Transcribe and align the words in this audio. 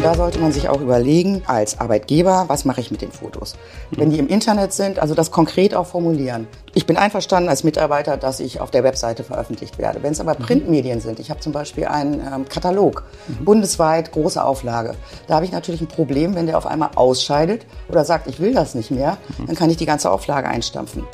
Und 0.00 0.06
da 0.06 0.14
sollte 0.14 0.38
man 0.38 0.50
sich 0.50 0.66
auch 0.70 0.80
überlegen, 0.80 1.42
als 1.46 1.78
Arbeitgeber, 1.78 2.46
was 2.46 2.64
mache 2.64 2.80
ich 2.80 2.90
mit 2.90 3.02
den 3.02 3.12
Fotos? 3.12 3.54
Wenn 3.90 4.08
die 4.08 4.18
im 4.18 4.28
Internet 4.28 4.72
sind, 4.72 4.98
also 4.98 5.14
das 5.14 5.30
konkret 5.30 5.74
auch 5.74 5.86
formulieren. 5.86 6.46
Ich 6.72 6.86
bin 6.86 6.96
einverstanden 6.96 7.50
als 7.50 7.64
Mitarbeiter, 7.64 8.16
dass 8.16 8.40
ich 8.40 8.62
auf 8.62 8.70
der 8.70 8.82
Webseite 8.82 9.24
veröffentlicht 9.24 9.76
werde. 9.76 10.02
Wenn 10.02 10.12
es 10.12 10.20
aber 10.20 10.34
Printmedien 10.36 11.00
sind, 11.00 11.20
ich 11.20 11.28
habe 11.28 11.40
zum 11.40 11.52
Beispiel 11.52 11.84
einen 11.84 12.14
ähm, 12.14 12.48
Katalog, 12.48 13.04
bundesweit, 13.44 14.10
große 14.12 14.42
Auflage. 14.42 14.94
Da 15.26 15.34
habe 15.34 15.44
ich 15.44 15.52
natürlich 15.52 15.82
ein 15.82 15.88
Problem, 15.88 16.34
wenn 16.34 16.46
der 16.46 16.56
auf 16.56 16.66
einmal 16.66 16.92
ausscheidet 16.94 17.66
oder 17.90 18.02
sagt, 18.06 18.26
ich 18.26 18.40
will 18.40 18.54
das 18.54 18.74
nicht 18.74 18.90
mehr, 18.90 19.18
dann 19.46 19.54
kann 19.54 19.68
ich 19.68 19.76
die 19.76 19.84
ganze 19.84 20.10
Auflage 20.10 20.48
einstampfen. 20.48 21.04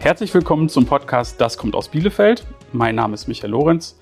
Herzlich 0.00 0.34
willkommen 0.34 0.68
zum 0.68 0.84
Podcast 0.84 1.40
Das 1.40 1.56
kommt 1.56 1.74
aus 1.74 1.88
Bielefeld. 1.88 2.44
Mein 2.72 2.96
Name 2.96 3.14
ist 3.14 3.28
Michael 3.28 3.52
Lorenz 3.52 3.97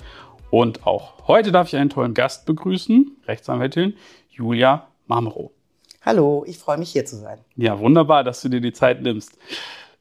und 0.60 0.86
auch 0.86 1.28
heute 1.28 1.52
darf 1.52 1.68
ich 1.68 1.76
einen 1.76 1.90
tollen 1.90 2.14
Gast 2.14 2.46
begrüßen, 2.46 3.14
Rechtsanwältin 3.26 3.94
Julia 4.30 4.88
Marmero. 5.06 5.52
Hallo, 6.00 6.44
ich 6.46 6.56
freue 6.56 6.78
mich 6.78 6.92
hier 6.92 7.04
zu 7.04 7.16
sein. 7.16 7.40
Ja, 7.56 7.78
wunderbar, 7.78 8.24
dass 8.24 8.40
du 8.40 8.48
dir 8.48 8.62
die 8.62 8.72
Zeit 8.72 9.02
nimmst. 9.02 9.36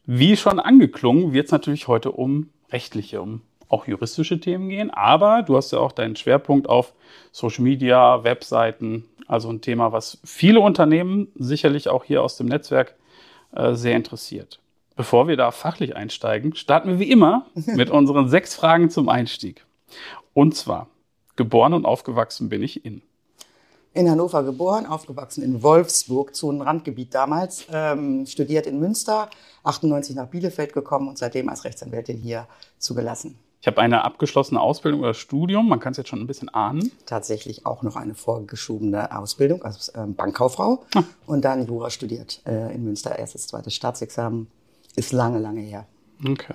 Wie 0.05 0.37
schon 0.37 0.61
angeklungen, 0.61 1.33
wird 1.33 1.47
es 1.47 1.51
natürlich 1.51 1.89
heute 1.89 2.13
um 2.13 2.51
rechtliche, 2.71 3.21
um 3.21 3.41
auch 3.67 3.85
juristische 3.85 4.39
Themen 4.39 4.69
gehen, 4.69 4.91
aber 4.91 5.43
du 5.43 5.57
hast 5.57 5.73
ja 5.73 5.79
auch 5.79 5.91
deinen 5.91 6.15
Schwerpunkt 6.15 6.69
auf 6.69 6.93
Social 7.33 7.65
Media, 7.65 8.23
Webseiten, 8.23 9.03
also 9.27 9.49
ein 9.49 9.59
Thema, 9.59 9.91
was 9.91 10.19
viele 10.23 10.61
Unternehmen 10.61 11.27
sicherlich 11.35 11.89
auch 11.89 12.05
hier 12.05 12.23
aus 12.23 12.37
dem 12.37 12.47
Netzwerk 12.47 12.95
äh, 13.53 13.73
sehr 13.73 13.97
interessiert. 13.97 14.61
Bevor 14.95 15.27
wir 15.27 15.35
da 15.35 15.51
fachlich 15.51 15.97
einsteigen, 15.97 16.55
starten 16.55 16.91
wir 16.91 16.99
wie 16.99 17.11
immer 17.11 17.47
mit 17.65 17.89
unseren 17.89 18.29
sechs 18.29 18.55
Fragen 18.55 18.89
zum 18.89 19.09
Einstieg. 19.09 19.65
Und 20.35 20.53
zwar, 20.53 20.87
geboren 21.37 21.73
und 21.73 21.85
aufgewachsen 21.85 22.49
bin 22.49 22.61
ich 22.61 22.83
in. 22.85 23.01
In 23.93 24.09
Hannover 24.11 24.43
geboren, 24.43 24.85
aufgewachsen 24.85 25.41
in 25.41 25.63
Wolfsburg, 25.63 26.35
Zonenrandgebiet 26.35 27.15
damals, 27.15 27.65
ähm, 27.71 28.25
studiert 28.25 28.67
in 28.67 28.77
Münster, 28.77 29.29
98 29.63 30.13
nach 30.17 30.27
Bielefeld 30.27 30.73
gekommen 30.73 31.07
und 31.07 31.17
seitdem 31.17 31.47
als 31.47 31.63
Rechtsanwältin 31.63 32.17
hier 32.17 32.47
zugelassen. 32.77 33.39
Ich 33.61 33.67
habe 33.67 33.79
eine 33.79 34.03
abgeschlossene 34.03 34.59
Ausbildung 34.59 34.99
oder 34.99 35.13
Studium, 35.13 35.69
man 35.69 35.79
kann 35.79 35.91
es 35.91 35.97
jetzt 35.97 36.09
schon 36.09 36.19
ein 36.19 36.27
bisschen 36.27 36.49
ahnen. 36.49 36.91
Tatsächlich 37.05 37.65
auch 37.65 37.81
noch 37.83 37.95
eine 37.95 38.13
vorgeschobene 38.13 39.17
Ausbildung 39.17 39.63
als 39.63 39.89
ähm, 39.95 40.13
Bankkauffrau 40.15 40.83
Ah. 40.93 41.03
und 41.25 41.45
dann 41.45 41.65
Jura 41.65 41.89
studiert 41.89 42.41
äh, 42.45 42.75
in 42.75 42.83
Münster, 42.83 43.17
erstes, 43.17 43.47
zweites 43.47 43.73
Staatsexamen. 43.73 44.47
Ist 44.97 45.13
lange, 45.13 45.39
lange 45.39 45.61
her. 45.61 45.87
Okay. 46.27 46.53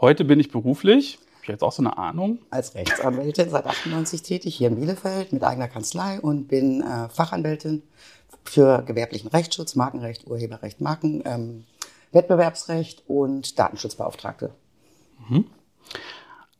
Heute 0.00 0.24
bin 0.24 0.40
ich 0.40 0.50
beruflich, 0.50 1.20
ich 1.52 1.54
jetzt 1.54 1.62
auch 1.62 1.72
so 1.72 1.82
eine 1.82 1.96
Ahnung. 1.98 2.38
Als 2.50 2.74
Rechtsanwältin 2.74 3.50
seit 3.50 3.66
98 3.66 4.22
tätig 4.22 4.54
hier 4.54 4.68
in 4.68 4.76
Bielefeld 4.76 5.32
mit 5.32 5.42
eigener 5.42 5.68
Kanzlei 5.68 6.20
und 6.20 6.48
bin 6.48 6.82
äh, 6.82 7.08
Fachanwältin 7.08 7.82
für 8.44 8.82
gewerblichen 8.82 9.28
Rechtsschutz, 9.30 9.74
Markenrecht, 9.74 10.26
Urheberrecht, 10.26 10.80
Marken, 10.80 11.22
ähm, 11.24 11.64
Wettbewerbsrecht 12.12 13.02
und 13.08 13.58
Datenschutzbeauftragte. 13.58 14.52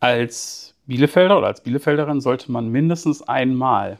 Als 0.00 0.74
Bielefelder 0.86 1.38
oder 1.38 1.46
als 1.48 1.62
Bielefelderin 1.62 2.20
sollte 2.20 2.50
man 2.50 2.68
mindestens 2.68 3.22
einmal. 3.22 3.98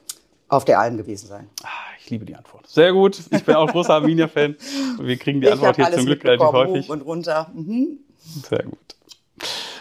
Auf 0.48 0.64
der 0.64 0.78
Alm 0.78 0.96
gewesen 0.96 1.26
sein. 1.26 1.48
Ah, 1.62 1.68
ich 1.98 2.10
liebe 2.10 2.24
die 2.24 2.34
Antwort. 2.34 2.66
Sehr 2.66 2.92
gut. 2.92 3.20
Ich 3.30 3.44
bin 3.44 3.54
auch 3.54 3.70
großer 3.70 3.94
Arminia-Fan. 3.94 4.56
Wir 5.00 5.16
kriegen 5.16 5.40
die 5.40 5.50
Antwort 5.50 5.78
hab 5.78 5.88
hier 5.88 5.96
zum 5.96 6.06
Glück 6.06 6.24
relativ 6.24 6.46
häufig. 6.46 6.86
Hoch 6.86 6.92
und 6.92 7.00
runter. 7.02 7.50
Mhm. 7.54 7.98
Sehr 8.18 8.64
gut. 8.64 8.78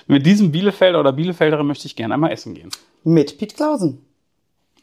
Mit 0.07 0.25
diesem 0.25 0.51
Bielefelder 0.51 0.99
oder 0.99 1.13
Bielefelderin 1.13 1.65
möchte 1.65 1.87
ich 1.87 1.95
gerne 1.95 2.13
einmal 2.13 2.31
essen 2.31 2.53
gehen. 2.53 2.69
Mit 3.03 3.37
Piet 3.37 3.55
Klausen. 3.55 4.05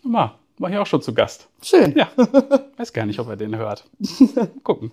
War, 0.03 0.39
war 0.59 0.71
hier 0.71 0.81
auch 0.81 0.87
schon 0.87 1.03
zu 1.03 1.13
Gast. 1.13 1.49
Schön. 1.63 1.95
Ja, 1.97 2.09
weiß 2.77 2.93
gar 2.93 3.07
nicht, 3.07 3.19
ob 3.19 3.29
er 3.29 3.37
den 3.37 3.57
hört. 3.57 3.85
Gucken. 4.63 4.93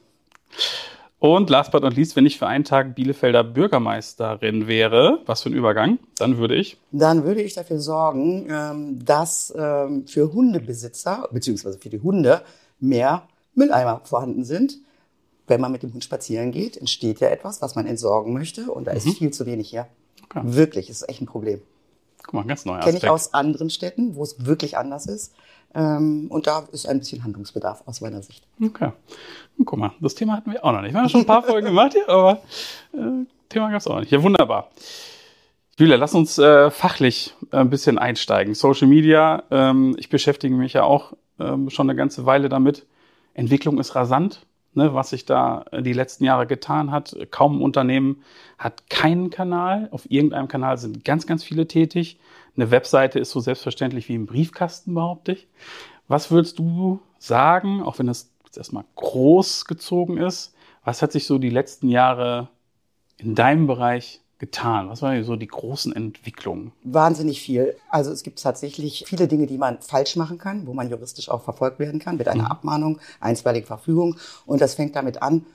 Und 1.20 1.50
last 1.50 1.72
but 1.72 1.82
not 1.82 1.96
least, 1.96 2.16
wenn 2.16 2.28
ich 2.28 2.38
für 2.38 2.46
einen 2.46 2.64
Tag 2.64 2.94
Bielefelder 2.94 3.44
Bürgermeisterin 3.44 4.68
wäre, 4.68 5.20
was 5.26 5.42
für 5.42 5.50
ein 5.50 5.54
Übergang, 5.54 5.98
dann 6.18 6.38
würde 6.38 6.56
ich. 6.56 6.78
Dann 6.92 7.24
würde 7.24 7.42
ich 7.42 7.56
dafür 7.56 7.80
sorgen, 7.80 8.48
ähm, 8.50 9.04
dass 9.04 9.52
ähm, 9.58 10.06
für 10.06 10.32
Hundebesitzer, 10.32 11.28
beziehungsweise 11.32 11.80
für 11.80 11.90
die 11.90 12.02
Hunde, 12.02 12.44
mehr 12.80 13.24
Mülleimer 13.56 14.02
vorhanden 14.04 14.44
sind. 14.44 14.78
Wenn 15.48 15.62
man 15.62 15.72
mit 15.72 15.82
dem 15.82 15.94
Hund 15.94 16.04
spazieren 16.04 16.52
geht, 16.52 16.78
entsteht 16.78 17.20
ja 17.20 17.30
etwas, 17.30 17.62
was 17.62 17.74
man 17.74 17.88
entsorgen 17.88 18.34
möchte. 18.34 18.70
Und 18.70 18.86
da 18.86 18.92
ist 18.92 19.18
viel 19.18 19.32
zu 19.32 19.46
wenig 19.46 19.70
hier. 19.70 19.88
Okay. 20.26 20.42
Wirklich, 20.44 20.90
ist 20.90 21.08
echt 21.08 21.22
ein 21.22 21.26
Problem. 21.26 21.62
Guck 22.24 22.34
mal, 22.34 22.44
ganz 22.46 22.66
neuer 22.66 22.80
Kenne 22.80 22.98
ich 22.98 23.10
aus 23.10 23.34
anderen 23.34 23.70
Städten, 23.70 24.16
wo 24.16 24.24
es 24.24 24.46
wirklich 24.46 24.78
anders 24.78 25.06
ist. 25.06 25.34
Ähm, 25.74 26.28
und 26.30 26.48
da 26.48 26.68
ist 26.72 26.88
ein 26.88 27.00
bisschen 27.00 27.24
Handlungsbedarf 27.24 27.84
aus 27.86 28.02
meiner 28.02 28.22
Sicht. 28.22 28.46
Okay. 28.62 28.92
Guck 29.64 29.78
mal, 29.78 29.92
das 30.00 30.16
Thema 30.16 30.34
hatten 30.34 30.52
wir 30.52 30.64
auch 30.64 30.72
noch 30.72 30.82
nicht. 30.82 30.94
Wir 30.94 31.02
haben 31.02 31.10
schon 31.10 31.22
ein 31.22 31.28
paar 31.28 31.44
Folgen 31.44 31.68
gemacht 31.68 31.94
hier, 31.94 32.08
aber 32.10 32.42
äh, 32.94 33.26
Thema 33.50 33.70
gab 33.70 33.80
es 33.80 33.88
auch 33.88 33.96
noch 33.96 34.00
nicht. 34.02 34.12
Ja, 34.12 34.22
wunderbar. 34.22 34.70
Julia, 35.78 35.96
lass 35.96 36.16
uns 36.16 36.38
äh, 36.40 36.72
fachlich 36.72 37.36
äh, 37.52 37.58
ein 37.58 37.70
bisschen 37.70 38.00
einsteigen. 38.00 38.56
Social 38.56 38.88
Media, 38.88 39.44
ähm, 39.52 39.96
ich 40.00 40.10
beschäftige 40.10 40.56
mich 40.56 40.74
ja 40.74 40.84
auch 40.84 41.14
ähm, 41.40 41.70
schon 41.70 41.88
eine 41.88 41.96
ganze 41.96 42.26
Weile 42.26 42.50
damit. 42.50 42.88
Entwicklung 43.36 43.80
ist 43.80 43.94
rasant, 43.94 44.47
ne, 44.78 44.94
was 44.94 45.10
sich 45.10 45.26
da 45.26 45.66
äh, 45.72 45.82
die 45.82 45.92
letzten 45.92 46.24
Jahre 46.24 46.48
getan 46.48 46.92
hat. 46.92 47.18
Kaum 47.32 47.58
ein 47.58 47.62
Unternehmen 47.62 48.24
hat 48.58 48.90
keinen 48.90 49.30
Kanal. 49.30 49.90
Auf 49.92 50.10
irgendeinem 50.10 50.48
Kanal 50.48 50.78
sind 50.78 51.04
ganz, 51.04 51.28
ganz 51.28 51.44
viele 51.44 51.68
tätig. 51.68 52.20
Eine 52.56 52.72
Webseite 52.72 53.20
ist 53.20 53.32
so 53.32 53.40
selbstverständlich 53.40 54.08
wie 54.08 54.16
ein 54.16 54.28
Briefkasten, 54.28 54.94
behaupte 54.94 55.34
ich. 55.34 55.48
Was 56.08 56.32
würdest 56.32 56.60
du 56.60 57.02
sagen, 57.20 57.84
auch 57.84 58.00
wenn 58.00 58.08
das 58.08 58.32
jetzt 58.46 58.58
erstmal 58.58 58.86
groß 58.96 59.66
gezogen 59.66 60.18
ist, 60.18 60.56
was 60.86 61.02
hat 61.02 61.12
sich 61.12 61.26
so 61.26 61.38
die 61.38 61.50
letzten 61.50 61.90
Jahre 61.90 62.48
in 63.18 63.36
deinem 63.36 63.68
Bereich 63.68 64.22
getan? 64.40 64.90
Was 64.90 65.02
waren 65.02 65.24
so 65.24 65.36
die 65.36 65.48
großen 65.48 65.96
Entwicklungen? 65.96 66.72
Wahnsinnig 66.84 67.42
viel. 67.42 67.76
Also 67.90 68.12
es 68.12 68.24
gibt 68.24 68.42
tatsächlich 68.42 69.06
viele 69.08 69.28
Dinge, 69.28 69.48
die 69.48 69.58
man 69.58 69.80
falsch 69.82 70.16
machen 70.16 70.38
kann, 70.38 70.68
wo 70.68 70.74
man 70.74 70.90
juristisch 70.90 71.30
auch 71.30 71.44
verfolgt 71.44 71.80
werden 71.80 72.00
kann 72.00 72.18
mit 72.18 72.28
einer 72.28 72.52
Abmahnung, 72.52 73.00
einstweilige 73.20 73.66
Verfügung. 73.66 74.18
Und 74.46 74.62
das 74.62 74.76
fängt 74.76 74.96
damit 74.96 75.22
an, 75.22 75.46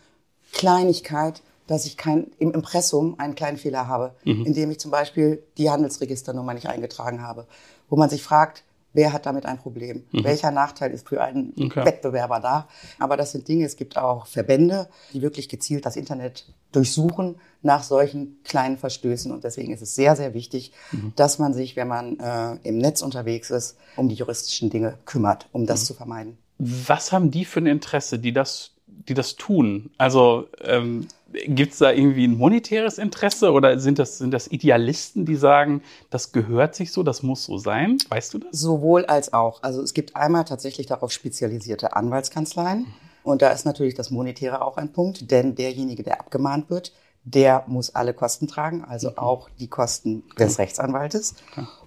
Kleinigkeit, 0.53 1.43
dass 1.67 1.87
ich 1.87 1.97
kein, 1.97 2.27
im 2.39 2.53
Impressum 2.53 3.19
einen 3.19 3.35
kleinen 3.35 3.57
Fehler 3.57 3.87
habe, 3.87 4.15
indem 4.25 4.71
ich 4.71 4.81
zum 4.81 4.91
Beispiel 4.91 5.43
die 5.59 5.71
Handelsregisternummer 5.71 6.55
nicht 6.55 6.69
eingetragen 6.69 7.23
habe, 7.23 7.47
wo 7.89 7.97
man 7.97 8.11
sich 8.11 8.23
fragt, 8.23 8.65
wer 8.93 9.13
hat 9.13 9.27
damit 9.27 9.47
ein 9.47 9.59
Problem? 9.59 10.05
Welcher 10.13 10.51
Nachteil 10.51 10.91
ist 10.93 11.09
für 11.09 11.21
einen 11.23 11.53
Okay. 11.59 11.85
Wettbewerber 11.85 12.41
da? 12.41 12.69
Aber 12.99 13.17
das 13.17 13.33
sind 13.33 13.49
Dinge, 13.49 13.65
es 13.65 13.77
gibt 13.77 13.97
auch 13.97 14.27
Verbände, 14.27 14.89
die 15.13 15.23
wirklich 15.23 15.49
gezielt 15.49 15.87
das 15.87 15.97
Internet 15.97 16.47
durchsuchen 16.73 17.37
nach 17.63 17.83
solchen 17.83 18.39
kleinen 18.45 18.79
Verstößen. 18.79 19.31
Und 19.31 19.45
deswegen 19.45 19.73
ist 19.73 19.83
es 19.83 19.95
sehr, 19.95 20.17
sehr 20.17 20.35
wichtig, 20.35 20.73
dass 21.17 21.39
man 21.39 21.55
sich, 21.55 21.77
wenn 21.77 21.89
man 21.89 22.19
äh, 22.19 22.57
im 22.63 22.79
Netz 22.79 23.03
unterwegs 23.03 23.51
ist, 23.51 23.77
um 23.97 24.09
die 24.09 24.15
juristischen 24.15 24.71
Dinge 24.71 24.99
kümmert, 25.05 25.49
um 25.53 25.67
das 25.67 25.85
zu 25.85 25.95
vermeiden. 25.95 26.39
Was 26.59 27.13
haben 27.13 27.31
die 27.31 27.45
für 27.45 27.61
ein 27.61 27.67
Interesse, 27.67 28.19
die 28.19 28.33
das, 28.33 28.71
die 28.87 29.15
das 29.15 29.37
tun? 29.37 29.91
Also 29.99 30.49
ähm, 30.61 31.07
gibt 31.33 31.73
es 31.73 31.79
da 31.79 31.91
irgendwie 31.91 32.27
ein 32.27 32.37
monetäres 32.37 32.99
Interesse 32.99 33.53
oder 33.53 33.79
sind 33.79 33.99
das, 33.99 34.19
sind 34.19 34.33
das 34.33 34.49
Idealisten, 34.49 35.25
die 35.25 35.37
sagen, 35.37 35.83
das 36.11 36.33
gehört 36.33 36.75
sich 36.75 36.93
so, 36.93 37.03
das 37.03 37.23
muss 37.23 37.45
so 37.45 37.59
sein? 37.59 37.99
Weißt 38.09 38.35
du 38.35 38.39
das? 38.39 38.51
Sowohl 38.53 39.05
als 39.07 39.33
auch. 39.33 39.63
Also 39.63 39.83
es 39.83 39.95
gibt 39.95 40.17
einmal 40.17 40.45
tatsächlich 40.45 40.87
darauf 40.87 41.13
spezialisierte 41.13 41.97
Anwaltskanzleien. 41.97 42.87
Und 43.25 43.43
da 43.43 43.51
ist 43.51 43.65
natürlich 43.65 43.95
das 43.95 44.11
Monetäre 44.11 44.63
auch 44.63 44.77
ein 44.77 44.93
Punkt, 44.93 45.31
denn 45.31 45.55
derjenige, 45.55 46.03
der 46.03 46.21
abgemahnt 46.21 46.71
wird, 46.71 46.93
der 47.25 47.65
muss 47.69 47.95
alle 47.95 48.15
Kosten 48.15 48.49
tragen, 48.49 48.85
also 48.85 49.17
auch 49.17 49.49
die 49.61 49.69
Kosten 49.69 50.25
des 50.39 50.59
Rechtsanwaltes. 50.59 51.37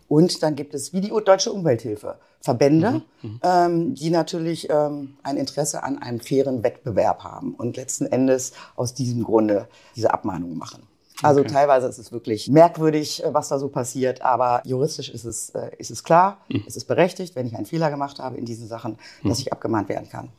Und 0.07 0.43
dann 0.43 0.55
gibt 0.55 0.73
es 0.73 0.93
wie 0.93 1.01
die 1.01 1.09
Deutsche 1.09 1.51
Umwelthilfe 1.51 2.19
Verbände, 2.45 3.01
ähm, 3.41 3.95
die 3.95 4.11
natürlich 4.11 4.69
ähm, 4.69 5.17
ein 5.23 5.35
Interesse 5.37 5.81
an 5.81 5.97
einem 5.97 6.19
fairen 6.19 6.63
Wettbewerb 6.63 7.23
haben 7.23 7.55
und 7.55 7.75
letzten 7.75 8.05
Endes 8.05 8.53
aus 8.75 8.93
diesem 8.93 9.23
Grunde 9.23 9.67
diese 9.95 10.13
Abmahnungen 10.13 10.55
machen. 10.55 10.83
Also 11.23 11.39
Okay. 11.41 11.49
teilweise 11.53 11.87
ist 11.87 11.97
es 11.97 12.11
wirklich 12.11 12.47
merkwürdig, 12.49 13.23
äh, 13.23 13.33
was 13.33 13.49
da 13.49 13.57
so 13.57 13.67
passiert, 13.69 14.21
aber 14.21 14.61
juristisch 14.63 15.09
ist 15.09 15.23
es, 15.25 15.49
äh, 15.51 15.71
ist 15.79 15.89
es 15.89 16.03
klar, 16.03 16.37
es 16.67 16.75
ist 16.77 16.85
berechtigt, 16.85 17.35
wenn 17.35 17.47
ich 17.47 17.55
einen 17.55 17.65
Fehler 17.65 17.89
gemacht 17.89 18.19
habe 18.19 18.37
in 18.37 18.45
diesen 18.45 18.67
Sachen, 18.67 18.99
dass 19.23 19.39
ich 19.39 19.51
abgemahnt 19.51 19.89
werden 19.89 20.07
kann. 20.09 20.29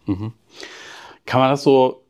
Kann 1.27 1.41
man 1.41 1.51
das 1.51 1.65
so 1.65 2.03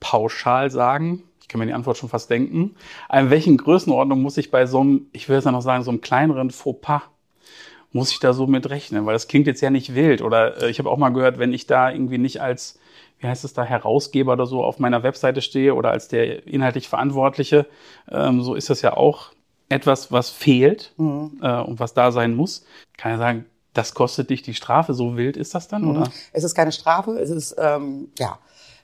pauschal 0.00 0.70
sagen? 0.72 1.22
Ich 1.40 1.46
kann 1.46 1.60
mir 1.60 1.66
die 1.66 1.72
Antwort 1.74 1.96
schon 1.98 2.08
fast 2.08 2.28
denken. 2.30 2.74
In 3.12 3.30
welchen 3.30 3.56
Größenordnung 3.58 4.20
muss 4.20 4.36
ich 4.38 4.50
bei 4.50 4.66
so 4.66 4.80
einem, 4.80 5.06
ich 5.12 5.28
will 5.28 5.36
jetzt 5.36 5.44
ja 5.44 5.52
noch 5.52 5.62
sagen, 5.62 5.84
so 5.84 5.92
einem 5.92 6.00
kleineren 6.00 6.50
Fauxpas, 6.50 7.02
muss 7.96 8.12
ich 8.12 8.20
da 8.20 8.32
so 8.32 8.46
mit 8.46 8.70
rechnen? 8.70 9.06
Weil 9.06 9.14
das 9.14 9.26
klingt 9.26 9.46
jetzt 9.46 9.60
ja 9.60 9.70
nicht 9.70 9.94
wild. 9.94 10.22
Oder 10.22 10.62
äh, 10.62 10.70
ich 10.70 10.78
habe 10.78 10.90
auch 10.90 10.98
mal 10.98 11.08
gehört, 11.08 11.38
wenn 11.38 11.52
ich 11.52 11.66
da 11.66 11.90
irgendwie 11.90 12.18
nicht 12.18 12.40
als, 12.40 12.78
wie 13.18 13.26
heißt 13.26 13.44
es 13.44 13.54
da, 13.54 13.64
Herausgeber 13.64 14.34
oder 14.34 14.46
so 14.46 14.62
auf 14.62 14.78
meiner 14.78 15.02
Webseite 15.02 15.42
stehe 15.42 15.74
oder 15.74 15.90
als 15.90 16.08
der 16.08 16.46
inhaltlich 16.46 16.88
Verantwortliche, 16.88 17.66
ähm, 18.10 18.42
so 18.42 18.54
ist 18.54 18.70
das 18.70 18.82
ja 18.82 18.96
auch 18.96 19.32
etwas, 19.68 20.12
was 20.12 20.30
fehlt 20.30 20.92
mhm. 20.96 21.40
äh, 21.42 21.60
und 21.60 21.80
was 21.80 21.94
da 21.94 22.12
sein 22.12 22.36
muss, 22.36 22.64
kann 22.96 23.12
ja 23.12 23.18
sagen, 23.18 23.46
das 23.72 23.94
kostet 23.94 24.30
dich 24.30 24.42
die 24.42 24.54
Strafe. 24.54 24.94
So 24.94 25.16
wild 25.16 25.36
ist 25.36 25.54
das 25.54 25.66
dann, 25.66 25.82
mhm. 25.82 25.90
oder? 25.90 26.12
Es 26.32 26.44
ist 26.44 26.54
keine 26.54 26.72
Strafe, 26.72 27.18
es 27.18 27.30
ist, 27.30 27.56
ähm, 27.58 28.10
ja, 28.18 28.38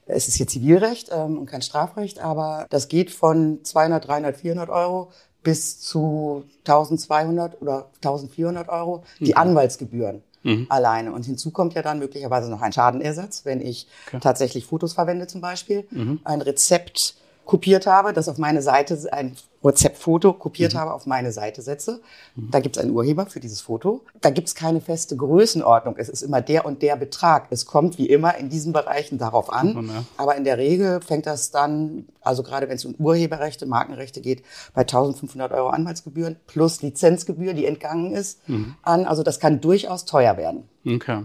es 0.06 0.26
ist 0.26 0.36
hier 0.36 0.48
Zivilrecht 0.48 1.10
ähm, 1.12 1.38
und 1.38 1.46
kein 1.46 1.62
Strafrecht, 1.62 2.18
aber 2.18 2.66
das 2.70 2.88
geht 2.88 3.10
von 3.10 3.60
200, 3.62 4.08
300, 4.08 4.36
400 4.36 4.68
Euro 4.68 5.12
bis 5.42 5.80
zu 5.80 6.44
1200 6.66 7.60
oder 7.60 7.88
1400 7.96 8.68
Euro 8.68 9.04
die 9.20 9.32
mhm. 9.32 9.38
Anwaltsgebühren. 9.38 10.22
Mhm. 10.44 10.66
alleine. 10.70 11.12
Und 11.12 11.24
hinzu 11.24 11.52
kommt 11.52 11.74
ja 11.74 11.82
dann 11.82 12.00
möglicherweise 12.00 12.50
noch 12.50 12.62
ein 12.62 12.72
Schadenersatz, 12.72 13.44
wenn 13.44 13.60
ich 13.60 13.86
okay. 14.08 14.18
tatsächlich 14.20 14.66
Fotos 14.66 14.92
verwende 14.92 15.28
zum 15.28 15.40
Beispiel, 15.40 15.86
mhm. 15.90 16.18
ein 16.24 16.42
Rezept 16.42 17.14
kopiert 17.44 17.86
habe, 17.86 18.12
das 18.12 18.28
auf 18.28 18.38
meine 18.38 18.62
Seite, 18.62 18.98
ein 19.12 19.36
Rezeptfoto 19.64 20.32
kopiert 20.32 20.74
mhm. 20.74 20.78
habe, 20.78 20.92
auf 20.92 21.06
meine 21.06 21.32
Seite 21.32 21.62
setze. 21.62 22.00
Mhm. 22.34 22.50
Da 22.50 22.60
gibt 22.60 22.76
es 22.76 22.82
einen 22.82 22.92
Urheber 22.92 23.26
für 23.26 23.40
dieses 23.40 23.60
Foto. 23.60 24.02
Da 24.20 24.30
gibt 24.30 24.48
es 24.48 24.54
keine 24.54 24.80
feste 24.80 25.16
Größenordnung. 25.16 25.96
Es 25.98 26.08
ist 26.08 26.22
immer 26.22 26.40
der 26.40 26.64
und 26.64 26.82
der 26.82 26.96
Betrag. 26.96 27.46
Es 27.50 27.66
kommt 27.66 27.98
wie 27.98 28.06
immer 28.06 28.36
in 28.36 28.48
diesen 28.48 28.72
Bereichen 28.72 29.18
darauf 29.18 29.52
an. 29.52 29.86
Ja. 29.86 30.04
Aber 30.16 30.36
in 30.36 30.44
der 30.44 30.58
Regel 30.58 31.00
fängt 31.00 31.26
das 31.26 31.50
dann, 31.50 32.06
also 32.20 32.42
gerade 32.42 32.68
wenn 32.68 32.76
es 32.76 32.84
um 32.84 32.94
Urheberrechte, 32.94 33.66
Markenrechte 33.66 34.20
geht, 34.20 34.42
bei 34.74 34.82
1500 34.82 35.52
Euro 35.52 35.68
Anwaltsgebühren 35.68 36.36
plus 36.46 36.82
Lizenzgebühr, 36.82 37.54
die 37.54 37.66
entgangen 37.66 38.12
ist, 38.12 38.48
mhm. 38.48 38.74
an. 38.82 39.04
Also 39.06 39.22
das 39.22 39.40
kann 39.40 39.60
durchaus 39.60 40.04
teuer 40.04 40.36
werden. 40.36 40.68
Okay. 40.86 41.24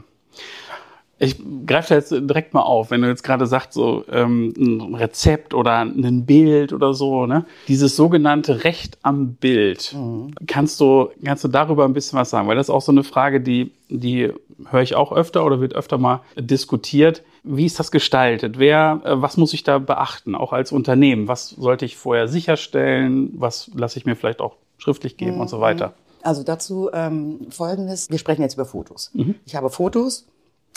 Ich 1.20 1.38
greife 1.66 1.90
da 1.90 1.96
jetzt 1.96 2.12
direkt 2.12 2.54
mal 2.54 2.62
auf, 2.62 2.92
wenn 2.92 3.02
du 3.02 3.08
jetzt 3.08 3.24
gerade 3.24 3.48
sagst, 3.48 3.74
so 3.74 4.04
ähm, 4.12 4.54
ein 4.58 4.96
Rezept 4.96 5.56
oder 5.56 5.80
ein 5.82 6.26
Bild 6.26 6.74
oder 6.74 6.94
so, 6.94 7.26
ne? 7.26 7.46
Dieses 7.68 7.96
sogenannte 7.96 8.64
Recht 8.64 9.00
am 9.02 9.34
Bild. 9.34 9.94
Mhm. 9.94 10.36
Kannst 10.46 10.80
du, 10.80 11.10
kannst 11.24 11.44
du 11.44 11.48
darüber 11.48 11.86
ein 11.86 11.94
bisschen 11.94 12.20
was 12.20 12.30
sagen? 12.30 12.48
Weil 12.48 12.56
das 12.56 12.68
ist 12.68 12.74
auch 12.74 12.82
so 12.82 12.92
eine 12.92 13.04
Frage, 13.04 13.42
die, 13.42 13.72
die 13.90 14.32
höre 14.70 14.82
ich 14.82 14.96
auch 14.96 15.12
öfter 15.12 15.44
oder 15.44 15.60
wird 15.60 15.76
öfter 15.76 15.98
mal 15.98 16.22
diskutiert. 16.36 17.24
Wie 17.44 17.66
ist 17.66 17.80
das 17.80 17.92
gestaltet? 17.92 18.60
Wer, 18.60 19.02
äh, 19.04 19.22
was 19.22 19.38
muss 19.38 19.54
ich 19.54 19.64
da 19.64 19.80
beachten, 19.80 20.36
auch 20.36 20.54
als 20.54 20.72
Unternehmen? 20.72 21.28
Was 21.28 21.50
sollte 21.50 21.86
ich 21.86 21.98
vorher 21.98 22.28
sicherstellen? 22.28 23.32
Was 23.38 23.72
lasse 23.74 23.98
ich 23.98 24.06
mir 24.06 24.16
vielleicht 24.16 24.42
auch 24.42 24.56
schriftlich 24.78 25.18
geben 25.18 25.36
mhm. 25.36 25.42
und 25.42 25.50
so 25.50 25.62
weiter? 25.62 25.94
Also 26.22 26.44
dazu 26.44 26.90
ähm, 26.94 27.48
Folgendes. 27.50 28.10
Wir 28.10 28.18
sprechen 28.20 28.42
jetzt 28.42 28.56
über 28.56 28.66
Fotos. 28.66 29.12
Mhm. 29.14 29.36
Ich 29.46 29.56
habe 29.56 29.70
Fotos 29.70 30.28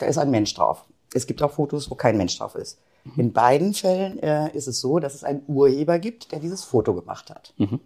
da 0.01 0.07
ist 0.07 0.19
ein 0.19 0.31
Mensch 0.31 0.55
drauf. 0.55 0.85
Es 1.15 1.27
gibt 1.27 1.43
auch 1.43 1.53
Fotos, 1.53 1.91
wo 1.91 1.95
kein 1.95 2.17
Mensch 2.17 2.39
drauf 2.39 2.55
ist. 2.55 2.79
Mhm. 3.05 3.13
In 3.21 3.33
beiden 3.33 3.75
Fällen 3.75 4.19
äh, 4.23 4.51
ist 4.57 4.69
es 4.69 4.81
so, 4.81 4.99
dass 4.99 5.15
es 5.15 5.25
einen 5.25 5.43
Urheber 5.47 5.99
gibt, 5.99 6.33
der 6.33 6.41
dieses 6.41 6.65
Foto 6.65 6.95
gemacht 6.95 7.31
hat. 7.31 7.55
Mhm. 7.59 7.81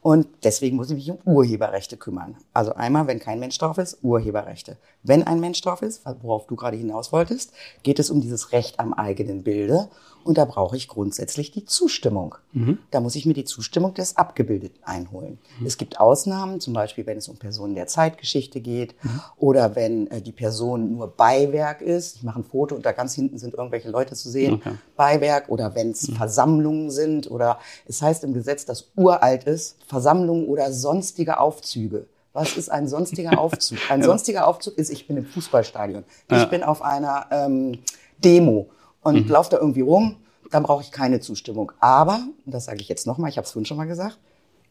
Und 0.00 0.28
deswegen 0.44 0.76
muss 0.76 0.90
ich 0.90 0.96
mich 0.96 1.10
um 1.10 1.18
Urheberrechte 1.24 1.96
kümmern. 1.96 2.36
Also 2.52 2.72
einmal, 2.74 3.06
wenn 3.08 3.18
kein 3.18 3.40
Mensch 3.40 3.58
drauf 3.58 3.78
ist, 3.78 3.98
Urheberrechte. 4.02 4.76
Wenn 5.02 5.26
ein 5.26 5.40
Mensch 5.40 5.60
drauf 5.60 5.82
ist, 5.82 6.02
worauf 6.22 6.46
du 6.46 6.54
gerade 6.54 6.76
hinaus 6.76 7.12
wolltest, 7.12 7.52
geht 7.82 7.98
es 7.98 8.10
um 8.10 8.20
dieses 8.20 8.52
Recht 8.52 8.78
am 8.78 8.94
eigenen 8.94 9.42
Bilde. 9.42 9.88
Und 10.28 10.36
da 10.36 10.44
brauche 10.44 10.76
ich 10.76 10.88
grundsätzlich 10.88 11.52
die 11.52 11.64
Zustimmung. 11.64 12.34
Mhm. 12.52 12.80
Da 12.90 13.00
muss 13.00 13.14
ich 13.14 13.24
mir 13.24 13.32
die 13.32 13.46
Zustimmung 13.46 13.94
des 13.94 14.18
Abgebildeten 14.18 14.78
einholen. 14.84 15.38
Mhm. 15.58 15.64
Es 15.64 15.78
gibt 15.78 15.98
Ausnahmen, 16.00 16.60
zum 16.60 16.74
Beispiel, 16.74 17.06
wenn 17.06 17.16
es 17.16 17.28
um 17.28 17.38
Personen 17.38 17.74
der 17.74 17.86
Zeitgeschichte 17.86 18.60
geht 18.60 18.94
mhm. 19.02 19.22
oder 19.38 19.74
wenn 19.74 20.06
äh, 20.10 20.20
die 20.20 20.32
Person 20.32 20.92
nur 20.92 21.08
Beiwerk 21.08 21.80
ist. 21.80 22.16
Ich 22.16 22.24
mache 22.24 22.40
ein 22.40 22.44
Foto 22.44 22.74
und 22.74 22.84
da 22.84 22.92
ganz 22.92 23.14
hinten 23.14 23.38
sind 23.38 23.54
irgendwelche 23.54 23.88
Leute 23.88 24.16
zu 24.16 24.28
sehen. 24.28 24.56
Okay. 24.56 24.72
Beiwerk 24.98 25.48
oder 25.48 25.74
wenn 25.74 25.92
es 25.92 26.06
mhm. 26.08 26.16
Versammlungen 26.16 26.90
sind 26.90 27.30
oder 27.30 27.58
es 27.86 28.02
heißt 28.02 28.22
im 28.22 28.34
Gesetz, 28.34 28.66
dass 28.66 28.90
uralt 28.96 29.44
ist, 29.44 29.78
Versammlungen 29.86 30.46
oder 30.46 30.74
sonstige 30.74 31.40
Aufzüge. 31.40 32.04
Was 32.34 32.54
ist 32.58 32.70
ein 32.70 32.86
sonstiger 32.86 33.38
Aufzug? 33.40 33.78
Ein 33.88 34.02
sonstiger 34.02 34.46
Aufzug 34.46 34.76
ist, 34.76 34.90
ich 34.90 35.06
bin 35.06 35.16
im 35.16 35.24
Fußballstadion. 35.24 36.04
Ich 36.30 36.36
ja. 36.36 36.44
bin 36.44 36.62
auf 36.64 36.82
einer 36.82 37.28
ähm, 37.30 37.78
Demo 38.22 38.68
und 39.16 39.26
mhm. 39.26 39.32
laufe 39.32 39.50
da 39.50 39.58
irgendwie 39.58 39.80
rum, 39.80 40.16
dann 40.50 40.62
brauche 40.62 40.82
ich 40.82 40.90
keine 40.90 41.20
Zustimmung. 41.20 41.72
Aber, 41.80 42.26
und 42.44 42.52
das 42.52 42.66
sage 42.66 42.80
ich 42.80 42.88
jetzt 42.88 43.06
nochmal, 43.06 43.30
ich 43.30 43.36
habe 43.36 43.44
es 43.44 43.52
vorhin 43.52 43.66
schon 43.66 43.76
mal 43.76 43.86
gesagt, 43.86 44.18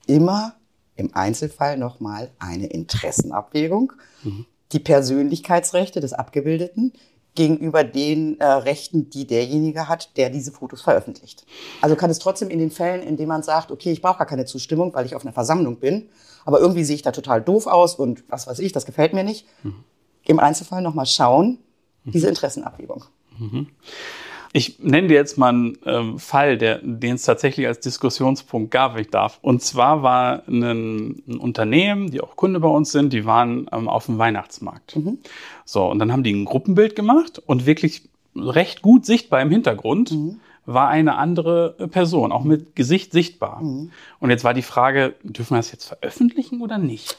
immer 0.07 0.55
im 0.95 1.13
Einzelfall 1.13 1.77
nochmal 1.77 2.31
eine 2.39 2.67
Interessenabwägung. 2.67 3.93
Mhm. 4.23 4.45
Die 4.71 4.79
Persönlichkeitsrechte 4.79 5.99
des 5.99 6.13
Abgebildeten 6.13 6.93
gegenüber 7.35 7.83
den 7.83 8.39
äh, 8.39 8.45
Rechten, 8.45 9.11
die 9.11 9.27
derjenige 9.27 9.87
hat, 9.87 10.17
der 10.17 10.31
diese 10.31 10.51
Fotos 10.51 10.81
veröffentlicht. 10.81 11.45
Also 11.81 11.95
kann 11.95 12.09
es 12.09 12.17
trotzdem 12.17 12.49
in 12.49 12.57
den 12.57 12.71
Fällen, 12.71 13.03
in 13.03 13.15
denen 13.15 13.29
man 13.29 13.43
sagt, 13.43 13.69
okay, 13.69 13.91
ich 13.91 14.01
brauche 14.01 14.17
gar 14.17 14.25
keine 14.25 14.45
Zustimmung, 14.45 14.93
weil 14.95 15.05
ich 15.05 15.15
auf 15.15 15.21
einer 15.21 15.33
Versammlung 15.33 15.77
bin, 15.79 16.09
aber 16.45 16.59
irgendwie 16.59 16.83
sehe 16.83 16.95
ich 16.95 17.03
da 17.03 17.11
total 17.11 17.41
doof 17.41 17.67
aus 17.67 17.95
und 17.95 18.23
was 18.27 18.47
weiß 18.47 18.57
ich, 18.57 18.71
das 18.71 18.87
gefällt 18.87 19.13
mir 19.13 19.23
nicht, 19.23 19.45
mhm. 19.61 19.83
im 20.23 20.39
Einzelfall 20.39 20.81
nochmal 20.81 21.05
schauen, 21.05 21.59
diese 22.05 22.27
Interessenabwägung. 22.27 23.05
Mhm. 23.37 23.67
Ich 24.57 24.79
nenne 24.79 25.07
dir 25.07 25.13
jetzt 25.13 25.37
mal 25.37 25.49
einen 25.49 25.77
ähm, 25.85 26.17
Fall, 26.17 26.57
der, 26.57 26.79
den 26.81 27.13
es 27.13 27.21
tatsächlich 27.21 27.67
als 27.67 27.79
Diskussionspunkt 27.79 28.71
gab, 28.71 28.95
wenn 28.95 29.01
ich 29.01 29.11
darf. 29.11 29.37
Und 29.43 29.61
zwar 29.61 30.01
war 30.01 30.47
ein, 30.47 30.63
ein 31.27 31.37
Unternehmen, 31.37 32.09
die 32.09 32.21
auch 32.21 32.35
Kunde 32.35 32.59
bei 32.59 32.67
uns 32.67 32.91
sind, 32.91 33.13
die 33.13 33.25
waren 33.25 33.69
ähm, 33.71 33.87
auf 33.87 34.07
dem 34.07 34.17
Weihnachtsmarkt. 34.17 34.95
Mhm. 34.95 35.19
So, 35.63 35.85
und 35.85 35.99
dann 35.99 36.11
haben 36.11 36.23
die 36.23 36.33
ein 36.33 36.45
Gruppenbild 36.45 36.95
gemacht 36.95 37.39
und 37.45 37.67
wirklich 37.67 38.09
recht 38.35 38.81
gut 38.81 39.05
sichtbar 39.05 39.43
im 39.43 39.51
Hintergrund 39.51 40.13
mhm. 40.13 40.39
war 40.65 40.89
eine 40.89 41.17
andere 41.17 41.75
Person, 41.91 42.31
auch 42.31 42.43
mit 42.43 42.75
Gesicht 42.75 43.11
sichtbar. 43.11 43.61
Mhm. 43.61 43.91
Und 44.19 44.31
jetzt 44.31 44.43
war 44.43 44.55
die 44.55 44.63
Frage, 44.63 45.13
dürfen 45.21 45.51
wir 45.51 45.57
das 45.57 45.71
jetzt 45.71 45.85
veröffentlichen 45.85 46.63
oder 46.63 46.79
nicht? 46.79 47.15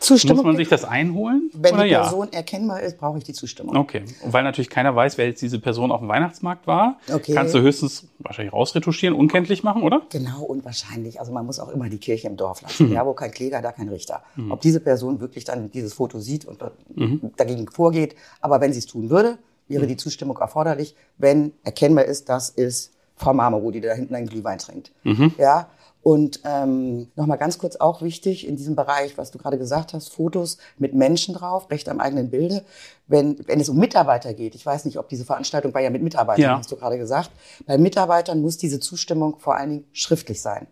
Zustimmung. 0.00 0.38
Muss 0.38 0.46
man 0.46 0.56
sich 0.56 0.68
das 0.68 0.84
einholen? 0.84 1.50
Wenn 1.52 1.76
die 1.76 1.90
Person 1.90 2.28
ja? 2.32 2.38
erkennbar 2.38 2.80
ist, 2.80 2.98
brauche 2.98 3.18
ich 3.18 3.24
die 3.24 3.34
Zustimmung. 3.34 3.76
Okay. 3.76 4.02
Und 4.22 4.32
weil 4.32 4.42
natürlich 4.42 4.70
keiner 4.70 4.96
weiß, 4.96 5.18
wer 5.18 5.26
jetzt 5.26 5.42
diese 5.42 5.58
Person 5.58 5.92
auf 5.92 6.00
dem 6.00 6.08
Weihnachtsmarkt 6.08 6.66
war, 6.66 6.98
okay. 7.12 7.34
kannst 7.34 7.54
du 7.54 7.60
höchstens 7.60 8.08
wahrscheinlich 8.18 8.52
rausretuschieren, 8.52 9.14
unkenntlich 9.14 9.62
machen, 9.62 9.82
oder? 9.82 10.02
Genau, 10.10 10.42
und 10.42 10.64
wahrscheinlich. 10.64 11.20
Also 11.20 11.32
man 11.32 11.44
muss 11.44 11.60
auch 11.60 11.68
immer 11.68 11.90
die 11.90 11.98
Kirche 11.98 12.28
im 12.28 12.38
Dorf 12.38 12.62
lassen. 12.62 12.88
Mhm. 12.88 12.94
Ja, 12.94 13.04
wo 13.04 13.12
kein 13.12 13.30
Kläger, 13.30 13.60
da 13.60 13.72
kein 13.72 13.90
Richter. 13.90 14.22
Mhm. 14.36 14.52
Ob 14.52 14.62
diese 14.62 14.80
Person 14.80 15.20
wirklich 15.20 15.44
dann 15.44 15.70
dieses 15.70 15.92
Foto 15.92 16.18
sieht 16.18 16.46
und 16.46 16.58
mhm. 16.94 17.30
dagegen 17.36 17.68
vorgeht. 17.68 18.16
Aber 18.40 18.62
wenn 18.62 18.72
sie 18.72 18.78
es 18.78 18.86
tun 18.86 19.10
würde, 19.10 19.36
wäre 19.68 19.84
mhm. 19.84 19.88
die 19.88 19.96
Zustimmung 19.96 20.38
erforderlich, 20.38 20.94
wenn 21.18 21.52
erkennbar 21.62 22.06
ist, 22.06 22.30
das 22.30 22.48
ist 22.48 22.92
Frau 23.16 23.34
Marmoro, 23.34 23.70
die 23.70 23.82
da 23.82 23.92
hinten 23.92 24.14
einen 24.14 24.28
Glühwein 24.28 24.58
trinkt. 24.58 24.92
Mhm. 25.04 25.34
Ja, 25.36 25.68
und 26.02 26.40
ähm, 26.44 27.08
nochmal 27.14 27.36
ganz 27.36 27.58
kurz 27.58 27.76
auch 27.76 28.00
wichtig 28.00 28.46
in 28.46 28.56
diesem 28.56 28.74
Bereich, 28.74 29.18
was 29.18 29.30
du 29.30 29.38
gerade 29.38 29.58
gesagt 29.58 29.92
hast, 29.92 30.12
Fotos 30.12 30.56
mit 30.78 30.94
Menschen 30.94 31.34
drauf, 31.34 31.70
Recht 31.70 31.88
am 31.88 32.00
eigenen 32.00 32.30
Bilde. 32.30 32.64
Wenn, 33.06 33.36
wenn 33.46 33.60
es 33.60 33.68
um 33.68 33.76
Mitarbeiter 33.76 34.32
geht, 34.32 34.54
ich 34.54 34.64
weiß 34.64 34.86
nicht, 34.86 34.98
ob 34.98 35.08
diese 35.08 35.24
Veranstaltung 35.24 35.74
war 35.74 35.82
ja 35.82 35.90
mit 35.90 36.02
Mitarbeitern, 36.02 36.42
ja. 36.42 36.58
hast 36.58 36.72
du 36.72 36.76
gerade 36.76 36.96
gesagt. 36.96 37.30
Bei 37.66 37.76
Mitarbeitern 37.76 38.40
muss 38.40 38.56
diese 38.56 38.80
Zustimmung 38.80 39.38
vor 39.38 39.56
allen 39.56 39.70
Dingen 39.70 39.84
schriftlich 39.92 40.40
sein. 40.40 40.68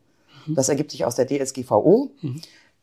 Mhm. 0.46 0.54
Das 0.54 0.68
ergibt 0.70 0.92
sich 0.92 1.04
aus 1.04 1.16
der 1.16 1.26
DSGVO. 1.26 2.10
Mhm. 2.22 2.40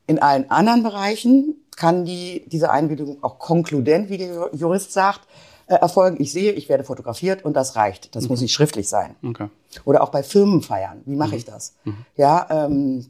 In 0.08 0.20
allen 0.20 0.52
anderen 0.52 0.84
Bereichen 0.84 1.56
kann 1.76 2.06
die, 2.06 2.44
diese 2.48 2.70
Einwilligung 2.70 3.24
auch 3.24 3.40
konkludent, 3.40 4.10
wie 4.10 4.18
der 4.18 4.50
Jurist 4.54 4.94
sagt, 4.94 5.22
äh, 5.68 5.76
erfolgen. 5.76 6.18
Ich 6.20 6.32
sehe, 6.32 6.52
ich 6.52 6.70
werde 6.70 6.84
fotografiert 6.84 7.44
und 7.44 7.56
das 7.56 7.76
reicht. 7.76 8.16
Das 8.16 8.24
mhm. 8.24 8.30
muss 8.30 8.42
nicht 8.42 8.54
schriftlich 8.54 8.88
sein. 8.88 9.16
Okay. 9.24 9.50
Oder 9.84 10.04
auch 10.04 10.10
bei 10.10 10.24
Firmenfeiern. 10.24 11.02
Wie 11.06 11.16
mache 11.16 11.32
mhm. 11.32 11.38
ich 11.38 11.46
das? 11.46 11.76
Mhm. 11.84 12.06
Ja, 12.16 12.48
ähm, 12.50 13.08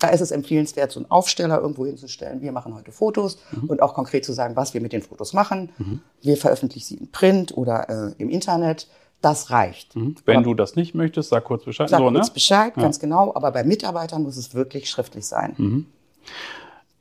da 0.00 0.08
ist 0.08 0.20
es 0.20 0.32
empfehlenswert, 0.32 0.90
so 0.90 1.00
einen 1.00 1.10
Aufsteller 1.10 1.60
irgendwo 1.60 1.86
hinzustellen. 1.86 2.42
Wir 2.42 2.52
machen 2.52 2.74
heute 2.74 2.92
Fotos 2.92 3.38
mhm. 3.52 3.70
und 3.70 3.82
auch 3.82 3.94
konkret 3.94 4.24
zu 4.24 4.32
sagen, 4.32 4.56
was 4.56 4.74
wir 4.74 4.80
mit 4.80 4.92
den 4.92 5.02
Fotos 5.02 5.32
machen. 5.32 5.70
Mhm. 5.78 6.00
Wir 6.20 6.36
veröffentlichen 6.36 6.86
sie 6.86 6.96
in 6.96 7.10
Print 7.10 7.56
oder 7.56 7.88
äh, 7.88 8.14
im 8.18 8.28
Internet. 8.28 8.88
Das 9.20 9.50
reicht. 9.50 9.96
Mhm. 9.96 10.16
Wenn 10.26 10.38
aber, 10.38 10.44
du 10.44 10.54
das 10.54 10.76
nicht 10.76 10.94
möchtest, 10.94 11.30
sag 11.30 11.44
kurz 11.44 11.64
Bescheid. 11.64 11.88
Sag 11.88 11.98
so, 11.98 12.10
kurz 12.10 12.28
ne? 12.28 12.34
Bescheid, 12.34 12.72
ja. 12.76 12.82
ganz 12.82 12.98
genau. 12.98 13.32
Aber 13.34 13.52
bei 13.52 13.64
Mitarbeitern 13.64 14.22
muss 14.22 14.36
es 14.36 14.52
wirklich 14.54 14.90
schriftlich 14.90 15.24
sein. 15.24 15.86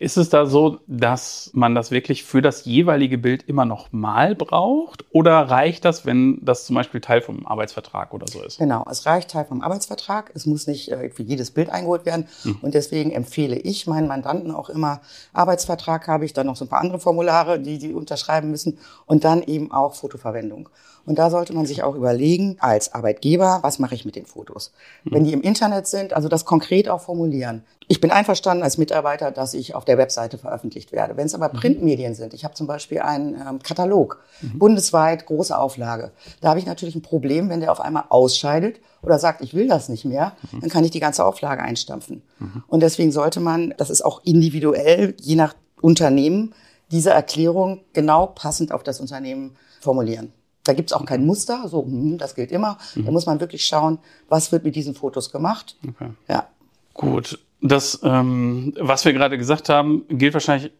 Ist 0.03 0.17
es 0.17 0.27
da 0.27 0.45
so, 0.45 0.79
dass 0.85 1.49
man 1.53 1.75
das 1.75 1.89
wirklich 1.89 2.25
für 2.25 2.41
das 2.41 2.65
jeweilige 2.65 3.17
Bild 3.17 3.43
immer 3.43 3.63
noch 3.63 3.93
mal 3.93 4.35
braucht? 4.35 5.05
Oder 5.11 5.49
reicht 5.49 5.85
das, 5.85 6.05
wenn 6.05 6.43
das 6.43 6.65
zum 6.65 6.75
Beispiel 6.75 6.99
Teil 6.99 7.21
vom 7.21 7.45
Arbeitsvertrag 7.45 8.13
oder 8.13 8.27
so 8.27 8.41
ist? 8.41 8.57
Genau, 8.57 8.85
es 8.91 9.05
reicht 9.05 9.31
Teil 9.31 9.45
vom 9.45 9.61
Arbeitsvertrag. 9.61 10.31
Es 10.35 10.45
muss 10.45 10.67
nicht 10.67 10.91
äh, 10.91 11.09
für 11.09 11.23
jedes 11.23 11.51
Bild 11.51 11.69
eingeholt 11.69 12.05
werden. 12.05 12.27
Mhm. 12.43 12.57
Und 12.61 12.73
deswegen 12.73 13.11
empfehle 13.11 13.55
ich 13.55 13.87
meinen 13.87 14.09
Mandanten 14.09 14.51
auch 14.51 14.69
immer, 14.69 14.99
Arbeitsvertrag 15.31 16.05
habe 16.09 16.25
ich, 16.25 16.33
dann 16.33 16.47
noch 16.47 16.57
so 16.57 16.65
ein 16.65 16.69
paar 16.69 16.81
andere 16.81 16.99
Formulare, 16.99 17.61
die 17.61 17.77
die 17.77 17.93
unterschreiben 17.93 18.51
müssen 18.51 18.79
und 19.05 19.23
dann 19.23 19.41
eben 19.41 19.71
auch 19.71 19.95
Fotoverwendung. 19.95 20.67
Und 21.05 21.19
da 21.19 21.29
sollte 21.29 21.53
man 21.53 21.65
sich 21.65 21.83
auch 21.83 21.95
überlegen, 21.95 22.57
als 22.59 22.93
Arbeitgeber, 22.93 23.59
was 23.61 23.79
mache 23.79 23.93
ich 23.93 24.05
mit 24.05 24.15
den 24.15 24.25
Fotos? 24.25 24.71
Wenn 25.03 25.25
die 25.25 25.33
im 25.33 25.41
Internet 25.41 25.87
sind, 25.87 26.13
also 26.13 26.29
das 26.29 26.45
konkret 26.45 26.87
auch 26.87 27.01
formulieren. 27.01 27.63
Ich 27.89 27.99
bin 27.99 28.11
einverstanden 28.11 28.63
als 28.63 28.77
Mitarbeiter, 28.77 29.31
dass 29.31 29.53
ich 29.53 29.75
auf 29.75 29.83
der 29.83 29.97
Webseite 29.97 30.37
veröffentlicht 30.37 30.93
werde. 30.93 31.17
Wenn 31.17 31.25
es 31.25 31.35
aber 31.35 31.49
Printmedien 31.49 32.15
sind, 32.15 32.33
ich 32.33 32.45
habe 32.45 32.53
zum 32.53 32.67
Beispiel 32.67 32.99
einen 32.99 33.35
ähm, 33.35 33.59
Katalog, 33.61 34.23
bundesweit, 34.53 35.25
große 35.25 35.57
Auflage. 35.57 36.11
Da 36.39 36.49
habe 36.49 36.59
ich 36.59 36.65
natürlich 36.65 36.95
ein 36.95 37.01
Problem, 37.01 37.49
wenn 37.49 37.59
der 37.59 37.71
auf 37.71 37.81
einmal 37.81 38.05
ausscheidet 38.09 38.79
oder 39.01 39.19
sagt, 39.19 39.41
ich 39.41 39.53
will 39.53 39.67
das 39.67 39.89
nicht 39.89 40.05
mehr, 40.05 40.33
dann 40.61 40.69
kann 40.69 40.85
ich 40.85 40.91
die 40.91 41.01
ganze 41.01 41.25
Auflage 41.25 41.61
einstampfen. 41.61 42.21
Und 42.67 42.79
deswegen 42.81 43.11
sollte 43.11 43.41
man, 43.41 43.73
das 43.77 43.89
ist 43.89 44.03
auch 44.03 44.21
individuell, 44.23 45.15
je 45.19 45.35
nach 45.35 45.53
Unternehmen, 45.81 46.53
diese 46.91 47.09
Erklärung 47.09 47.81
genau 47.91 48.27
passend 48.27 48.71
auf 48.71 48.83
das 48.83 49.01
Unternehmen 49.01 49.57
formulieren. 49.81 50.31
Da 50.63 50.73
gibt's 50.73 50.93
auch 50.93 51.05
kein 51.05 51.25
Muster, 51.25 51.67
so 51.67 51.83
hm, 51.83 52.17
das 52.17 52.35
gilt 52.35 52.51
immer. 52.51 52.77
Da 52.95 53.11
muss 53.11 53.25
man 53.25 53.39
wirklich 53.39 53.65
schauen, 53.65 53.99
was 54.29 54.51
wird 54.51 54.63
mit 54.63 54.75
diesen 54.75 54.95
Fotos 54.95 55.31
gemacht. 55.31 55.75
Okay. 55.87 56.09
Ja. 56.27 56.47
Gut. 56.93 57.39
Das, 57.61 57.99
ähm, 58.03 58.73
was 58.79 59.03
wir 59.05 59.13
gerade 59.13 59.37
gesagt 59.37 59.69
haben, 59.69 60.03
gilt 60.09 60.33
wahrscheinlich 60.33 60.71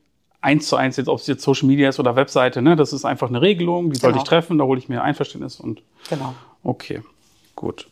eins 0.42 0.68
zu 0.68 0.76
eins 0.76 0.98
jetzt, 0.98 1.08
ob 1.08 1.20
es 1.20 1.28
jetzt 1.28 1.44
Social 1.44 1.68
Media 1.68 1.88
ist 1.90 2.00
oder 2.00 2.16
Webseite. 2.16 2.62
Ne? 2.62 2.76
Das 2.76 2.92
ist 2.94 3.06
einfach 3.06 3.30
eine 3.30 3.42
Regelung, 3.42 3.90
die 3.92 4.00
sollte 4.00 4.14
Genau. 4.16 4.24
ich 4.24 4.28
treffen, 4.30 4.58
da 4.58 4.66
hole 4.66 4.80
ich 4.80 4.90
mir 4.90 5.02
Einverständnis 5.02 5.60
und 5.60 5.82
Genau. 6.10 6.34
okay, 6.64 7.02
gut. 7.56 7.90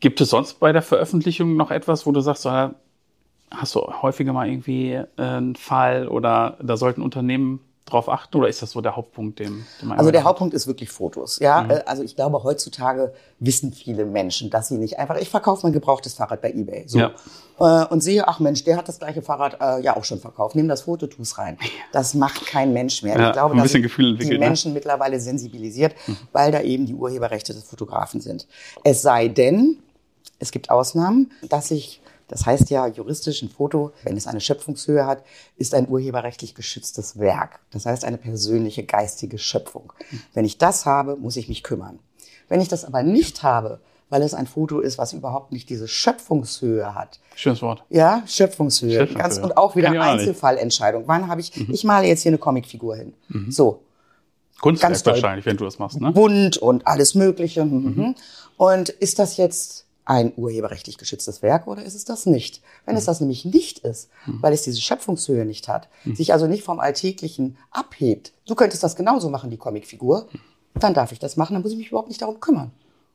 Gibt 0.00 0.20
es 0.20 0.30
sonst 0.30 0.60
bei 0.60 0.72
der 0.72 0.82
Veröffentlichung 0.82 1.56
noch 1.56 1.70
etwas, 1.70 2.06
wo 2.06 2.12
du 2.12 2.20
sagst, 2.20 2.44
ja, 2.44 2.74
hast 3.50 3.74
du 3.74 3.80
häufiger 3.80 4.32
mal 4.32 4.48
irgendwie 4.48 4.92
äh, 4.92 5.04
einen 5.16 5.56
Fall 5.56 6.08
oder 6.08 6.56
da 6.62 6.76
sollten 6.76 7.02
Unternehmen 7.02 7.60
drauf 7.84 8.08
achten 8.08 8.36
oder 8.38 8.48
ist 8.48 8.62
das 8.62 8.70
so 8.70 8.80
der 8.80 8.96
Hauptpunkt, 8.96 9.38
dem, 9.38 9.64
dem 9.80 9.92
Also 9.92 10.10
der 10.10 10.24
Hauptpunkt 10.24 10.54
ist 10.54 10.66
wirklich 10.66 10.90
Fotos. 10.90 11.38
Ja, 11.40 11.66
Äh, 11.68 11.82
also 11.86 12.02
ich 12.02 12.16
glaube 12.16 12.42
heutzutage 12.42 13.12
wissen 13.38 13.72
viele 13.72 14.04
Menschen, 14.04 14.50
dass 14.50 14.68
sie 14.68 14.78
nicht 14.78 14.98
einfach. 14.98 15.16
Ich 15.16 15.28
verkaufe 15.28 15.66
mein 15.66 15.72
gebrauchtes 15.72 16.14
Fahrrad 16.14 16.40
bei 16.40 16.52
eBay. 16.52 16.84
So. 16.86 16.98
Ja. 16.98 17.12
Äh, 17.58 17.86
und 17.86 18.00
sehe, 18.00 18.26
ach 18.28 18.40
Mensch, 18.40 18.64
der 18.64 18.76
hat 18.76 18.88
das 18.88 18.98
gleiche 18.98 19.22
Fahrrad 19.22 19.58
äh, 19.60 19.82
ja 19.82 19.96
auch 19.96 20.04
schon 20.04 20.20
verkauft. 20.20 20.54
Nimm 20.54 20.68
das 20.68 20.82
Foto, 20.82 21.06
tu's 21.06 21.38
rein. 21.38 21.58
Das 21.92 22.14
macht 22.14 22.46
kein 22.46 22.72
Mensch 22.72 23.02
mehr. 23.02 23.18
Ja, 23.18 23.28
ich 23.28 23.32
glaube, 23.32 23.54
ein 23.56 23.62
bisschen 23.62 23.82
Gefühl 23.82 24.16
die 24.16 24.28
ne? 24.28 24.38
Menschen 24.38 24.72
mittlerweile 24.72 25.20
sensibilisiert, 25.20 25.94
weil 26.32 26.52
da 26.52 26.60
eben 26.60 26.86
die 26.86 26.94
Urheberrechte 26.94 27.52
des 27.52 27.64
Fotografen 27.64 28.20
sind. 28.20 28.46
Es 28.84 29.02
sei 29.02 29.28
denn, 29.28 29.78
es 30.38 30.50
gibt 30.50 30.70
Ausnahmen, 30.70 31.32
dass 31.48 31.70
ich 31.70 32.01
das 32.32 32.46
heißt 32.46 32.70
ja 32.70 32.86
juristisch 32.86 33.42
ein 33.42 33.50
Foto, 33.50 33.92
wenn 34.04 34.16
es 34.16 34.26
eine 34.26 34.40
Schöpfungshöhe 34.40 35.04
hat, 35.04 35.22
ist 35.56 35.74
ein 35.74 35.86
urheberrechtlich 35.86 36.54
geschütztes 36.54 37.18
Werk. 37.18 37.60
Das 37.70 37.84
heißt 37.84 38.06
eine 38.06 38.16
persönliche 38.16 38.84
geistige 38.84 39.36
Schöpfung. 39.36 39.92
Wenn 40.32 40.46
ich 40.46 40.56
das 40.56 40.86
habe, 40.86 41.16
muss 41.16 41.36
ich 41.36 41.48
mich 41.48 41.62
kümmern. 41.62 41.98
Wenn 42.48 42.62
ich 42.62 42.68
das 42.68 42.86
aber 42.86 43.02
nicht 43.02 43.42
habe, 43.42 43.80
weil 44.08 44.22
es 44.22 44.32
ein 44.32 44.46
Foto 44.46 44.80
ist, 44.80 44.96
was 44.96 45.12
überhaupt 45.12 45.52
nicht 45.52 45.68
diese 45.68 45.86
Schöpfungshöhe 45.86 46.94
hat, 46.94 47.20
Schönes 47.36 47.60
Wort. 47.60 47.84
ja, 47.90 48.22
Schöpfungshöhe. 48.26 48.92
Schöpfungshöhe. 48.92 49.22
Ganz, 49.22 49.36
und 49.36 49.58
auch 49.58 49.76
wieder. 49.76 49.90
Einzelfallentscheidung. 49.90 51.04
Wann 51.06 51.28
habe 51.28 51.42
ich, 51.42 51.68
ich 51.68 51.84
male 51.84 52.06
jetzt 52.06 52.22
hier 52.22 52.30
eine 52.30 52.38
Comicfigur 52.38 52.96
hin. 52.96 53.12
So, 53.50 53.82
Kunstwerk 54.62 55.04
wahrscheinlich, 55.04 55.44
wenn 55.44 55.58
du 55.58 55.64
das 55.64 55.78
machst, 55.78 56.00
ne? 56.00 56.12
bunt 56.12 56.56
und 56.56 56.86
alles 56.86 57.14
Mögliche. 57.14 57.64
mhm. 57.66 58.14
Und 58.56 58.88
ist 58.88 59.18
das 59.18 59.36
jetzt 59.36 59.86
ein 60.04 60.32
urheberrechtlich 60.36 60.98
geschütztes 60.98 61.42
Werk 61.42 61.66
oder 61.66 61.84
ist 61.84 61.94
es 61.94 62.04
das 62.04 62.26
nicht? 62.26 62.60
Wenn 62.86 62.96
es 62.96 63.04
das 63.04 63.20
nämlich 63.20 63.44
nicht 63.44 63.80
ist, 63.80 64.10
weil 64.26 64.52
es 64.52 64.62
diese 64.62 64.80
Schöpfungshöhe 64.80 65.44
nicht 65.44 65.68
hat, 65.68 65.88
sich 66.14 66.32
also 66.32 66.46
nicht 66.46 66.64
vom 66.64 66.80
Alltäglichen 66.80 67.56
abhebt, 67.70 68.32
du 68.46 68.54
könntest 68.54 68.82
das 68.82 68.96
genauso 68.96 69.30
machen, 69.30 69.50
die 69.50 69.58
Comicfigur, 69.58 70.28
dann 70.74 70.94
darf 70.94 71.12
ich 71.12 71.18
das 71.18 71.36
machen, 71.36 71.54
dann 71.54 71.62
muss 71.62 71.72
ich 71.72 71.78
mich 71.78 71.88
überhaupt 71.88 72.08
nicht 72.08 72.22
darum 72.22 72.40
kümmern, 72.40 72.72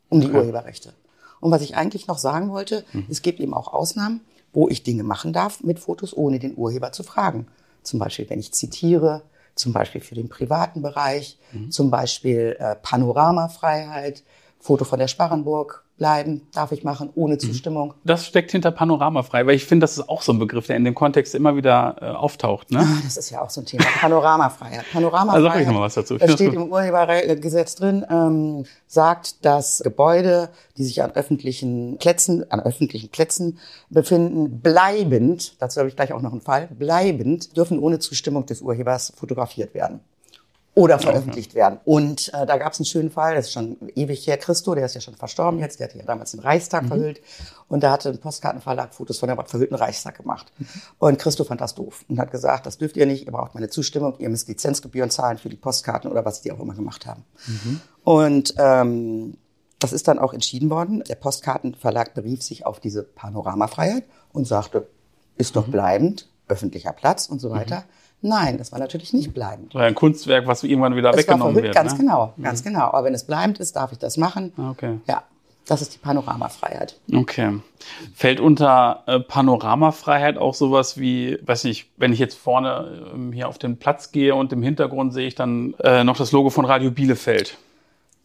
um 0.10 0.22
die 0.22 0.32
Urheberrechte. 0.32 0.94
Und 1.40 1.52
was 1.52 1.62
ich 1.62 1.76
eigentlich 1.76 2.08
noch 2.08 2.18
sagen 2.18 2.50
wollte, 2.52 2.86
es 3.10 3.22
gibt 3.22 3.40
eben 3.40 3.54
auch 3.54 3.74
Ausnahmen, 3.74 4.22
wo 4.54 4.70
ich 4.70 4.84
Dinge 4.84 5.04
machen 5.04 5.34
darf 5.34 5.62
mit 5.64 5.80
Fotos, 5.80 6.16
ohne 6.16 6.40
den 6.40 6.58
Urheber 6.58 6.92
zu 6.92 7.04
fragen. 7.04 7.48
Zum 7.84 8.00
Beispiel, 8.00 8.30
wenn 8.30 8.40
ich 8.40 8.54
zitiere, 8.54 9.22
zum 9.56 9.74
Beispiel 9.74 10.02
für 10.02 10.16
den 10.16 10.30
privaten 10.30 10.82
Bereich, 10.82 11.38
zum 11.70 11.92
Beispiel 11.92 12.56
äh, 12.60 12.76
Panoramafreiheit, 12.76 14.24
Foto 14.60 14.86
von 14.86 15.00
der 15.00 15.08
Sparrenburg 15.08 15.84
bleiben, 15.98 16.48
darf 16.54 16.72
ich 16.72 16.84
machen, 16.84 17.10
ohne 17.16 17.38
Zustimmung. 17.38 17.94
Das 18.04 18.26
steckt 18.26 18.52
hinter 18.52 18.72
Panoramafrei, 18.72 19.46
weil 19.48 19.56
ich 19.56 19.66
finde, 19.66 19.84
das 19.84 19.98
ist 19.98 20.08
auch 20.08 20.22
so 20.22 20.32
ein 20.32 20.40
Begriff, 20.40 20.68
der 20.68 20.78
in 20.78 20.86
dem 20.86 20.96
Kontext 20.96 21.34
immer 21.34 21.56
wieder 21.56 21.96
äh, 22.02 22.06
auftaucht. 22.06 22.72
Ne? 22.72 22.80
Ah, 22.80 23.02
das 23.04 23.18
ist 23.18 23.30
ja 23.32 23.42
auch 23.42 23.50
so 23.50 23.62
ein 23.62 23.66
Thema. 23.66 23.84
Panoramafreiheit. 24.00 24.86
Panoramafreiheit. 24.92 25.36
Also 25.36 25.48
sag 25.48 25.62
ich 25.62 25.68
noch 25.68 25.74
mal 25.74 25.82
was 25.82 25.96
dazu. 25.96 26.18
Das 26.18 26.34
steht 26.34 26.54
im 26.54 26.72
Urhebergesetz 26.72 27.76
drin, 27.76 28.06
ähm, 28.10 28.66
sagt, 28.86 29.44
dass 29.44 29.82
Gebäude, 29.84 30.50
die 30.78 30.84
sich 30.84 31.02
an 31.02 31.12
öffentlichen 31.12 31.98
Plätzen, 31.98 32.50
an 32.52 32.60
öffentlichen 32.60 33.10
Plätzen 33.10 33.58
befinden, 33.90 34.60
bleibend, 34.62 35.56
dazu 35.60 35.80
habe 35.80 35.90
ich 35.90 35.96
gleich 35.96 36.14
auch 36.14 36.22
noch 36.22 36.32
einen 36.32 36.42
Fall, 36.42 36.68
bleibend, 36.68 37.58
dürfen 37.58 37.80
ohne 37.80 38.00
Zustimmung 38.00 38.46
des 38.46 38.62
Urhebers 38.62 39.14
fotografiert 39.16 39.74
werden. 39.74 40.02
Oder 40.78 41.00
veröffentlicht 41.00 41.56
werden. 41.56 41.80
Und 41.86 42.32
äh, 42.34 42.46
da 42.46 42.58
gab 42.58 42.74
es 42.74 42.80
einen 42.80 42.86
schönen 42.86 43.10
Fall, 43.10 43.34
das 43.34 43.48
ist 43.48 43.54
schon 43.54 43.78
ewig 43.96 44.28
her, 44.28 44.38
Christo, 44.38 44.76
der 44.76 44.86
ist 44.86 44.94
ja 44.94 45.02
schon 45.02 45.16
verstorben 45.16 45.60
jetzt, 45.60 45.80
der 45.80 45.88
hatte 45.88 45.98
ja 45.98 46.06
damals 46.06 46.32
den 46.32 46.40
Reichstag 46.40 46.86
verhüllt. 46.86 47.20
Und 47.68 47.82
da 47.82 47.92
hatte 47.92 48.10
ein 48.10 48.20
Postkartenverlag 48.20 48.94
Fotos 48.94 49.18
von 49.18 49.28
der 49.28 49.44
verhüllten 49.44 49.76
Reichstag 49.76 50.18
gemacht. 50.18 50.52
Und 51.00 51.18
Christo 51.18 51.44
fand 51.44 51.62
das 51.62 51.74
doof 51.74 52.06
und 52.08 52.20
hat 52.20 52.30
gesagt, 52.30 52.68
das 52.68 52.78
dürft 52.78 52.96
ihr 52.96 53.08
nicht, 53.08 53.26
ihr 53.26 53.32
braucht 53.32 53.56
meine 53.56 53.70
Zustimmung, 53.70 54.16
ihr 54.20 54.30
müsst 54.30 54.48
Lizenzgebühren 54.48 55.10
zahlen 55.10 55.40
für 55.40 55.50
die 55.50 55.56
Postkarten 55.56 56.12
oder 56.12 56.24
was 56.26 56.42
die 56.42 56.52
auch 56.52 56.60
immer 56.60 56.76
gemacht 56.76 57.08
haben. 57.08 57.26
Und 58.04 58.54
ähm, 58.60 59.38
das 59.80 59.94
ist 59.94 60.08
dann 60.08 60.20
auch 60.20 60.34
entschieden 60.34 60.70
worden. 60.70 61.04
Der 61.10 61.16
Postkartenverlag 61.16 62.14
berief 62.14 62.44
sich 62.44 62.66
auf 62.68 62.80
diese 62.80 63.04
Panoramafreiheit 63.04 64.04
und 64.32 64.46
sagte, 64.46 64.88
ist 65.38 65.56
doch 65.56 65.68
bleibend, 65.68 66.30
öffentlicher 66.48 66.94
Platz 66.94 67.28
und 67.28 67.40
so 67.40 67.50
weiter. 67.50 67.84
Nein, 68.22 68.58
das 68.58 68.72
war 68.72 68.80
natürlich 68.80 69.14
nicht 69.14 69.34
bleibend. 69.34 69.74
So 69.74 69.80
ein 69.80 69.94
Kunstwerk, 69.96 70.48
was 70.48 70.64
irgendwann 70.64 70.96
wieder 70.96 71.10
Es 71.12 71.16
war 71.16 71.20
weggenommen 71.20 71.54
verhüllt, 71.54 71.66
wird. 71.66 71.76
ganz 71.76 71.94
ne? 71.94 72.00
genau, 72.00 72.34
ganz 72.42 72.64
genau. 72.64 72.86
Aber 72.86 73.04
wenn 73.04 73.14
es 73.14 73.26
bleibend 73.26 73.60
ist, 73.60 73.76
darf 73.76 73.92
ich 73.92 74.00
das 74.00 74.18
machen. 74.18 74.54
Ah, 74.58 74.72
Okay. 74.72 75.00
Ja, 75.08 75.24
das 75.68 75.82
ist 75.82 75.94
die 75.94 76.00
Panoramafreiheit. 76.00 77.00
Okay. 77.14 77.60
Fällt 78.16 78.40
unter 78.40 79.04
äh, 79.06 79.20
Panoramafreiheit 79.20 80.38
auch 80.38 80.54
sowas 80.56 80.98
wie, 80.98 81.38
weiß 81.46 81.66
nicht, 81.66 81.90
wenn 81.98 82.12
ich 82.14 82.20
jetzt 82.20 82.38
vorne 82.38 83.12
ähm, 83.14 83.32
hier 83.34 83.48
auf 83.48 83.58
den 83.60 83.78
Platz 83.78 84.12
gehe 84.12 84.34
und 84.34 84.52
im 84.52 84.64
Hintergrund 84.64 85.14
sehe 85.14 85.28
ich 85.28 85.36
dann 85.36 85.76
äh, 85.84 86.04
noch 86.04 86.18
das 86.18 86.32
Logo 86.32 86.50
von 86.50 86.66
Radio 86.66 86.90
Bielefeld. 86.90 87.58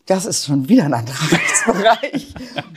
Das 0.07 0.25
ist 0.25 0.47
schon 0.47 0.69
wieder 0.69 0.85
ein 0.85 0.95
anderer 0.95 1.33
Rechtsbereich. 1.33 2.35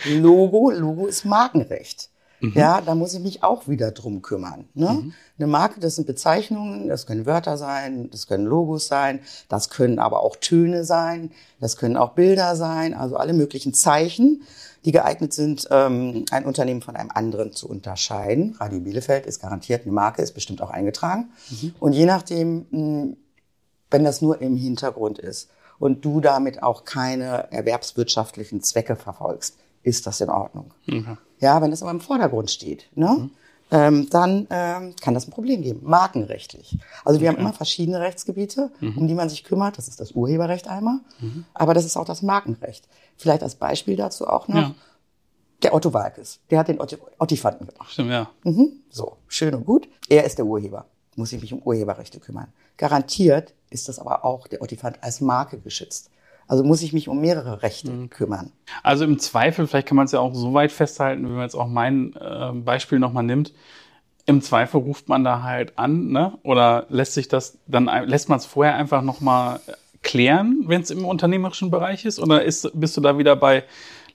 Logo, 0.09 0.69
Logo 0.71 1.07
ist 1.07 1.25
Markenrecht. 1.25 2.09
Ja, 2.41 2.81
da 2.81 2.95
muss 2.95 3.13
ich 3.13 3.21
mich 3.21 3.43
auch 3.43 3.67
wieder 3.67 3.91
drum 3.91 4.21
kümmern. 4.21 4.65
Ne? 4.73 5.11
Eine 5.37 5.47
Marke, 5.47 5.79
das 5.79 5.95
sind 5.95 6.05
Bezeichnungen, 6.05 6.87
das 6.87 7.05
können 7.05 7.25
Wörter 7.25 7.57
sein, 7.57 8.09
das 8.11 8.27
können 8.27 8.45
Logos 8.45 8.87
sein, 8.87 9.21
das 9.49 9.69
können 9.69 9.99
aber 9.99 10.21
auch 10.21 10.35
Töne 10.35 10.83
sein, 10.83 11.31
das 11.59 11.77
können 11.77 11.97
auch 11.97 12.11
Bilder 12.11 12.55
sein, 12.55 12.93
also 12.93 13.15
alle 13.15 13.33
möglichen 13.33 13.73
Zeichen, 13.73 14.43
die 14.83 14.91
geeignet 14.91 15.33
sind, 15.33 15.67
ähm, 15.71 16.25
ein 16.31 16.45
Unternehmen 16.45 16.81
von 16.81 16.95
einem 16.95 17.09
anderen 17.11 17.53
zu 17.53 17.67
unterscheiden. 17.67 18.55
Radio 18.59 18.79
Bielefeld 18.79 19.25
ist 19.25 19.39
garantiert 19.41 19.83
eine 19.83 19.93
Marke, 19.93 20.21
ist 20.21 20.33
bestimmt 20.33 20.61
auch 20.61 20.69
eingetragen. 20.69 21.29
Und 21.79 21.93
je 21.93 22.05
nachdem, 22.05 22.65
mh, 22.69 23.15
wenn 23.89 24.03
das 24.03 24.21
nur 24.21 24.41
im 24.41 24.57
Hintergrund 24.57 25.19
ist 25.19 25.49
und 25.79 26.03
du 26.05 26.21
damit 26.21 26.61
auch 26.61 26.85
keine 26.85 27.51
erwerbswirtschaftlichen 27.51 28.61
Zwecke 28.61 28.95
verfolgst, 28.95 29.57
ist 29.85 30.05
das 30.07 30.19
in 30.21 30.29
Ordnung. 30.29 30.71
Okay. 30.87 31.17
Ja, 31.39 31.61
wenn 31.61 31.71
es 31.71 31.81
aber 31.81 31.91
im 31.91 32.01
Vordergrund 32.01 32.49
steht, 32.51 32.89
ne? 32.95 33.29
Ähm, 33.71 34.07
dann 34.11 34.45
ähm, 34.51 34.93
kann 35.01 35.15
das 35.15 35.27
ein 35.27 35.31
Problem 35.31 35.63
geben, 35.63 35.79
markenrechtlich. 35.83 36.77
Also 37.03 37.19
wir 37.19 37.29
haben 37.29 37.37
immer 37.37 37.51
verschiedene 37.51 37.99
Rechtsgebiete, 37.99 38.71
um 38.79 39.07
die 39.07 39.15
man 39.15 39.27
sich 39.27 39.43
kümmert. 39.43 39.77
Das 39.79 39.87
ist 39.87 39.99
das 39.99 40.11
Urheberrecht 40.11 40.67
einmal, 40.67 40.99
aber 41.55 41.73
das 41.73 41.83
ist 41.83 41.97
auch 41.97 42.05
das 42.05 42.21
Markenrecht. 42.21 42.87
Vielleicht 43.17 43.41
als 43.41 43.55
Beispiel 43.55 43.95
dazu 43.95 44.27
auch 44.27 44.47
noch 44.47 44.55
Ja. 44.55 44.75
der 45.63 45.73
Otto 45.73 45.91
Walkes. 45.93 46.39
Der 46.51 46.59
hat 46.59 46.67
den 46.67 46.79
Otti- 46.79 46.99
Ottifanten 47.17 47.65
gemacht. 47.67 47.91
Stimmt, 47.91 48.11
ja. 48.11 48.29
Mhm. 48.43 48.81
So, 48.91 49.17
schön 49.27 49.55
und 49.55 49.65
gut. 49.65 49.87
Er 50.09 50.25
ist 50.25 50.37
der 50.37 50.45
Urheber. 50.45 50.85
Muss 51.15 51.33
ich 51.33 51.41
mich 51.41 51.51
um 51.51 51.59
Urheberrechte 51.63 52.19
kümmern. 52.19 52.49
Garantiert 52.77 53.53
ist 53.71 53.89
das 53.89 53.97
aber 53.97 54.23
auch 54.25 54.47
der 54.47 54.61
Ottifant 54.61 54.99
als 55.01 55.21
Marke 55.21 55.57
geschützt. 55.59 56.11
Also 56.47 56.63
muss 56.63 56.81
ich 56.83 56.93
mich 56.93 57.07
um 57.07 57.19
mehrere 57.21 57.63
Rechte 57.63 58.07
kümmern. 58.09 58.51
Also 58.83 59.03
im 59.03 59.17
Zweifel, 59.19 59.65
vielleicht 59.67 59.87
kann 59.87 59.95
man 59.97 60.05
es 60.05 60.11
ja 60.11 60.19
auch 60.19 60.33
so 60.35 60.53
weit 60.53 60.71
festhalten, 60.71 61.23
wenn 61.23 61.33
man 61.33 61.41
jetzt 61.43 61.55
auch 61.55 61.67
mein 61.67 62.13
äh, 62.15 62.51
Beispiel 62.53 62.99
nochmal 62.99 63.23
nimmt. 63.23 63.53
Im 64.27 64.41
Zweifel 64.41 64.81
ruft 64.81 65.07
man 65.09 65.23
da 65.23 65.43
halt 65.43 65.77
an, 65.77 66.07
ne? 66.07 66.37
Oder 66.43 66.85
lässt 66.89 67.13
sich 67.13 67.27
das 67.27 67.57
dann 67.67 67.85
lässt 68.07 68.29
man 68.29 68.39
es 68.39 68.45
vorher 68.45 68.75
einfach 68.75 69.01
nochmal 69.01 69.59
klären, 70.01 70.63
wenn 70.67 70.81
es 70.81 70.91
im 70.91 71.05
unternehmerischen 71.05 71.71
Bereich 71.71 72.05
ist? 72.05 72.19
Oder 72.19 72.43
ist, 72.43 72.69
bist 72.73 72.95
du 72.97 73.01
da 73.01 73.17
wieder 73.17 73.35
bei 73.35 73.63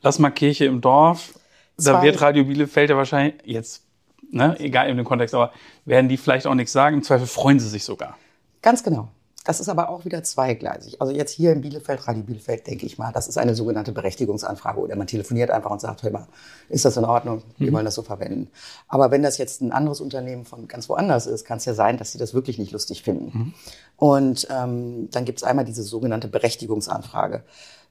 Lass 0.03 0.19
mal 0.19 0.31
Kirche 0.31 0.65
im 0.65 0.81
Dorf? 0.81 1.35
Da 1.77 1.83
Zwei- 1.83 2.03
wird 2.03 2.21
Radio 2.21 2.45
Bielefeld 2.45 2.91
ja 2.91 2.97
wahrscheinlich 2.97 3.35
jetzt, 3.45 3.85
ne, 4.31 4.59
egal 4.61 4.89
in 4.89 4.97
dem 4.97 5.07
Kontext, 5.07 5.35
aber 5.35 5.53
werden 5.85 6.09
die 6.09 6.17
vielleicht 6.17 6.47
auch 6.47 6.55
nichts 6.55 6.73
sagen. 6.73 6.97
Im 6.97 7.03
Zweifel 7.03 7.27
freuen 7.27 7.59
sie 7.61 7.69
sich 7.69 7.85
sogar. 7.85 8.17
Ganz 8.63 8.83
genau. 8.83 9.09
Das 9.50 9.59
ist 9.59 9.69
aber 9.69 9.88
auch 9.88 10.04
wieder 10.04 10.23
zweigleisig. 10.23 11.00
Also 11.00 11.12
jetzt 11.12 11.33
hier 11.33 11.50
in 11.50 11.61
Bielefeld, 11.61 12.07
Radio 12.07 12.23
Bielefeld, 12.23 12.69
denke 12.69 12.87
ich 12.87 12.99
mal, 12.99 13.11
das 13.11 13.26
ist 13.26 13.37
eine 13.37 13.57
sogenannte 13.57 13.90
Berechtigungsanfrage 13.90 14.78
oder 14.78 14.95
man 14.95 15.09
telefoniert 15.09 15.50
einfach 15.50 15.73
und 15.73 15.80
sagt, 15.80 16.04
hör 16.04 16.12
mal, 16.12 16.28
ist 16.69 16.85
das 16.85 16.97
in 16.97 17.04
Ordnung? 17.04 17.42
Wir 17.59 17.69
mhm. 17.69 17.75
wollen 17.75 17.85
das 17.85 17.97
so 17.97 18.02
verwenden. 18.02 18.49
Aber 18.87 19.11
wenn 19.11 19.25
das 19.25 19.38
jetzt 19.38 19.61
ein 19.61 19.73
anderes 19.73 20.00
Unternehmen 20.00 20.45
von 20.45 20.69
ganz 20.69 20.88
woanders 20.88 21.26
ist, 21.26 21.45
kann 21.45 21.59
es 21.59 21.64
ja 21.64 21.75
sein, 21.75 21.99
dass 21.99 22.12
sie 22.12 22.19
das 22.19 22.33
wirklich 22.33 22.59
nicht 22.59 22.71
lustig 22.71 23.02
finden. 23.02 23.37
Mhm. 23.37 23.54
Und 23.97 24.47
ähm, 24.57 25.09
dann 25.11 25.25
gibt 25.25 25.38
es 25.40 25.42
einmal 25.42 25.64
diese 25.64 25.83
sogenannte 25.83 26.28
Berechtigungsanfrage. 26.28 27.42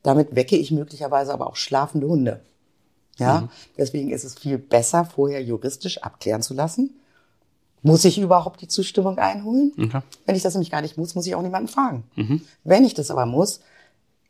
Damit 0.01 0.37
wecke 0.37 0.55
ich 0.55 0.71
möglicherweise 0.71 1.33
aber 1.33 1.47
auch 1.47 1.57
schlafende 1.57 2.07
Hunde. 2.07 2.39
Ja, 3.17 3.41
mhm. 3.41 3.49
deswegen 3.77 4.11
ist 4.11 4.23
es 4.23 4.35
viel 4.35 4.59
besser, 4.59 5.03
vorher 5.03 5.43
juristisch 5.43 6.03
abklären 6.03 6.41
zu 6.41 6.53
lassen. 6.53 7.01
Muss 7.81 8.03
ich 8.05 8.19
überhaupt 8.19 8.61
die 8.61 8.67
Zustimmung 8.67 9.17
einholen? 9.17 9.71
Okay. 9.77 10.01
Wenn 10.25 10.35
ich 10.35 10.43
das 10.43 10.53
nämlich 10.53 10.71
gar 10.71 10.81
nicht 10.81 10.97
muss, 10.97 11.15
muss 11.15 11.25
ich 11.25 11.35
auch 11.35 11.41
niemanden 11.41 11.69
fragen. 11.69 12.03
Mhm. 12.15 12.41
Wenn 12.63 12.83
ich 12.83 12.93
das 12.93 13.09
aber 13.09 13.25
muss, 13.25 13.61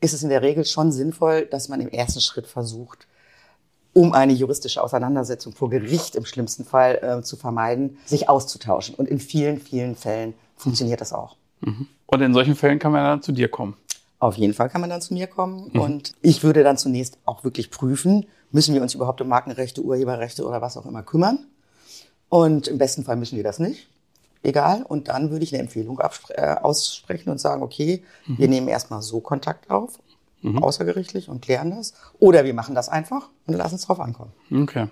ist 0.01 0.13
es 0.13 0.23
in 0.23 0.29
der 0.29 0.41
Regel 0.41 0.65
schon 0.65 0.91
sinnvoll, 0.91 1.45
dass 1.45 1.67
man 1.67 1.81
im 1.81 1.89
ersten 1.89 2.21
Schritt 2.21 2.47
versucht, 2.47 3.07
um 3.93 4.13
eine 4.13 4.33
juristische 4.33 4.83
Auseinandersetzung 4.83 5.53
vor 5.53 5.69
Gericht 5.69 6.15
im 6.15 6.25
schlimmsten 6.25 6.63
Fall 6.63 6.99
äh, 7.01 7.23
zu 7.23 7.35
vermeiden, 7.37 7.97
sich 8.05 8.29
auszutauschen. 8.29 8.95
Und 8.95 9.07
in 9.07 9.19
vielen, 9.19 9.59
vielen 9.59 9.95
Fällen 9.95 10.35
funktioniert 10.55 11.01
das 11.01 11.11
auch. 11.11 11.35
Mhm. 11.61 11.87
Und 12.05 12.21
in 12.21 12.33
solchen 12.33 12.55
Fällen 12.55 12.79
kann 12.79 12.91
man 12.91 13.03
dann 13.03 13.21
zu 13.21 13.31
dir 13.31 13.49
kommen? 13.49 13.75
Auf 14.19 14.35
jeden 14.35 14.53
Fall 14.53 14.69
kann 14.69 14.81
man 14.81 14.89
dann 14.89 15.01
zu 15.01 15.13
mir 15.13 15.27
kommen. 15.27 15.69
Mhm. 15.73 15.81
Und 15.81 16.13
ich 16.21 16.43
würde 16.43 16.63
dann 16.63 16.77
zunächst 16.77 17.17
auch 17.25 17.43
wirklich 17.43 17.71
prüfen, 17.71 18.25
müssen 18.51 18.73
wir 18.73 18.81
uns 18.81 18.93
überhaupt 18.93 19.21
um 19.21 19.27
Markenrechte, 19.27 19.81
Urheberrechte 19.81 20.45
oder 20.45 20.61
was 20.61 20.77
auch 20.77 20.85
immer 20.85 21.03
kümmern? 21.03 21.45
Und 22.29 22.67
im 22.67 22.77
besten 22.77 23.03
Fall 23.03 23.15
müssen 23.15 23.35
wir 23.35 23.43
das 23.43 23.59
nicht. 23.59 23.87
Egal. 24.41 24.83
Und 24.87 25.09
dann 25.09 25.31
würde 25.31 25.43
ich 25.43 25.53
eine 25.53 25.61
Empfehlung 25.61 25.99
äh, 26.29 26.55
aussprechen 26.55 27.29
und 27.29 27.39
sagen, 27.39 27.61
okay, 27.61 28.03
mhm. 28.25 28.37
wir 28.37 28.47
nehmen 28.47 28.67
erstmal 28.67 29.01
so 29.01 29.19
Kontakt 29.19 29.69
auf, 29.69 29.99
mhm. 30.41 30.63
außergerichtlich 30.63 31.27
und 31.27 31.41
klären 31.41 31.71
das. 31.71 31.93
Oder 32.19 32.45
wir 32.45 32.53
machen 32.53 32.75
das 32.75 32.87
einfach 32.87 33.29
und 33.47 33.55
lassen 33.55 33.75
es 33.75 33.81
drauf 33.81 33.99
ankommen. 33.99 34.31
Okay. 34.51 34.87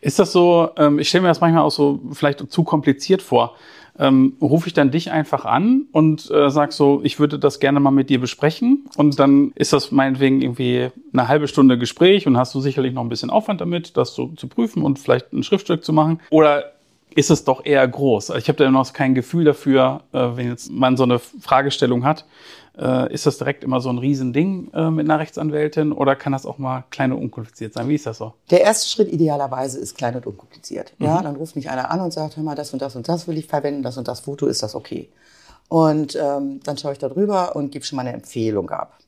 Ist 0.00 0.18
das 0.18 0.32
so, 0.32 0.70
ähm, 0.76 0.98
ich 0.98 1.08
stelle 1.08 1.22
mir 1.22 1.28
das 1.28 1.40
manchmal 1.40 1.62
auch 1.62 1.70
so 1.70 2.00
vielleicht 2.12 2.50
zu 2.50 2.64
kompliziert 2.64 3.22
vor 3.22 3.56
ähm, 3.98 4.36
rufe 4.40 4.68
ich 4.68 4.74
dann 4.74 4.90
dich 4.90 5.10
einfach 5.10 5.44
an 5.44 5.86
und 5.92 6.30
äh, 6.30 6.50
sag 6.50 6.72
so, 6.72 7.00
ich 7.02 7.18
würde 7.18 7.38
das 7.38 7.60
gerne 7.60 7.80
mal 7.80 7.90
mit 7.90 8.10
dir 8.10 8.20
besprechen. 8.20 8.86
Und 8.96 9.18
dann 9.18 9.52
ist 9.54 9.72
das 9.72 9.90
meinetwegen 9.90 10.42
irgendwie 10.42 10.88
eine 11.12 11.28
halbe 11.28 11.48
Stunde 11.48 11.78
Gespräch 11.78 12.26
und 12.26 12.36
hast 12.36 12.54
du 12.54 12.60
sicherlich 12.60 12.92
noch 12.92 13.02
ein 13.02 13.08
bisschen 13.08 13.30
Aufwand 13.30 13.60
damit, 13.60 13.96
das 13.96 14.14
so 14.14 14.28
zu 14.28 14.48
prüfen 14.48 14.82
und 14.82 14.98
vielleicht 14.98 15.32
ein 15.32 15.42
Schriftstück 15.42 15.84
zu 15.84 15.92
machen. 15.92 16.20
Oder 16.30 16.72
ist 17.16 17.30
es 17.30 17.44
doch 17.44 17.64
eher 17.64 17.86
groß. 17.88 18.30
Ich 18.36 18.48
habe 18.48 18.62
da 18.62 18.70
noch 18.70 18.92
kein 18.92 19.14
Gefühl 19.14 19.44
dafür, 19.44 20.02
äh, 20.12 20.28
wenn 20.34 20.48
jetzt 20.48 20.70
man 20.70 20.96
so 20.96 21.04
eine 21.04 21.18
Fragestellung 21.18 22.04
hat. 22.04 22.26
Äh, 22.78 23.12
ist 23.12 23.24
das 23.24 23.38
direkt 23.38 23.64
immer 23.64 23.80
so 23.80 23.88
ein 23.88 23.98
Riesending 23.98 24.70
äh, 24.74 24.90
mit 24.90 25.08
einer 25.08 25.18
Rechtsanwältin 25.18 25.92
oder 25.92 26.14
kann 26.14 26.32
das 26.32 26.44
auch 26.44 26.58
mal 26.58 26.84
klein 26.90 27.12
und 27.12 27.22
unkompliziert 27.22 27.72
sein? 27.72 27.88
Wie 27.88 27.94
ist 27.94 28.06
das 28.06 28.18
so? 28.18 28.34
Der 28.50 28.60
erste 28.60 28.88
Schritt 28.88 29.10
idealerweise 29.10 29.78
ist 29.78 29.96
klein 29.96 30.14
und 30.14 30.26
unkompliziert. 30.26 30.92
Mhm. 30.98 31.06
Ja, 31.06 31.22
dann 31.22 31.36
ruft 31.36 31.56
mich 31.56 31.70
einer 31.70 31.90
an 31.90 32.00
und 32.00 32.12
sagt, 32.12 32.36
hör 32.36 32.42
mal, 32.42 32.54
das 32.54 32.72
und 32.72 32.82
das 32.82 32.94
und 32.94 33.08
das 33.08 33.26
will 33.28 33.38
ich 33.38 33.46
verwenden, 33.46 33.82
das 33.82 33.96
und 33.96 34.08
das 34.08 34.20
Foto, 34.20 34.46
ist 34.46 34.62
das 34.62 34.74
okay? 34.74 35.08
Und 35.68 36.16
ähm, 36.16 36.60
dann 36.64 36.76
schaue 36.76 36.92
ich 36.92 36.98
da 36.98 37.08
drüber 37.08 37.56
und 37.56 37.72
gebe 37.72 37.84
schon 37.84 37.96
mal 37.96 38.02
eine 38.02 38.12
Empfehlung 38.12 38.68
ab. 38.70 38.98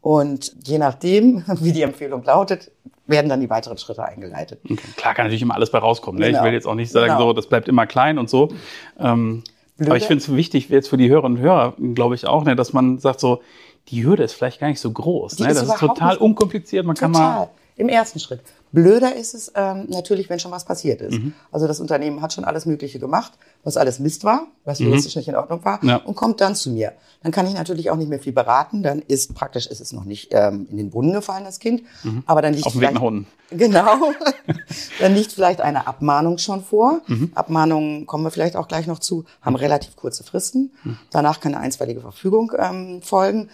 Und 0.00 0.52
je 0.64 0.78
nachdem, 0.78 1.44
wie 1.60 1.72
die 1.72 1.82
Empfehlung 1.82 2.22
lautet, 2.24 2.70
werden 3.06 3.28
dann 3.28 3.40
die 3.40 3.50
weiteren 3.50 3.78
Schritte 3.78 4.04
eingeleitet. 4.04 4.60
Okay. 4.64 4.78
Klar 4.96 5.14
kann 5.14 5.24
natürlich 5.24 5.42
immer 5.42 5.54
alles 5.54 5.70
bei 5.70 5.78
rauskommen. 5.78 6.20
Ne? 6.20 6.28
Genau. 6.28 6.38
Ich 6.38 6.44
will 6.44 6.52
jetzt 6.52 6.66
auch 6.66 6.74
nicht 6.74 6.92
sagen, 6.92 7.14
genau. 7.14 7.18
so, 7.18 7.32
das 7.32 7.48
bleibt 7.48 7.68
immer 7.68 7.86
klein 7.86 8.18
und 8.18 8.30
so. 8.30 8.52
Ähm, 8.98 9.42
aber 9.80 9.96
ich 9.96 10.04
finde 10.04 10.22
es 10.22 10.34
wichtig, 10.34 10.68
jetzt 10.68 10.88
für 10.88 10.96
die 10.96 11.08
Hörerinnen 11.08 11.38
und 11.38 11.44
Hörer, 11.44 11.74
glaube 11.94 12.14
ich 12.14 12.26
auch, 12.26 12.44
ne, 12.44 12.56
dass 12.56 12.72
man 12.72 12.98
sagt 12.98 13.20
so, 13.20 13.42
die 13.88 14.04
Hürde 14.04 14.22
ist 14.22 14.34
vielleicht 14.34 14.60
gar 14.60 14.68
nicht 14.68 14.80
so 14.80 14.92
groß. 14.92 15.38
Ne? 15.40 15.48
Das 15.48 15.62
ist 15.62 15.78
total 15.78 16.16
unkompliziert. 16.16 16.86
Man 16.86 16.94
total. 16.94 17.12
kann 17.12 17.22
mal 17.22 17.50
im 17.76 17.88
ersten 17.88 18.20
Schritt. 18.20 18.40
Blöder 18.72 19.14
ist 19.14 19.34
es 19.34 19.52
ähm, 19.54 19.86
natürlich, 19.88 20.30
wenn 20.30 20.38
schon 20.38 20.50
was 20.50 20.64
passiert 20.64 21.02
ist. 21.02 21.18
Mhm. 21.18 21.34
Also 21.50 21.66
das 21.66 21.78
Unternehmen 21.78 22.22
hat 22.22 22.32
schon 22.32 22.44
alles 22.44 22.64
Mögliche 22.64 22.98
gemacht, 22.98 23.32
was 23.64 23.76
alles 23.76 23.98
Mist 23.98 24.24
war, 24.24 24.46
was 24.64 24.80
mhm. 24.80 24.86
juristisch 24.86 25.14
nicht 25.14 25.28
in 25.28 25.36
Ordnung 25.36 25.62
war, 25.64 25.78
ja. 25.84 25.96
und 25.96 26.14
kommt 26.14 26.40
dann 26.40 26.54
zu 26.54 26.70
mir. 26.70 26.92
Dann 27.22 27.32
kann 27.32 27.46
ich 27.46 27.52
natürlich 27.52 27.90
auch 27.90 27.96
nicht 27.96 28.08
mehr 28.08 28.18
viel 28.18 28.32
beraten. 28.32 28.82
Dann 28.82 29.00
ist 29.00 29.34
praktisch 29.34 29.66
ist 29.66 29.80
es 29.80 29.92
noch 29.92 30.04
nicht 30.04 30.28
ähm, 30.32 30.66
in 30.70 30.78
den 30.78 30.90
Brunnen 30.90 31.12
gefallen, 31.12 31.44
das 31.44 31.58
Kind. 31.58 31.82
Mhm. 32.02 32.22
Aber 32.26 32.40
dann 32.40 32.54
liegt 32.54 32.66
auf 32.66 32.72
dem 32.72 32.80
Weg 32.80 32.94
nach 32.94 33.02
unten. 33.02 33.26
Genau. 33.50 34.12
dann 35.00 35.14
liegt 35.14 35.32
vielleicht 35.32 35.60
eine 35.60 35.86
Abmahnung 35.86 36.38
schon 36.38 36.64
vor. 36.64 37.02
Mhm. 37.06 37.30
Abmahnungen 37.34 38.06
kommen 38.06 38.24
wir 38.24 38.30
vielleicht 38.30 38.56
auch 38.56 38.68
gleich 38.68 38.86
noch 38.86 38.98
zu, 38.98 39.26
haben 39.42 39.56
relativ 39.56 39.96
kurze 39.96 40.24
Fristen. 40.24 40.72
Mhm. 40.82 40.96
Danach 41.10 41.40
kann 41.40 41.54
eine 41.54 41.62
einstweilige 41.62 42.00
Verfügung 42.00 42.52
ähm, 42.58 43.02
folgen 43.02 43.50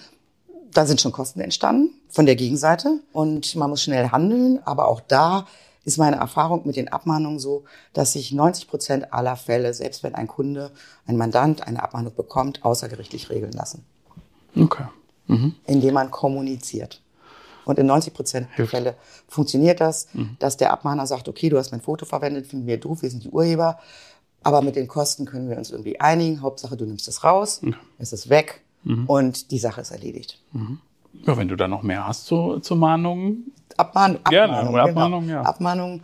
da 0.73 0.87
sind 0.87 1.01
schon 1.01 1.13
Kosten 1.13 1.41
entstanden 1.41 1.91
von 2.09 2.27
der 2.27 2.37
Gegenseite 2.37 3.01
und 3.13 3.55
man 3.57 3.71
muss 3.71 3.83
schnell 3.83 4.11
handeln. 4.11 4.61
Aber 4.65 4.89
auch 4.89 5.01
da 5.01 5.47
ist 5.85 5.99
meine 5.99 6.17
Erfahrung 6.17 6.63
mit 6.67 6.77
den 6.77 6.89
Abmahnungen 6.89 7.39
so, 7.39 7.65
dass 7.93 8.13
sich 8.13 8.33
90 8.33 8.69
Prozent 8.69 9.13
aller 9.13 9.37
Fälle, 9.37 9.73
selbst 9.75 10.03
wenn 10.03 10.15
ein 10.15 10.29
Kunde, 10.29 10.71
ein 11.07 11.17
Mandant 11.17 11.67
eine 11.67 11.83
Abmahnung 11.83 12.15
bekommt, 12.15 12.65
außergerichtlich 12.65 13.31
regeln 13.31 13.53
lassen. 13.53 13.85
Okay. 14.57 14.85
Mhm. 15.27 15.55
Indem 15.67 15.95
man 15.95 16.11
kommuniziert. 16.11 17.03
Und 17.65 17.79
in 17.79 17.87
90 17.87 18.15
Prozent 18.15 18.49
der 18.57 18.67
Fälle 18.67 18.95
funktioniert 19.29 19.81
das, 19.81 20.09
mhm. 20.15 20.37
dass 20.39 20.57
der 20.57 20.73
Abmahner 20.73 21.07
sagt, 21.07 21.29
okay, 21.29 21.51
du 21.51 21.59
hast 21.59 21.71
mein 21.71 21.83
Foto 21.83 22.07
verwendet, 22.07 22.47
finden 22.47 22.67
wir 22.67 22.79
doof, 22.79 23.03
wir 23.03 23.11
sind 23.11 23.25
die 23.25 23.31
Urheber. 23.31 23.79
Aber 24.43 24.63
mit 24.63 24.77
den 24.77 24.89
Kosten 24.89 25.27
können 25.27 25.51
wir 25.51 25.59
uns 25.59 25.71
irgendwie 25.71 26.01
einigen. 26.01 26.41
Hauptsache, 26.41 26.77
du 26.77 26.87
nimmst 26.87 27.09
es 27.09 27.25
raus, 27.25 27.61
okay. 27.63 27.75
es 27.99 28.13
ist 28.13 28.31
weg 28.31 28.63
mhm. 28.85 29.07
und 29.07 29.51
die 29.51 29.59
Sache 29.59 29.81
ist 29.81 29.91
erledigt. 29.91 30.39
Mhm. 30.53 30.81
Ja, 31.27 31.37
wenn 31.37 31.49
du 31.49 31.57
da 31.57 31.69
noch 31.69 31.83
mehr 31.83 32.07
hast 32.07 32.27
zu, 32.27 32.61
zu 32.61 32.77
Mahnungen. 32.77 33.53
Abmahnung. 33.77 34.21
Gerne, 34.29 34.53
Abmahnung, 34.53 34.75
oder 34.75 34.83
Abmahnung, 34.85 35.27
genau. 35.27 35.35
ja. 35.35 35.43
Abmahnung. 35.43 36.01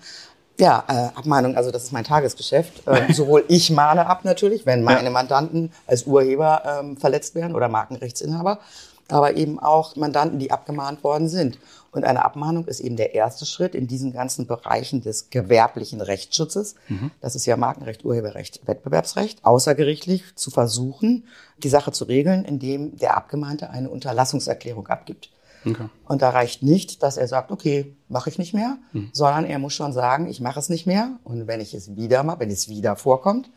Ja, 0.59 0.85
äh, 0.87 1.19
Abmahnung, 1.19 1.57
also 1.57 1.73
das 1.73 1.85
ist 1.85 1.93
mein 1.93 2.05
Tagesgeschäft. 2.05 2.87
Äh, 2.87 3.13
sowohl 3.13 3.45
ich 3.49 3.71
mahne 3.71 4.07
ab 4.07 4.25
natürlich, 4.25 4.67
wenn 4.67 4.83
meine. 4.83 5.11
Mandanten 5.11 5.73
als 5.87 6.05
Urheber 6.05 6.63
ähm, 6.81 6.97
verletzt 6.97 7.35
werden 7.35 7.55
oder 7.55 7.69
Markenrechtsinhaber, 7.69 8.61
aber 9.09 9.37
eben 9.37 9.59
auch 9.59 9.97
Mandanten, 9.97 10.39
die 10.39 10.51
abgemahnt 10.51 11.05
worden 11.05 11.29
sind. 11.29 11.59
Und 11.93 12.05
eine 12.05 12.25
Abmahnung 12.25 12.67
ist 12.67 12.81
eben 12.81 12.97
der 12.97 13.15
erste 13.15 13.47
Schritt 13.47 13.75
in 13.75 13.87
diesen 13.87 14.13
ganzen 14.13 14.47
Bereichen 14.47 15.01
des 15.01 15.31
gewerblichen 15.31 16.01
Rechtsschutzes. 16.01 16.75
Mhm. 16.89 17.11
Das 17.21 17.37
ist 17.37 17.47
ja 17.47 17.57
Markenrecht, 17.57 18.05
Urheberrecht, 18.05 18.67
Wettbewerbsrecht, 18.67 19.45
außergerichtlich 19.45 20.25
zu 20.35 20.51
versuchen, 20.51 21.25
die 21.59 21.69
Sache 21.69 21.93
zu 21.93 22.05
regeln, 22.05 22.45
indem 22.45 22.97
der 22.97 23.17
Abgemahnte 23.17 23.71
eine 23.71 23.91
Unterlassungserklärung 23.91 24.89
abgibt. 24.89 25.31
Okay. 25.67 25.89
Und 26.07 26.21
da 26.21 26.31
reicht 26.31 26.63
nicht, 26.63 27.03
dass 27.03 27.17
er 27.17 27.29
sagt, 27.29 27.51
okay, 27.51 27.97
mache 28.09 28.29
ich 28.29 28.39
nicht 28.39 28.55
mehr, 28.55 28.77
mhm. 28.93 29.11
sondern 29.13 29.45
er 29.45 29.59
muss 29.59 29.73
schon 29.73 29.93
sagen, 29.93 30.29
ich 30.29 30.41
mache 30.41 30.59
es 30.59 30.69
nicht 30.69 30.87
mehr. 30.87 31.19
Und 31.25 31.47
wenn 31.47 31.61
ich 31.61 31.75
es 31.75 31.97
wieder 31.97 32.23
mache, 32.23 32.41
wenn 32.41 32.51
es 32.51 32.69
wieder 32.69 32.97
vorkommt, 32.97 33.51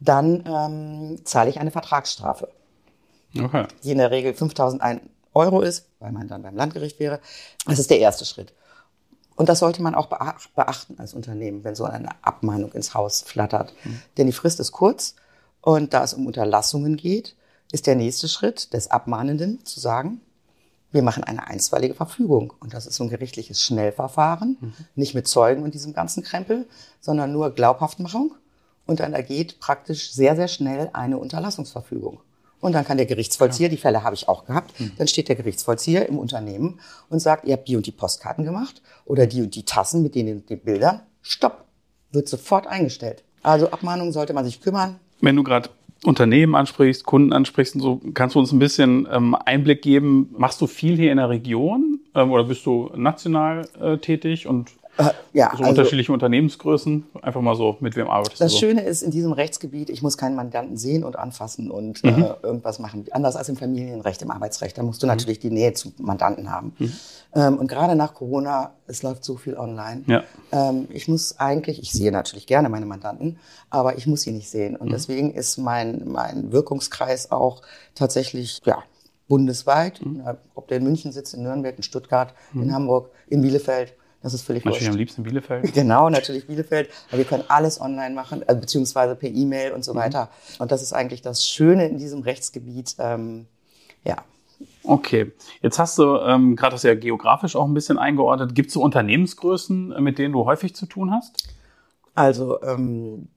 dann 0.00 0.42
ähm, 0.46 1.20
zahle 1.24 1.50
ich 1.50 1.60
eine 1.60 1.70
Vertragsstrafe. 1.70 2.48
Okay. 3.38 3.66
Die 3.82 3.90
in 3.90 3.98
der 3.98 4.10
Regel 4.10 4.34
5000 4.34 4.82
Euro 5.34 5.60
ist, 5.60 5.86
weil 5.98 6.12
man 6.12 6.28
dann 6.28 6.42
beim 6.42 6.56
Landgericht 6.56 7.00
wäre. 7.00 7.20
Das 7.66 7.78
ist 7.78 7.90
der 7.90 7.98
erste 7.98 8.24
Schritt. 8.24 8.52
Und 9.34 9.48
das 9.48 9.60
sollte 9.60 9.82
man 9.82 9.94
auch 9.94 10.06
beachten 10.06 10.98
als 10.98 11.14
Unternehmen, 11.14 11.64
wenn 11.64 11.74
so 11.74 11.84
eine 11.84 12.10
Abmahnung 12.22 12.72
ins 12.72 12.94
Haus 12.94 13.22
flattert. 13.22 13.72
Mhm. 13.84 14.02
Denn 14.18 14.26
die 14.26 14.32
Frist 14.32 14.60
ist 14.60 14.72
kurz 14.72 15.16
und 15.62 15.94
da 15.94 16.04
es 16.04 16.14
um 16.14 16.26
Unterlassungen 16.26 16.96
geht, 16.96 17.34
ist 17.72 17.86
der 17.86 17.96
nächste 17.96 18.28
Schritt 18.28 18.74
des 18.74 18.90
Abmahnenden 18.90 19.64
zu 19.64 19.80
sagen, 19.80 20.20
wir 20.90 21.02
machen 21.02 21.24
eine 21.24 21.46
einstweilige 21.46 21.94
Verfügung. 21.94 22.52
Und 22.60 22.74
das 22.74 22.86
ist 22.86 22.96
so 22.96 23.04
ein 23.04 23.10
gerichtliches 23.10 23.62
Schnellverfahren, 23.62 24.58
mhm. 24.60 24.74
nicht 24.94 25.14
mit 25.14 25.26
Zeugen 25.26 25.62
und 25.62 25.72
diesem 25.72 25.94
ganzen 25.94 26.22
Krempel, 26.22 26.68
sondern 27.00 27.32
nur 27.32 27.54
Glaubhaftmachung. 27.54 28.34
Und 28.84 29.00
dann 29.00 29.14
ergeht 29.14 29.58
praktisch 29.58 30.12
sehr, 30.12 30.36
sehr 30.36 30.48
schnell 30.48 30.90
eine 30.92 31.16
Unterlassungsverfügung. 31.16 32.20
Und 32.62 32.72
dann 32.72 32.84
kann 32.84 32.96
der 32.96 33.06
Gerichtsvollzieher, 33.06 33.68
die 33.68 33.76
Fälle 33.76 34.04
habe 34.04 34.14
ich 34.14 34.28
auch 34.28 34.44
gehabt, 34.44 34.78
mhm. 34.78 34.92
dann 34.96 35.08
steht 35.08 35.28
der 35.28 35.34
Gerichtsvollzieher 35.34 36.08
im 36.08 36.16
Unternehmen 36.16 36.78
und 37.10 37.18
sagt, 37.18 37.44
ihr 37.44 37.54
habt 37.54 37.66
die 37.66 37.74
und 37.74 37.86
die 37.86 37.90
Postkarten 37.90 38.44
gemacht 38.44 38.80
oder 39.04 39.26
die 39.26 39.42
und 39.42 39.56
die 39.56 39.64
Tassen 39.64 40.00
mit 40.04 40.14
den, 40.14 40.46
den 40.46 40.60
Bildern. 40.60 41.00
Stopp. 41.22 41.64
Wird 42.12 42.28
sofort 42.28 42.68
eingestellt. 42.68 43.24
Also 43.42 43.70
Abmahnungen 43.70 44.12
sollte 44.12 44.32
man 44.32 44.44
sich 44.44 44.60
kümmern. 44.60 45.00
Wenn 45.20 45.34
du 45.34 45.42
gerade 45.42 45.70
Unternehmen 46.04 46.54
ansprichst, 46.54 47.04
Kunden 47.04 47.32
ansprichst 47.32 47.74
und 47.74 47.80
so, 47.80 48.00
kannst 48.14 48.36
du 48.36 48.38
uns 48.38 48.52
ein 48.52 48.60
bisschen 48.60 49.08
ähm, 49.10 49.34
Einblick 49.34 49.82
geben? 49.82 50.32
Machst 50.36 50.60
du 50.60 50.68
viel 50.68 50.96
hier 50.96 51.10
in 51.10 51.16
der 51.16 51.30
Region 51.30 51.98
ähm, 52.14 52.30
oder 52.30 52.44
bist 52.44 52.64
du 52.64 52.90
national 52.94 53.66
äh, 53.80 53.98
tätig? 53.98 54.46
Und 54.46 54.70
ja, 55.32 55.50
so 55.52 55.58
also- 55.58 55.70
unterschiedliche 55.70 56.12
Unternehmensgrößen. 56.12 57.04
Einfach 57.22 57.40
mal 57.40 57.54
so, 57.56 57.76
mit 57.80 57.96
wem 57.96 58.08
arbeitest 58.08 58.40
Das 58.40 58.52
du 58.52 58.58
so? 58.58 58.66
Schöne 58.66 58.82
ist 58.82 59.02
in 59.02 59.10
diesem 59.10 59.32
Rechtsgebiet, 59.32 59.88
ich 59.90 60.02
muss 60.02 60.18
keinen 60.18 60.36
Mandanten 60.36 60.76
sehen 60.76 61.02
und 61.04 61.18
anfassen 61.18 61.70
und 61.70 62.04
Mhm. 62.04 62.22
äh, 62.22 62.34
irgendwas 62.42 62.78
machen. 62.78 63.06
Anders 63.12 63.36
als 63.36 63.48
im 63.48 63.56
Familienrecht, 63.56 64.20
im 64.22 64.30
Arbeitsrecht. 64.30 64.76
Da 64.76 64.82
Mhm. 64.82 64.88
musst 64.88 65.02
du 65.02 65.06
natürlich 65.06 65.38
die 65.38 65.50
Nähe 65.50 65.72
zu 65.72 65.92
Mandanten 65.98 66.50
haben. 66.50 66.74
Ähm, 67.34 67.58
und 67.58 67.68
gerade 67.68 67.96
nach 67.96 68.12
Corona, 68.14 68.72
es 68.86 69.02
läuft 69.02 69.24
so 69.24 69.36
viel 69.36 69.56
online. 69.56 70.02
Ja. 70.06 70.22
Ähm, 70.52 70.86
ich 70.90 71.08
muss 71.08 71.38
eigentlich, 71.40 71.80
ich 71.80 71.92
sehe 71.92 72.12
natürlich 72.12 72.46
gerne 72.46 72.68
meine 72.68 72.84
Mandanten, 72.86 73.38
aber 73.70 73.96
ich 73.96 74.06
muss 74.06 74.20
sie 74.22 74.32
nicht 74.32 74.50
sehen. 74.50 74.72
Mhm. 74.74 74.78
Und 74.80 74.92
deswegen 74.92 75.32
ist 75.32 75.56
mein, 75.56 76.02
mein 76.06 76.52
Wirkungskreis 76.52 77.32
auch 77.32 77.62
tatsächlich, 77.94 78.60
ja, 78.66 78.82
bundesweit. 79.28 80.04
Mhm. 80.04 80.22
Ob 80.54 80.68
der 80.68 80.76
in 80.78 80.84
München 80.84 81.12
sitzt, 81.12 81.32
in 81.32 81.42
Nürnberg, 81.42 81.76
in 81.78 81.82
Stuttgart, 81.82 82.34
in 82.54 82.74
Hamburg, 82.74 83.10
in 83.28 83.40
Bielefeld. 83.40 83.94
Das 84.22 84.34
ist 84.34 84.42
völlig 84.42 84.64
Natürlich 84.64 84.86
am 84.86 84.92
wurscht. 84.92 84.98
liebsten 84.98 85.22
Bielefeld. 85.24 85.72
Genau, 85.74 86.08
natürlich 86.08 86.46
Bielefeld. 86.46 86.90
Aber 87.08 87.18
wir 87.18 87.24
können 87.24 87.44
alles 87.48 87.80
online 87.80 88.14
machen, 88.14 88.42
äh, 88.46 88.54
beziehungsweise 88.54 89.16
per 89.16 89.28
E-Mail 89.30 89.72
und 89.72 89.84
so 89.84 89.94
weiter. 89.94 90.30
Und 90.58 90.70
das 90.70 90.80
ist 90.82 90.92
eigentlich 90.92 91.22
das 91.22 91.46
Schöne 91.46 91.88
in 91.88 91.98
diesem 91.98 92.22
Rechtsgebiet. 92.22 92.94
Ähm, 92.98 93.46
ja. 94.04 94.16
Okay, 94.84 95.32
jetzt 95.60 95.78
hast 95.80 95.98
du 95.98 96.18
ähm, 96.18 96.54
gerade 96.54 96.74
das 96.74 96.84
ja 96.84 96.94
geografisch 96.94 97.56
auch 97.56 97.66
ein 97.66 97.74
bisschen 97.74 97.98
eingeordnet. 97.98 98.54
Gibt 98.54 98.68
es 98.68 98.74
so 98.74 98.82
Unternehmensgrößen, 98.82 99.92
äh, 99.92 100.00
mit 100.00 100.18
denen 100.18 100.32
du 100.32 100.44
häufig 100.44 100.76
zu 100.76 100.86
tun 100.86 101.10
hast? 101.10 101.48
Also 102.14 102.62
ähm, 102.62 103.28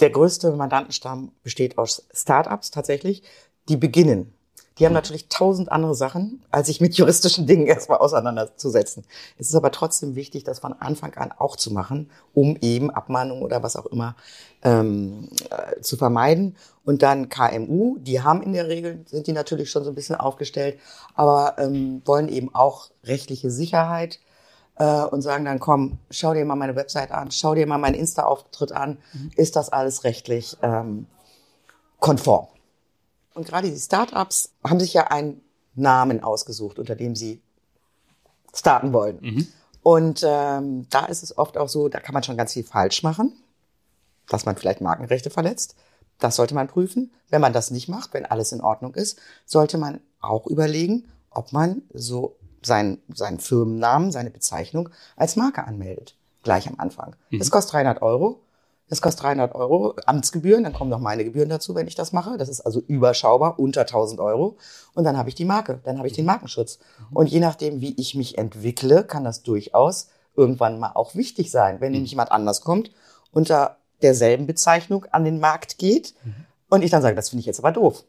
der 0.00 0.10
größte 0.10 0.52
Mandantenstamm 0.52 1.32
besteht 1.42 1.78
aus 1.78 2.06
Startups 2.12 2.70
tatsächlich, 2.70 3.22
die 3.68 3.76
beginnen. 3.76 4.34
Die 4.78 4.84
haben 4.84 4.92
natürlich 4.92 5.28
tausend 5.28 5.72
andere 5.72 5.94
Sachen, 5.94 6.42
als 6.50 6.66
sich 6.66 6.80
mit 6.80 6.94
juristischen 6.96 7.46
Dingen 7.46 7.66
erstmal 7.66 7.98
auseinanderzusetzen. 7.98 9.04
Es 9.38 9.48
ist 9.48 9.54
aber 9.54 9.70
trotzdem 9.70 10.14
wichtig, 10.14 10.44
das 10.44 10.58
von 10.58 10.74
Anfang 10.74 11.14
an 11.14 11.32
auch 11.32 11.56
zu 11.56 11.72
machen, 11.72 12.10
um 12.34 12.56
eben 12.60 12.90
Abmahnung 12.90 13.42
oder 13.42 13.62
was 13.62 13.76
auch 13.76 13.86
immer 13.86 14.16
ähm, 14.62 15.30
äh, 15.50 15.80
zu 15.80 15.96
vermeiden. 15.96 16.56
Und 16.84 17.02
dann 17.02 17.28
KMU, 17.28 17.96
die 17.98 18.22
haben 18.22 18.42
in 18.42 18.52
der 18.52 18.68
Regel, 18.68 19.04
sind 19.06 19.26
die 19.26 19.32
natürlich 19.32 19.70
schon 19.70 19.84
so 19.84 19.90
ein 19.90 19.94
bisschen 19.94 20.16
aufgestellt, 20.16 20.78
aber 21.14 21.56
ähm, 21.58 22.02
wollen 22.04 22.28
eben 22.28 22.54
auch 22.54 22.90
rechtliche 23.04 23.50
Sicherheit 23.50 24.20
äh, 24.78 25.02
und 25.04 25.22
sagen 25.22 25.46
dann, 25.46 25.58
komm, 25.58 25.98
schau 26.10 26.34
dir 26.34 26.44
mal 26.44 26.54
meine 26.54 26.76
Website 26.76 27.12
an, 27.12 27.30
schau 27.30 27.54
dir 27.54 27.66
mal 27.66 27.78
meinen 27.78 27.94
Insta-Auftritt 27.94 28.72
an, 28.72 28.98
ist 29.36 29.56
das 29.56 29.70
alles 29.70 30.04
rechtlich 30.04 30.56
ähm, 30.62 31.06
konform? 31.98 32.48
Und 33.36 33.46
gerade 33.46 33.70
die 33.70 33.78
Startups 33.78 34.50
haben 34.64 34.80
sich 34.80 34.94
ja 34.94 35.08
einen 35.08 35.42
Namen 35.74 36.22
ausgesucht, 36.22 36.78
unter 36.78 36.96
dem 36.96 37.14
sie 37.14 37.42
starten 38.54 38.94
wollen. 38.94 39.18
Und 39.82 40.24
ähm, 40.26 40.86
da 40.88 41.04
ist 41.04 41.22
es 41.22 41.36
oft 41.36 41.58
auch 41.58 41.68
so, 41.68 41.88
da 41.88 42.00
kann 42.00 42.14
man 42.14 42.22
schon 42.22 42.38
ganz 42.38 42.54
viel 42.54 42.64
falsch 42.64 43.02
machen, 43.02 43.34
dass 44.28 44.46
man 44.46 44.56
vielleicht 44.56 44.80
Markenrechte 44.80 45.28
verletzt. 45.30 45.76
Das 46.18 46.36
sollte 46.36 46.54
man 46.54 46.66
prüfen. 46.66 47.12
Wenn 47.28 47.42
man 47.42 47.52
das 47.52 47.70
nicht 47.70 47.88
macht, 47.88 48.14
wenn 48.14 48.24
alles 48.24 48.52
in 48.52 48.62
Ordnung 48.62 48.94
ist, 48.94 49.18
sollte 49.44 49.76
man 49.76 50.00
auch 50.20 50.46
überlegen, 50.46 51.06
ob 51.30 51.52
man 51.52 51.82
so 51.92 52.36
seinen, 52.62 53.02
seinen 53.14 53.38
Firmennamen, 53.38 54.12
seine 54.12 54.30
Bezeichnung 54.30 54.88
als 55.14 55.36
Marke 55.36 55.64
anmeldet. 55.64 56.16
Gleich 56.42 56.66
am 56.68 56.80
Anfang. 56.80 57.14
Das 57.38 57.50
kostet 57.50 57.74
300 57.74 58.00
Euro. 58.00 58.40
Das 58.88 59.00
kostet 59.00 59.24
300 59.24 59.54
Euro 59.54 59.94
Amtsgebühren, 60.06 60.62
dann 60.62 60.72
kommen 60.72 60.90
noch 60.90 61.00
meine 61.00 61.24
Gebühren 61.24 61.48
dazu, 61.48 61.74
wenn 61.74 61.88
ich 61.88 61.96
das 61.96 62.12
mache. 62.12 62.36
Das 62.38 62.48
ist 62.48 62.60
also 62.60 62.80
überschaubar, 62.80 63.58
unter 63.58 63.80
1000 63.80 64.20
Euro. 64.20 64.58
Und 64.94 65.04
dann 65.04 65.16
habe 65.16 65.28
ich 65.28 65.34
die 65.34 65.44
Marke, 65.44 65.80
dann 65.84 65.98
habe 65.98 66.06
ich 66.06 66.14
den 66.14 66.24
Markenschutz. 66.24 66.78
Und 67.10 67.28
je 67.28 67.40
nachdem, 67.40 67.80
wie 67.80 67.94
ich 67.98 68.14
mich 68.14 68.38
entwickle, 68.38 69.04
kann 69.04 69.24
das 69.24 69.42
durchaus 69.42 70.08
irgendwann 70.36 70.78
mal 70.78 70.92
auch 70.94 71.14
wichtig 71.14 71.50
sein. 71.50 71.80
Wenn 71.80 71.92
nämlich 71.92 72.10
jemand 72.10 72.30
anders 72.30 72.60
kommt, 72.60 72.90
unter 73.32 73.78
derselben 74.02 74.46
Bezeichnung 74.46 75.06
an 75.10 75.24
den 75.24 75.40
Markt 75.40 75.78
geht 75.78 76.14
und 76.68 76.84
ich 76.84 76.90
dann 76.90 77.02
sage, 77.02 77.16
das 77.16 77.30
finde 77.30 77.40
ich 77.40 77.46
jetzt 77.46 77.58
aber 77.58 77.72
doof. 77.72 78.04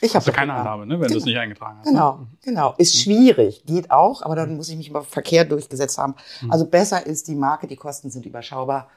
Ich 0.00 0.14
habe 0.14 0.24
du 0.24 0.32
keine 0.32 0.54
Annahme, 0.54 0.86
ne, 0.86 0.98
wenn 1.00 1.10
du 1.10 1.18
es 1.18 1.24
nicht 1.24 1.36
eingetragen 1.36 1.78
hast. 1.78 1.86
Genau, 1.86 2.26
genau. 2.42 2.74
Ist 2.78 2.98
schwierig, 2.98 3.64
geht 3.66 3.90
auch, 3.90 4.22
aber 4.22 4.34
dann 4.34 4.56
muss 4.56 4.68
ich 4.68 4.76
mich 4.76 4.88
über 4.88 5.02
Verkehr 5.02 5.44
durchgesetzt 5.44 5.98
haben. 5.98 6.14
Also 6.48 6.66
besser 6.66 7.04
ist 7.04 7.28
die 7.28 7.34
Marke, 7.34 7.66
die 7.66 7.76
Kosten 7.76 8.10
sind 8.10 8.24
überschaubar, 8.24 8.88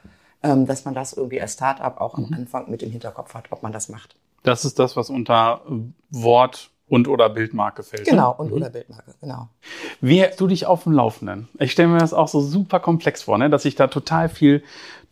dass 0.66 0.84
man 0.84 0.94
das 0.94 1.12
irgendwie 1.14 1.40
als 1.40 1.54
Start-up 1.54 2.00
auch 2.00 2.16
am 2.18 2.32
Anfang 2.34 2.70
mit 2.70 2.82
im 2.82 2.90
Hinterkopf 2.90 3.34
hat, 3.34 3.44
ob 3.50 3.62
man 3.62 3.72
das 3.72 3.88
macht. 3.88 4.14
Das 4.42 4.64
ist 4.64 4.78
das, 4.78 4.94
was 4.96 5.08
unter 5.10 5.62
Wort 6.10 6.70
und 6.86 7.08
oder 7.08 7.30
Bildmarke 7.30 7.82
fällt. 7.82 8.04
Genau, 8.06 8.30
Ne? 8.32 8.36
und 8.36 8.52
oder 8.52 8.68
Bildmarke, 8.68 9.14
genau. 9.20 9.48
Wie 10.02 10.20
hältst 10.20 10.38
du 10.40 10.46
dich 10.46 10.66
auf 10.66 10.82
dem 10.84 10.92
Laufenden? 10.92 11.48
Ich 11.58 11.72
stelle 11.72 11.88
mir 11.88 11.98
das 11.98 12.12
auch 12.12 12.28
so 12.28 12.40
super 12.40 12.78
komplex 12.78 13.22
vor, 13.22 13.38
ne? 13.38 13.48
dass 13.48 13.62
sich 13.62 13.74
da 13.74 13.86
total 13.86 14.28
viel 14.28 14.62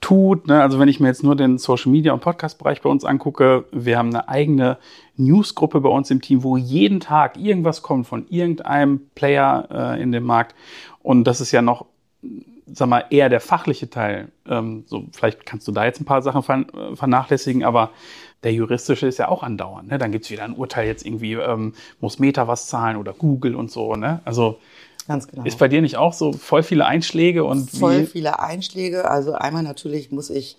tut. 0.03 0.49
Ne? 0.49 0.61
Also 0.61 0.79
wenn 0.79 0.89
ich 0.89 1.01
mir 1.01 1.09
jetzt 1.09 1.23
nur 1.23 1.35
den 1.35 1.57
Social 1.57 1.91
Media 1.91 2.13
und 2.13 2.21
Podcast-Bereich 2.21 2.83
bei 2.83 2.91
uns 2.91 3.05
angucke, 3.07 3.65
wir 3.73 3.97
haben 3.97 4.11
eine 4.11 4.29
eigene 4.29 4.77
Newsgruppe 5.17 5.81
bei 5.81 5.89
uns 5.89 6.11
im 6.11 6.21
Team, 6.21 6.43
wo 6.43 6.59
jeden 6.59 7.01
Tag 7.01 7.39
irgendwas 7.39 7.81
kommt 7.81 8.07
von 8.07 8.27
irgendeinem 8.29 9.09
Player 9.15 9.67
äh, 9.71 10.03
in 10.03 10.13
dem 10.13 10.25
Markt. 10.25 10.55
Und 11.03 11.25
das 11.25 11.41
ist 11.41 11.53
ja 11.53 11.63
noch, 11.63 11.87
sag 12.73 12.89
mal, 12.89 13.05
eher 13.11 13.29
der 13.29 13.41
fachliche 13.41 13.91
Teil. 13.91 14.29
Ähm, 14.49 14.85
so, 14.87 15.05
vielleicht 15.13 15.47
kannst 15.47 15.67
du 15.69 15.73
da 15.73 15.85
jetzt 15.85 16.01
ein 16.01 16.05
paar 16.05 16.23
Sachen 16.23 16.43
ver 16.43 16.65
vernachlässigen, 16.95 17.65
aber 17.65 17.91
der 18.43 18.53
juristische 18.53 19.07
ist 19.07 19.19
ja 19.19 19.29
auch 19.29 19.43
andauernd. 19.43 19.91
Ne? 19.91 19.99
Dann 19.99 20.13
gibt's 20.13 20.31
wieder 20.31 20.45
ein 20.45 20.55
Urteil 20.55 20.87
jetzt 20.87 21.07
irgendwie, 21.07 21.35
ähm, 21.35 21.75
muss 22.01 22.19
Meta 22.19 22.49
was 22.49 22.67
zahlen 22.67 22.97
oder 22.97 23.13
Google 23.13 23.55
und 23.55 23.71
so. 23.71 23.95
Ne? 23.95 24.21
Also 24.25 24.59
Ganz 25.09 25.29
genau. 25.29 25.45
ist 25.45 25.59
bei 25.59 25.69
dir 25.69 25.83
nicht 25.83 25.97
auch 25.97 26.13
so 26.13 26.33
voll 26.33 26.63
viele 26.63 26.87
Einschläge 26.87 27.45
und 27.45 27.71
voll 27.71 28.07
viele 28.07 28.41
Einschläge. 28.41 29.11
Also 29.11 29.33
einmal 29.33 29.63
natürlich 29.63 30.13
muss 30.13 30.31
ich 30.31 30.57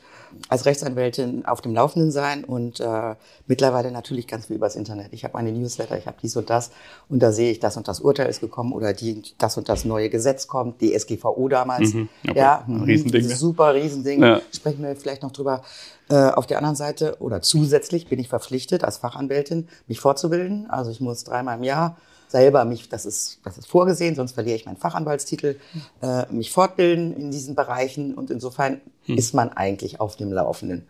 als 0.49 0.65
Rechtsanwältin 0.65 1.45
auf 1.45 1.61
dem 1.61 1.73
Laufenden 1.73 2.11
sein 2.11 2.43
und 2.43 2.79
äh, 2.79 3.15
mittlerweile 3.47 3.91
natürlich 3.91 4.27
ganz 4.27 4.47
viel 4.47 4.55
übers 4.55 4.75
Internet. 4.75 5.07
Ich 5.11 5.23
habe 5.23 5.33
meine 5.33 5.51
Newsletter, 5.51 5.97
ich 5.97 6.05
habe 6.05 6.17
dies 6.21 6.35
und 6.35 6.49
das 6.49 6.71
und 7.09 7.19
da 7.19 7.31
sehe 7.31 7.51
ich, 7.51 7.59
das 7.59 7.77
und 7.77 7.87
das 7.87 7.99
Urteil 7.99 8.29
ist 8.29 8.41
gekommen 8.41 8.73
oder 8.73 8.93
die, 8.93 9.21
das 9.37 9.57
und 9.57 9.69
das 9.69 9.85
neue 9.85 10.09
Gesetz 10.09 10.47
kommt, 10.47 10.81
DSGVO 10.81 11.47
damals. 11.47 11.93
Mhm, 11.93 12.09
okay. 12.27 12.37
Ja, 12.37 12.63
Ein 12.67 12.77
mhm, 12.77 12.83
Riesending, 12.83 13.27
ne? 13.27 13.35
Super 13.35 13.73
Riesending. 13.73 14.21
Ja. 14.21 14.41
Sprechen 14.51 14.83
wir 14.83 14.95
vielleicht 14.95 15.23
noch 15.23 15.31
drüber. 15.31 15.63
Äh, 16.09 16.31
auf 16.31 16.47
der 16.47 16.57
anderen 16.57 16.75
Seite 16.75 17.15
oder 17.19 17.41
zusätzlich 17.41 18.07
bin 18.07 18.19
ich 18.19 18.27
verpflichtet, 18.27 18.83
als 18.83 18.97
Fachanwältin 18.97 19.69
mich 19.87 20.01
fortzubilden. 20.01 20.69
Also 20.69 20.91
ich 20.91 20.99
muss 20.99 21.23
dreimal 21.23 21.57
im 21.57 21.63
Jahr 21.63 21.97
selber 22.33 22.65
mich, 22.65 22.89
das 22.89 23.05
ist, 23.05 23.39
das 23.45 23.59
ist 23.59 23.67
vorgesehen, 23.67 24.15
sonst 24.15 24.31
verliere 24.31 24.55
ich 24.55 24.65
meinen 24.65 24.77
Fachanwaltstitel, 24.77 25.55
äh, 26.01 26.25
mich 26.31 26.51
fortbilden 26.51 27.15
in 27.15 27.29
diesen 27.29 27.53
Bereichen 27.53 28.15
und 28.15 28.31
insofern 28.31 28.81
ist 29.05 29.35
man 29.35 29.49
eigentlich 29.49 30.01
auf 30.01 30.15
dem 30.15 30.33
Laufenden. 30.33 30.87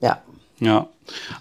Ja. 0.00 0.20
Ja, 0.58 0.88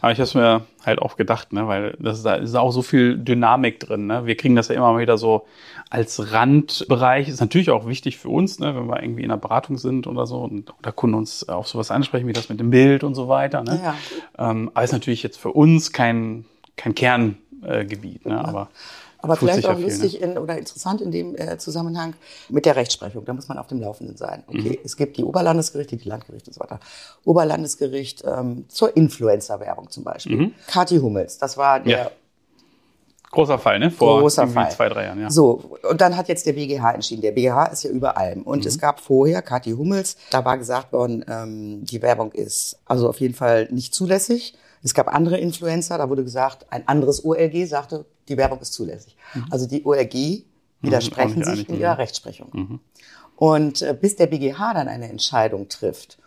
aber 0.02 0.12
ich 0.12 0.20
habe 0.20 0.38
mir 0.38 0.66
halt 0.86 1.00
auch 1.00 1.16
gedacht, 1.16 1.54
ne, 1.54 1.68
weil 1.70 1.96
das 2.00 2.22
da 2.24 2.36
ist 2.36 2.54
auch 2.56 2.72
so 2.72 2.82
viel 2.82 3.18
Dynamik 3.18 3.80
drin. 3.80 4.08
Ne? 4.08 4.26
Wir 4.26 4.36
kriegen 4.36 4.58
das 4.58 4.68
ja 4.68 4.76
immer 4.76 4.92
mal 4.92 5.02
wieder 5.02 5.18
so 5.18 5.46
als 5.90 6.34
Randbereich. 6.34 7.30
Ist 7.30 7.40
natürlich 7.40 7.70
auch 7.70 7.88
wichtig 7.88 8.18
für 8.18 8.28
uns, 8.28 8.60
ne, 8.60 8.76
wenn 8.76 8.88
wir 8.88 9.02
irgendwie 9.02 9.24
in 9.24 9.30
der 9.30 9.38
Beratung 9.38 9.78
sind 9.78 10.06
oder 10.08 10.26
so 10.26 10.40
und 10.40 10.74
oder 10.80 10.92
Kunden 10.92 11.16
uns 11.16 11.48
auf 11.48 11.70
sowas 11.70 11.92
ansprechen, 11.92 12.28
wie 12.28 12.34
das 12.34 12.50
mit 12.50 12.60
dem 12.60 12.72
Bild 12.72 13.06
und 13.06 13.16
so 13.16 13.30
weiter. 13.30 13.64
Ne? 13.64 13.80
Ja. 13.82 13.96
Ähm, 14.38 14.70
aber 14.74 14.84
ist 14.84 14.92
natürlich 14.92 15.24
jetzt 15.24 15.38
für 15.38 15.52
uns 15.52 15.94
kein 15.94 16.44
kein 16.76 16.94
Kerngebiet. 16.94 18.26
Ne? 18.26 18.38
Aber 18.46 18.68
Aber 19.26 19.36
tut 19.38 19.50
vielleicht 19.50 19.68
auch 19.68 19.76
viel, 19.76 19.86
lustig 19.86 20.22
in, 20.22 20.38
oder 20.38 20.58
interessant 20.58 21.02
in 21.02 21.12
dem 21.12 21.36
äh, 21.36 21.58
Zusammenhang 21.58 22.14
mit 22.50 22.66
der 22.66 22.76
Rechtsprechung. 22.78 23.26
Da 23.26 23.34
muss 23.34 23.48
man 23.50 23.58
auf 23.58 23.68
dem 23.68 23.82
Laufenden 23.82 24.16
sein. 24.18 24.44
Okay, 24.48 24.62
Mhm. 24.70 24.78
es 24.86 24.96
gibt 24.96 25.18
die 25.18 25.24
Oberlandesgerichte, 25.24 25.98
die 25.98 26.08
Landgerichte 26.08 26.50
und 26.50 26.54
so 26.54 26.60
weiter. 26.62 26.80
Oberlandesgericht 27.26 28.24
ähm, 28.26 28.66
zur 28.70 28.96
Influencer-Werbung 28.96 29.90
zum 29.90 30.04
Beispiel. 30.04 30.52
Kathi 30.68 30.98
Hummels, 31.00 31.38
das 31.38 31.58
war 31.58 31.80
der 31.82 31.86
Mhm. 31.98 32.04
Ja. 32.06 32.12
Großer 33.32 33.60
Fall, 33.60 33.80
ne? 33.80 33.92
Vor 33.92 34.22
großer 34.22 34.48
Fall. 34.48 34.72
zwei, 34.72 34.88
drei 34.88 35.06
Jahren, 35.06 35.20
ja. 35.20 35.30
So, 35.30 35.78
und 35.90 36.00
dann 36.00 36.16
hat 36.16 36.30
jetzt 36.30 36.46
der 36.46 36.54
BGH 36.54 36.92
entschieden. 36.94 37.22
Der 37.22 37.34
BGH 37.34 37.66
ist 37.66 37.84
ja 37.84 37.90
über 37.90 38.16
allem. 38.18 38.44
Und 38.44 38.62
Mhm. 38.62 38.68
es 38.68 38.80
gab 38.80 39.02
vorher 39.02 39.42
Kathi 39.42 39.72
Hummels, 39.72 40.16
da 40.32 40.46
war 40.46 40.58
gesagt 40.58 40.94
worden, 40.94 41.26
ähm, 41.28 41.84
die 41.84 42.02
Werbung 42.02 42.32
ist 42.32 42.78
also 42.86 43.10
auf 43.10 43.20
jeden 43.20 43.34
Fall 43.34 43.68
nicht 43.72 43.94
zulässig. 43.94 44.54
Es 44.84 44.94
gab 44.94 45.14
andere 45.14 45.38
Influencer, 45.38 45.98
da 45.98 46.10
wurde 46.10 46.24
gesagt, 46.24 46.68
ein 46.70 46.88
anderes 46.88 47.26
OLG 47.26 47.66
sagte, 47.66 48.06
die 48.30 48.38
Werbung 48.38 48.60
ist 48.60 48.74
zulässig. 48.74 49.16
Also 49.50 49.68
die 49.68 49.84
OLG 49.86 50.44
widersprechen 50.82 51.40
Mhm. 51.40 51.44
sich 51.44 51.70
in 51.70 51.76
mhm. 51.76 51.82
ihrer 51.82 51.98
Rechtsprechung. 51.98 52.80
Und 53.36 53.82
äh, 53.82 53.98
bis 54.00 54.16
der 54.16 54.28
BGH 54.28 54.74
dann 54.74 54.88
eine 54.88 55.10
Entscheidung 55.10 55.68
trifft, 55.70 56.18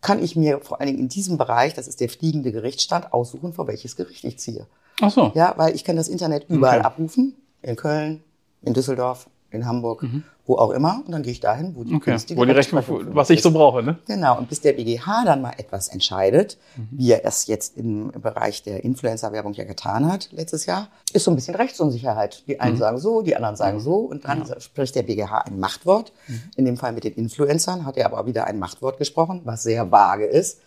kann 0.00 0.22
ich 0.22 0.34
mir 0.36 0.60
vor 0.60 0.80
allen 0.80 0.88
Dingen 0.88 0.98
in 0.98 1.08
diesem 1.08 1.36
Bereich, 1.38 1.74
das 1.74 1.86
ist 1.86 2.00
der 2.00 2.08
fliegende 2.08 2.52
Gerichtsstand, 2.52 3.12
aussuchen, 3.12 3.52
vor 3.52 3.66
welches 3.66 3.96
Gericht 3.96 4.24
ich 4.24 4.38
ziehe. 4.38 4.66
Ach 5.02 5.10
so. 5.10 5.32
Ja, 5.34 5.54
weil 5.58 5.74
ich 5.74 5.84
kann 5.84 5.96
das 5.96 6.08
Internet 6.08 6.46
überall 6.48 6.78
Okay. 6.78 6.86
abrufen. 6.86 7.36
In 7.62 7.76
Köln, 7.76 8.22
in 8.62 8.72
Düsseldorf, 8.72 9.28
in 9.52 9.66
Hamburg, 9.66 10.04
wo 10.46 10.56
auch 10.56 10.70
immer. 10.70 11.02
Und 11.04 11.12
dann 11.12 11.22
gehe 11.22 11.32
ich 11.32 11.40
dahin, 11.40 11.74
wo 11.76 11.84
die 11.84 11.94
Okay. 11.94 12.10
günstige 12.10 12.40
Wo 12.40 12.44
die 12.44 12.54
für 12.62 13.14
was 13.14 13.30
ich 13.30 13.42
so 13.42 13.50
brauche, 13.52 13.82
ne? 13.82 13.98
Genau, 14.06 14.38
und 14.38 14.48
bis 14.48 14.60
der 14.60 14.72
BGH 14.72 15.24
dann 15.24 15.42
mal 15.42 15.52
etwas 15.56 15.88
entscheidet, 15.88 16.58
wie 16.90 17.12
er 17.12 17.24
es 17.24 17.46
jetzt 17.46 17.76
im 17.76 18.10
Bereich 18.10 18.62
der 18.62 18.84
Influencer-Werbung 18.84 19.52
ja 19.54 19.64
getan 19.64 20.10
hat 20.10 20.28
letztes 20.32 20.66
Jahr, 20.66 20.88
ist 21.12 21.24
so 21.24 21.30
ein 21.30 21.36
bisschen 21.36 21.54
Rechtsunsicherheit. 21.54 22.42
Die 22.46 22.60
einen 22.60 22.76
sagen 22.76 22.98
so, 22.98 23.22
die 23.22 23.36
anderen 23.36 23.56
sagen 23.56 23.80
so 23.80 23.96
und 23.96 24.24
dann 24.24 24.44
spricht 24.58 24.94
der 24.94 25.02
BGH 25.02 25.38
ein 25.46 25.58
Machtwort. 25.60 26.12
In 26.56 26.64
dem 26.64 26.76
Fall 26.76 26.92
mit 26.92 27.04
den 27.04 27.14
Influencern 27.14 27.84
hat 27.86 27.96
er 27.96 28.06
aber 28.06 28.26
wieder 28.26 28.46
ein 28.46 28.58
Machtwort 28.58 28.98
gesprochen, 28.98 29.42
was 29.44 29.62
sehr 29.62 29.90
vage 29.90 30.24
ist. 30.26 30.60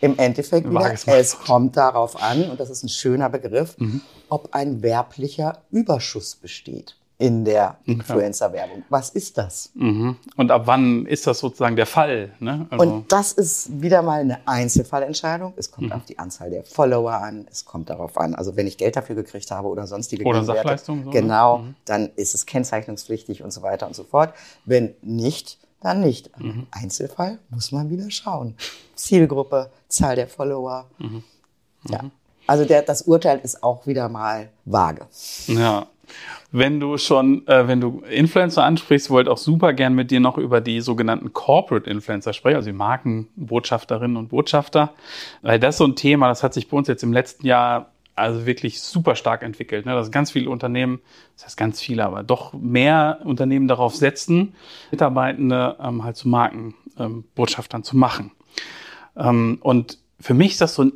Im 0.00 0.18
Endeffekt 0.18 0.68
wieder, 0.68 0.92
es 0.92 1.38
kommt 1.38 1.76
darauf 1.76 2.20
an, 2.22 2.50
und 2.50 2.60
das 2.60 2.68
ist 2.68 2.82
ein 2.82 2.88
schöner 2.88 3.30
Begriff, 3.30 3.76
ob 4.28 4.48
ein 4.52 4.82
werblicher 4.82 5.58
Überschuss 5.70 6.34
besteht 6.34 6.96
in 7.16 7.44
der 7.44 7.78
Influencer-Werbung. 7.84 8.82
Was 8.88 9.10
ist 9.10 9.38
das? 9.38 9.70
Mhm. 9.74 10.16
Und 10.36 10.50
ab 10.50 10.62
wann 10.66 11.06
ist 11.06 11.26
das 11.26 11.38
sozusagen 11.38 11.76
der 11.76 11.86
Fall? 11.86 12.32
Ne? 12.40 12.66
Also, 12.70 12.84
Und 12.84 13.12
das 13.12 13.32
ist 13.32 13.80
wieder 13.80 14.02
mal 14.02 14.20
eine 14.20 14.46
Einzelfallentscheidung. 14.46 15.52
Es 15.56 15.70
kommt 15.70 15.92
auf 15.92 16.04
die 16.06 16.18
Anzahl 16.18 16.50
der 16.50 16.64
Follower 16.64 17.12
an. 17.12 17.46
Es 17.50 17.64
kommt 17.64 17.88
darauf 17.88 18.18
an, 18.18 18.34
also 18.34 18.56
wenn 18.56 18.66
ich 18.66 18.78
Geld 18.78 18.96
dafür 18.96 19.14
gekriegt 19.14 19.50
habe 19.52 19.68
oder 19.68 19.86
sonstige 19.86 20.24
Oder 20.24 20.40
Gegenwerte, 20.40 20.62
Sachleistungen, 20.62 21.04
so, 21.04 21.10
ne? 21.10 21.20
Genau, 21.20 21.64
dann 21.84 22.10
ist 22.16 22.34
es 22.34 22.46
kennzeichnungspflichtig 22.46 23.44
und 23.44 23.52
so 23.52 23.62
weiter 23.62 23.86
und 23.86 23.94
so 23.94 24.02
fort. 24.02 24.34
Wenn 24.64 24.94
nicht, 25.02 25.58
dann 25.80 26.00
nicht. 26.00 26.36
Mhm. 26.40 26.66
Einzelfall 26.72 27.38
muss 27.50 27.70
man 27.70 27.90
wieder 27.90 28.10
schauen. 28.10 28.56
Zielgruppe, 28.96 29.70
Zahl 29.88 30.16
der 30.16 30.26
Follower. 30.26 30.86
Mhm. 30.98 31.22
Ja. 31.88 32.00
Also 32.46 32.64
der, 32.64 32.82
das 32.82 33.02
Urteil 33.02 33.38
ist 33.42 33.62
auch 33.62 33.86
wieder 33.86 34.08
mal 34.08 34.50
vage. 34.64 35.06
Ja. 35.46 35.86
Wenn 36.52 36.80
du 36.80 36.98
schon, 36.98 37.46
äh, 37.46 37.66
wenn 37.66 37.80
du 37.80 38.02
Influencer 38.08 38.64
ansprichst, 38.64 39.10
wollte 39.10 39.30
auch 39.30 39.38
super 39.38 39.72
gern 39.72 39.94
mit 39.94 40.10
dir 40.10 40.20
noch 40.20 40.38
über 40.38 40.60
die 40.60 40.80
sogenannten 40.80 41.32
Corporate 41.32 41.88
Influencer 41.88 42.32
sprechen, 42.32 42.56
also 42.56 42.70
die 42.70 42.76
Markenbotschafterinnen 42.76 44.16
und 44.16 44.28
Botschafter. 44.28 44.92
Weil 45.42 45.58
das 45.58 45.74
ist 45.74 45.78
so 45.78 45.84
ein 45.84 45.96
Thema, 45.96 46.28
das 46.28 46.42
hat 46.42 46.54
sich 46.54 46.68
bei 46.68 46.76
uns 46.76 46.88
jetzt 46.88 47.02
im 47.02 47.12
letzten 47.12 47.46
Jahr 47.46 47.90
also 48.16 48.46
wirklich 48.46 48.80
super 48.80 49.16
stark 49.16 49.42
entwickelt. 49.42 49.86
Ne? 49.86 49.92
Dass 49.92 50.10
ganz 50.10 50.30
viele 50.30 50.50
Unternehmen, 50.50 51.00
das 51.34 51.46
heißt 51.46 51.56
ganz 51.56 51.80
viele, 51.80 52.04
aber 52.04 52.22
doch 52.22 52.52
mehr 52.52 53.20
Unternehmen 53.24 53.68
darauf 53.68 53.94
setzen, 53.94 54.54
Mitarbeitende 54.90 55.76
ähm, 55.80 56.04
halt 56.04 56.16
zu 56.16 56.28
Markenbotschaftern 56.28 57.82
zu 57.82 57.96
machen. 57.96 58.30
Ähm, 59.16 59.58
und 59.60 59.98
für 60.20 60.34
mich 60.34 60.52
ist 60.52 60.60
das 60.60 60.74
so 60.74 60.84
ein, 60.84 60.92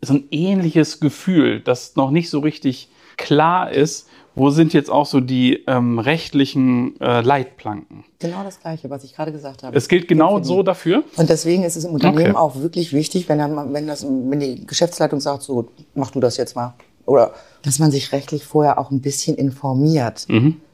so 0.00 0.14
ein 0.14 0.28
ähnliches 0.30 1.00
Gefühl, 1.00 1.60
das 1.60 1.96
noch 1.96 2.10
nicht 2.10 2.30
so 2.30 2.40
richtig 2.40 2.88
klar 3.16 3.70
ist, 3.70 4.08
wo 4.34 4.50
sind 4.50 4.72
jetzt 4.72 4.90
auch 4.90 5.06
so 5.06 5.20
die 5.20 5.62
ähm, 5.66 5.98
rechtlichen 5.98 6.98
äh, 7.00 7.20
Leitplanken. 7.20 8.04
Genau 8.18 8.42
das 8.44 8.60
Gleiche, 8.60 8.88
was 8.90 9.04
ich 9.04 9.14
gerade 9.14 9.32
gesagt 9.32 9.62
habe. 9.62 9.76
Es 9.76 9.88
gilt 9.88 10.08
genau 10.08 10.42
so 10.42 10.62
dafür. 10.62 11.04
Und 11.16 11.28
deswegen 11.28 11.64
ist 11.64 11.76
es 11.76 11.84
im 11.84 11.92
Unternehmen 11.92 12.30
Okay. 12.32 12.36
auch 12.36 12.56
wirklich 12.56 12.92
wichtig, 12.92 13.28
wenn 13.28 13.38
dann, 13.38 13.72
wenn 13.72 13.86
das, 13.86 14.04
wenn 14.04 14.40
die 14.40 14.66
Geschäftsleitung 14.66 15.20
sagt, 15.20 15.42
so, 15.42 15.68
mach 15.94 16.10
du 16.10 16.20
das 16.20 16.36
jetzt 16.36 16.56
mal. 16.56 16.74
Oder, 17.04 17.32
dass 17.62 17.78
man 17.78 17.90
sich 17.90 18.12
rechtlich 18.12 18.44
vorher 18.44 18.78
auch 18.78 18.90
ein 18.90 19.00
bisschen 19.00 19.36
informiert. 19.36 20.26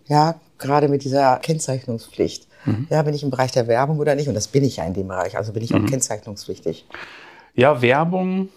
Ja, 0.07 0.35
gerade 0.59 0.89
mit 0.89 1.03
dieser 1.05 1.37
Kennzeichnungspflicht. 1.39 2.47
Ja, 2.91 3.03
bin 3.03 3.15
ich 3.15 3.23
im 3.23 3.31
Bereich 3.31 3.51
der 3.53 3.67
Werbung 3.67 3.99
oder 3.99 4.15
nicht? 4.15 4.29
Und 4.29 4.35
das 4.35 4.47
bin 4.49 4.63
ich 4.63 4.77
ja 4.77 4.85
in 4.85 4.93
dem 4.93 5.09
Bereich. 5.09 5.37
Also 5.39 5.53
bin 5.53 5.63
ich 5.63 5.75
auch 5.75 5.85
kennzeichnungspflichtig. 5.87 6.87
Ja, 7.55 7.81
Werbung. 7.81 8.51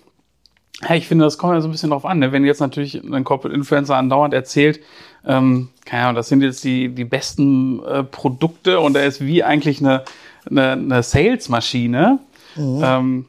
Ja, 0.81 0.95
ich 0.95 1.07
finde, 1.07 1.25
das 1.25 1.37
kommt 1.37 1.53
ja 1.53 1.61
so 1.61 1.67
ein 1.67 1.71
bisschen 1.71 1.91
drauf 1.91 2.05
an. 2.05 2.19
Ne? 2.19 2.31
Wenn 2.31 2.45
jetzt 2.45 2.59
natürlich 2.59 2.95
ein 2.95 3.23
Corporate 3.23 3.55
Influencer 3.55 3.97
andauernd 3.97 4.33
erzählt, 4.33 4.79
ähm, 5.25 5.69
keine 5.85 6.03
Ahnung, 6.03 6.15
das 6.15 6.29
sind 6.29 6.41
jetzt 6.41 6.63
die, 6.63 6.89
die 6.89 7.05
besten 7.05 7.83
äh, 7.85 8.03
Produkte 8.03 8.79
und 8.79 8.95
er 8.95 9.05
ist 9.05 9.21
wie 9.21 9.43
eigentlich 9.43 9.79
eine, 9.79 10.03
eine, 10.49 10.71
eine 10.71 11.03
Salesmaschine, 11.03 12.19
ähm, 12.57 13.25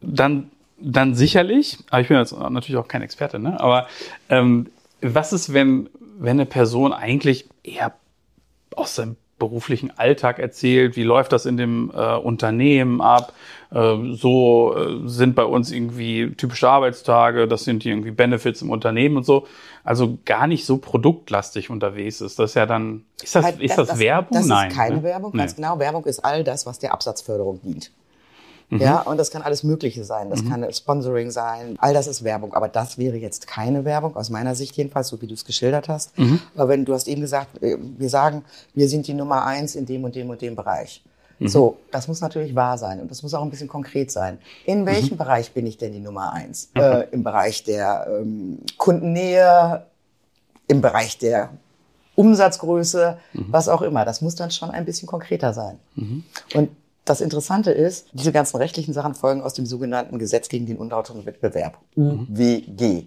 dann, 0.00 0.50
dann 0.78 1.14
sicherlich, 1.14 1.78
aber 1.90 2.00
ich 2.00 2.08
bin 2.08 2.16
jetzt 2.16 2.32
natürlich 2.32 2.76
auch 2.76 2.88
kein 2.88 3.02
Experte, 3.02 3.38
ne? 3.38 3.60
aber 3.60 3.88
ähm, 4.28 4.68
was 5.00 5.32
ist, 5.32 5.52
wenn, 5.52 5.88
wenn 6.18 6.38
eine 6.38 6.46
Person 6.46 6.92
eigentlich 6.92 7.48
eher 7.62 7.92
aus 8.76 8.94
seinem 8.94 9.16
beruflichen 9.42 9.90
Alltag 9.98 10.38
erzählt, 10.38 10.96
wie 10.96 11.02
läuft 11.02 11.32
das 11.32 11.46
in 11.46 11.56
dem 11.56 11.90
äh, 11.94 12.14
Unternehmen 12.16 13.00
ab, 13.00 13.32
äh, 13.72 13.96
so 14.12 14.74
äh, 14.76 15.08
sind 15.08 15.34
bei 15.34 15.44
uns 15.44 15.72
irgendwie 15.72 16.32
typische 16.36 16.68
Arbeitstage, 16.68 17.48
das 17.48 17.64
sind 17.64 17.84
irgendwie 17.84 18.12
Benefits 18.12 18.62
im 18.62 18.70
Unternehmen 18.70 19.16
und 19.16 19.26
so, 19.26 19.46
also 19.82 20.18
gar 20.24 20.46
nicht 20.46 20.64
so 20.64 20.78
produktlastig 20.78 21.70
unterwegs 21.70 22.20
ist. 22.20 22.38
Das 22.38 22.50
ist 22.50 22.54
ja 22.54 22.66
dann, 22.66 23.04
ist 23.20 23.34
das, 23.34 23.44
Halt, 23.44 23.60
ist 23.60 23.76
das, 23.76 23.98
Werbung? 23.98 24.38
Das 24.38 24.46
Nein. 24.46 24.68
ist 24.70 24.76
keine 24.76 24.96
ne? 24.96 25.02
Werbung, 25.02 25.32
ganz 25.32 25.56
Nee. 25.56 25.62
genau. 25.62 25.78
Werbung 25.78 26.04
ist 26.04 26.24
all 26.24 26.44
das, 26.44 26.64
was 26.66 26.78
der 26.78 26.92
Absatzförderung 26.92 27.60
dient. 27.62 27.90
Mhm. 28.72 28.80
Ja, 28.80 29.00
und 29.02 29.18
das 29.18 29.30
kann 29.30 29.42
alles 29.42 29.64
Mögliche 29.64 30.02
sein. 30.02 30.30
Das 30.30 30.48
kann 30.48 30.66
Sponsoring 30.72 31.30
sein. 31.30 31.76
All 31.78 31.92
das 31.92 32.06
ist 32.06 32.24
Werbung. 32.24 32.54
Aber 32.54 32.68
das 32.68 32.96
wäre 32.96 33.18
jetzt 33.18 33.46
keine 33.46 33.84
Werbung, 33.84 34.16
aus 34.16 34.30
meiner 34.30 34.54
Sicht 34.54 34.74
jedenfalls, 34.78 35.08
so 35.08 35.20
wie 35.20 35.26
du 35.26 35.34
es 35.34 35.44
geschildert 35.44 35.90
hast. 35.90 36.18
Mhm. 36.18 36.40
Aber 36.56 36.70
wenn 36.70 36.86
du 36.86 36.94
hast 36.94 37.06
eben 37.06 37.20
gesagt, 37.20 37.62
äh, 37.62 37.76
wir 37.78 38.08
sagen, 38.08 38.44
wir 38.72 38.88
sind 38.88 39.06
die 39.06 39.12
Nummer 39.12 39.44
eins 39.44 39.74
in 39.74 39.84
dem 39.84 40.04
und 40.04 40.14
dem 40.14 40.30
und 40.30 40.40
dem 40.40 40.56
Bereich. 40.56 41.04
Mhm. 41.38 41.48
So, 41.48 41.76
das 41.90 42.08
muss 42.08 42.22
natürlich 42.22 42.54
wahr 42.54 42.78
sein 42.78 42.98
und 43.00 43.10
das 43.10 43.22
muss 43.22 43.34
auch 43.34 43.42
ein 43.42 43.50
bisschen 43.50 43.68
konkret 43.68 44.10
sein. 44.10 44.36
Mhm. 44.36 44.72
In 44.72 44.86
welchem 44.86 45.16
Bereich 45.18 45.52
bin 45.52 45.66
ich 45.66 45.76
denn 45.76 45.92
die 45.92 46.00
Nummer 46.00 46.32
eins? 46.32 46.70
Äh, 46.74 47.08
Im 47.10 47.22
Bereich 47.22 47.64
der 47.64 48.06
ähm, 48.08 48.60
Kundennähe, 48.78 49.84
im 50.66 50.80
Bereich 50.80 51.18
der 51.18 51.50
Umsatzgröße, 52.14 53.18
was 53.32 53.68
auch 53.68 53.82
immer. 53.82 54.04
Das 54.04 54.20
muss 54.22 54.34
dann 54.34 54.50
schon 54.50 54.70
ein 54.70 54.84
bisschen 54.84 55.08
konkreter 55.08 55.52
sein. 55.54 55.78
Und 56.54 56.68
das 57.04 57.20
Interessante 57.20 57.70
ist, 57.72 58.06
diese 58.12 58.32
ganzen 58.32 58.56
rechtlichen 58.56 58.94
Sachen 58.94 59.14
folgen 59.14 59.42
aus 59.42 59.54
dem 59.54 59.66
sogenannten 59.66 60.18
Gesetz 60.18 60.48
gegen 60.48 60.66
den 60.66 60.76
unlauteren 60.76 61.26
Wettbewerb, 61.26 61.78
UWG. 61.96 63.06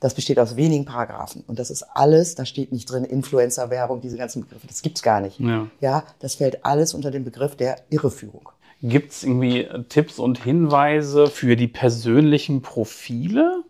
Das 0.00 0.14
besteht 0.14 0.38
aus 0.38 0.56
wenigen 0.56 0.86
Paragraphen. 0.86 1.44
Und 1.46 1.58
das 1.58 1.70
ist 1.70 1.82
alles, 1.82 2.34
da 2.34 2.46
steht 2.46 2.72
nicht 2.72 2.90
drin, 2.90 3.04
Influencer-Werbung, 3.04 4.00
diese 4.00 4.16
ganzen 4.16 4.42
Begriffe, 4.42 4.66
das 4.66 4.82
gibt's 4.82 5.02
gar 5.02 5.20
nicht. 5.20 5.38
Ja. 5.40 5.66
ja, 5.80 6.04
das 6.20 6.36
fällt 6.36 6.64
alles 6.64 6.94
unter 6.94 7.10
den 7.10 7.24
Begriff 7.24 7.54
der 7.56 7.76
Irreführung. 7.90 8.48
Gibt 8.82 9.12
es 9.12 9.24
irgendwie 9.24 9.68
Tipps 9.90 10.18
und 10.18 10.42
Hinweise 10.42 11.26
für 11.26 11.54
die 11.54 11.68
persönlichen 11.68 12.62
Profile? 12.62 13.62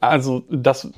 Also, 0.00 0.42
das, 0.50 0.88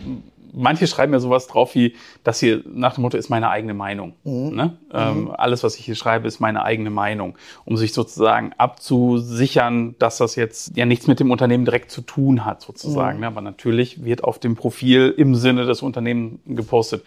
manche 0.53 0.87
schreiben 0.87 1.13
ja 1.13 1.21
sowas 1.21 1.47
drauf 1.47 1.75
wie, 1.75 1.95
das 2.25 2.41
hier 2.41 2.63
nach 2.67 2.95
dem 2.95 3.03
Motto 3.03 3.17
ist 3.17 3.31
meine 3.31 3.49
eigene 3.49 3.75
Meinung. 3.75 4.15
Ne? 4.55 4.77
Ähm, 4.93 5.31
alles, 5.37 5.63
was 5.65 5.77
ich 5.77 5.85
hier 5.85 5.95
schreibe, 5.95 6.29
ist 6.29 6.41
meine 6.41 6.63
eigene 6.63 6.91
Meinung, 6.91 7.37
um 7.65 7.77
sich 7.77 7.93
sozusagen 7.93 8.53
abzusichern, 8.59 9.95
dass 9.99 10.19
das 10.19 10.37
jetzt 10.37 10.77
ja 10.77 10.87
nichts 10.87 11.07
mit 11.07 11.21
dem 11.21 11.31
Unternehmen 11.31 11.65
direkt 11.65 11.91
zu 11.91 12.03
tun 12.03 12.45
hat, 12.45 12.63
sozusagen. 12.63 13.21
Ne? 13.21 13.27
Aber 13.27 13.41
natürlich 13.41 14.05
wird 14.05 14.25
auf 14.25 14.39
dem 14.39 14.55
Profil 14.57 15.15
im 15.17 15.35
Sinne 15.35 15.67
des 15.67 15.83
Unternehmens 15.83 16.41
gepostet. 16.47 17.05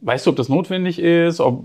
Weißt 0.00 0.26
du, 0.26 0.30
ob 0.30 0.36
das 0.36 0.48
notwendig 0.48 0.98
ist? 0.98 1.40
Ob, 1.40 1.64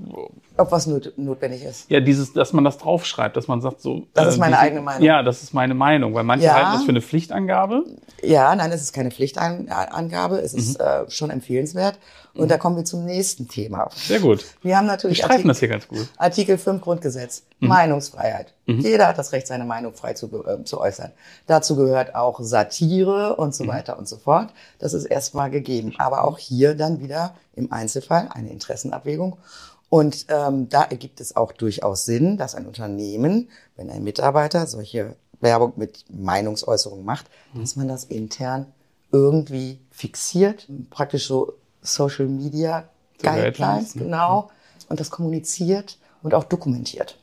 Ob 0.57 0.71
was 0.71 0.87
not 0.87 1.13
notwendig 1.17 1.63
ist. 1.63 1.89
ja, 1.89 1.99
dieses, 1.99 2.33
dass 2.33 2.53
man 2.53 2.63
das 2.63 2.77
draufschreibt, 2.77 3.35
dass 3.37 3.47
man 3.47 3.61
sagt 3.61 3.81
so. 3.81 4.03
Das 4.13 4.27
ist 4.29 4.37
meine 4.37 4.53
diese- 4.53 4.61
eigene 4.61 4.81
Meinung. 4.81 5.03
Ja, 5.03 5.23
das 5.23 5.43
ist 5.43 5.53
meine 5.53 5.73
Meinung, 5.73 6.13
weil 6.13 6.23
manche 6.23 6.45
Ja. 6.45 6.53
halten 6.55 6.71
das 6.73 6.83
für 6.83 6.89
eine 6.89 7.01
Pflichtangabe. 7.01 7.83
Ja, 8.23 8.55
nein, 8.55 8.71
es 8.71 8.81
ist 8.81 8.93
keine 8.93 9.11
Pflichtangabe, 9.11 10.37
es 10.39 10.53
Mhm. 10.53 10.59
ist 10.59 10.79
äh, 10.79 11.09
schon 11.09 11.29
empfehlenswert. 11.29 11.99
Und 12.35 12.51
da 12.51 12.57
kommen 12.57 12.75
wir 12.75 12.85
zum 12.85 13.05
nächsten 13.05 13.47
Thema. 13.47 13.89
Sehr 13.95 14.19
gut. 14.19 14.45
Wir 14.61 14.77
haben 14.77 14.85
Wir 14.85 14.91
natürlich 14.91 15.19
streifen 15.19 15.47
das 15.47 15.59
hier 15.59 15.69
ganz 15.69 15.87
gut. 15.87 16.07
Artikel 16.17 16.57
5 16.57 16.81
Grundgesetz, 16.81 17.43
Meinungsfreiheit. 17.59 18.53
Jeder 18.65 19.07
hat 19.07 19.17
das 19.17 19.31
Recht, 19.31 19.47
seine 19.47 19.65
Meinung 19.65 19.93
frei 19.93 20.13
zu, 20.13 20.27
äh, 20.45 20.63
zu 20.63 20.79
äußern. 20.79 21.11
Dazu 21.47 21.75
gehört 21.75 22.15
auch 22.15 22.39
Satire 22.41 23.35
und 23.35 23.55
so 23.55 23.67
weiter 23.67 23.97
und 23.97 24.07
so 24.07 24.17
fort. 24.17 24.49
Das 24.79 24.93
ist 24.93 25.05
erstmal 25.05 25.49
gegeben. 25.49 25.93
Aber 25.97 26.23
auch 26.25 26.37
hier 26.37 26.75
dann 26.75 26.99
wieder 26.99 27.35
im 27.55 27.71
Einzelfall 27.71 28.29
eine 28.33 28.49
Interessenabwägung. 28.49 29.37
Und 29.89 30.25
ähm, 30.29 30.67
da 30.67 30.83
ergibt 30.83 31.21
es 31.21 31.35
auch 31.35 31.51
durchaus 31.51 32.05
Sinn, 32.05 32.37
dass 32.37 32.55
ein 32.55 32.65
Unternehmen, 32.65 33.49
wenn 33.77 33.89
ein 33.89 34.03
Mitarbeiter 34.03 34.67
solche 34.67 35.15
Werbung 35.41 35.73
mit 35.75 36.05
Meinungsäußerung 36.09 37.05
macht, 37.05 37.27
dass 37.53 37.75
man 37.75 37.87
das 37.87 38.03
intern 38.03 38.65
irgendwie 39.11 39.79
fixiert, 39.91 40.67
praktisch 40.89 41.27
so 41.27 41.53
Social 41.85 42.27
Media 42.27 42.89
So 43.21 43.27
Guidelines, 43.29 43.95
ne? 43.95 44.03
genau, 44.03 44.49
und 44.89 44.99
das 44.99 45.09
kommuniziert 45.11 45.97
und 46.23 46.33
auch 46.33 46.43
dokumentiert. 46.43 47.17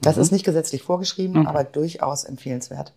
Das 0.00 0.16
Mhm. 0.16 0.22
ist 0.22 0.32
nicht 0.32 0.44
gesetzlich 0.44 0.82
vorgeschrieben, 0.82 1.46
aber 1.46 1.64
durchaus 1.64 2.24
empfehlenswert. 2.24 2.92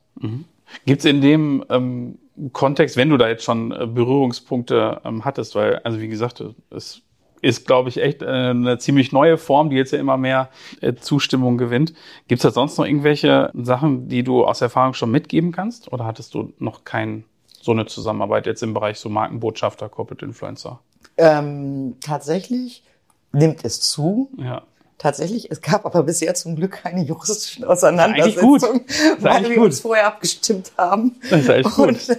Gibt 0.85 0.99
es 0.99 1.05
in 1.05 1.21
dem 1.21 1.65
ähm, 1.69 2.19
Kontext, 2.53 2.95
wenn 2.95 3.09
du 3.09 3.17
da 3.17 3.27
jetzt 3.27 3.43
schon 3.43 3.71
äh, 3.71 3.87
Berührungspunkte 3.87 5.01
ähm, 5.03 5.25
hattest, 5.25 5.55
weil, 5.55 5.77
also 5.79 5.99
wie 5.99 6.07
gesagt, 6.07 6.43
es 6.69 7.01
ist, 7.41 7.65
glaube 7.65 7.89
ich, 7.89 7.97
echt 8.01 8.21
äh, 8.21 8.27
eine 8.27 8.77
ziemlich 8.77 9.11
neue 9.11 9.37
Form, 9.39 9.71
die 9.71 9.75
jetzt 9.75 9.91
ja 9.91 9.99
immer 9.99 10.15
mehr 10.17 10.49
äh, 10.81 10.93
Zustimmung 10.93 11.57
gewinnt. 11.57 11.93
Gibt 12.27 12.39
es 12.39 12.43
da 12.43 12.51
sonst 12.51 12.77
noch 12.77 12.85
irgendwelche 12.85 13.49
Sachen, 13.55 14.07
die 14.07 14.23
du 14.23 14.45
aus 14.45 14.61
Erfahrung 14.61 14.93
schon 14.93 15.09
mitgeben 15.11 15.51
kannst? 15.51 15.91
Oder 15.91 16.05
hattest 16.05 16.35
du 16.35 16.53
noch 16.59 16.83
kein, 16.85 17.23
so 17.62 17.71
eine 17.71 17.86
Zusammenarbeit 17.86 18.45
jetzt 18.45 18.63
im 18.63 18.74
Bereich 18.74 19.00
so 19.00 19.10
Markenbotschafter, 19.10 19.89
Corporate 19.89 20.26
Influencer? 20.26 20.80
Ähm, 21.17 21.95
tatsächlich 22.02 22.84
nimmt 23.32 23.63
es 23.63 23.82
zu. 23.82 24.30
Ja. 24.38 24.63
Tatsächlich, 24.97 25.50
es 25.50 25.62
gab 25.62 25.86
aber 25.88 26.04
bisher 26.04 26.36
zum 26.36 26.56
Glück 26.56 26.74
keine 26.84 27.04
juristischen 27.04 27.63
Eigentlich 27.63 28.36
gut. 28.36 28.63
Auseinandersetzungen, 28.63 28.82
weil 29.19 29.32
eigentlich 29.32 29.50
wir 29.50 29.56
gut. 29.58 29.65
uns 29.65 29.80
vorher 29.80 30.06
abgestimmt 30.08 30.71
haben. 30.78 31.15
Das 31.30 31.47
ist 31.47 31.76
gut. 31.76 31.88
Und 31.88 32.17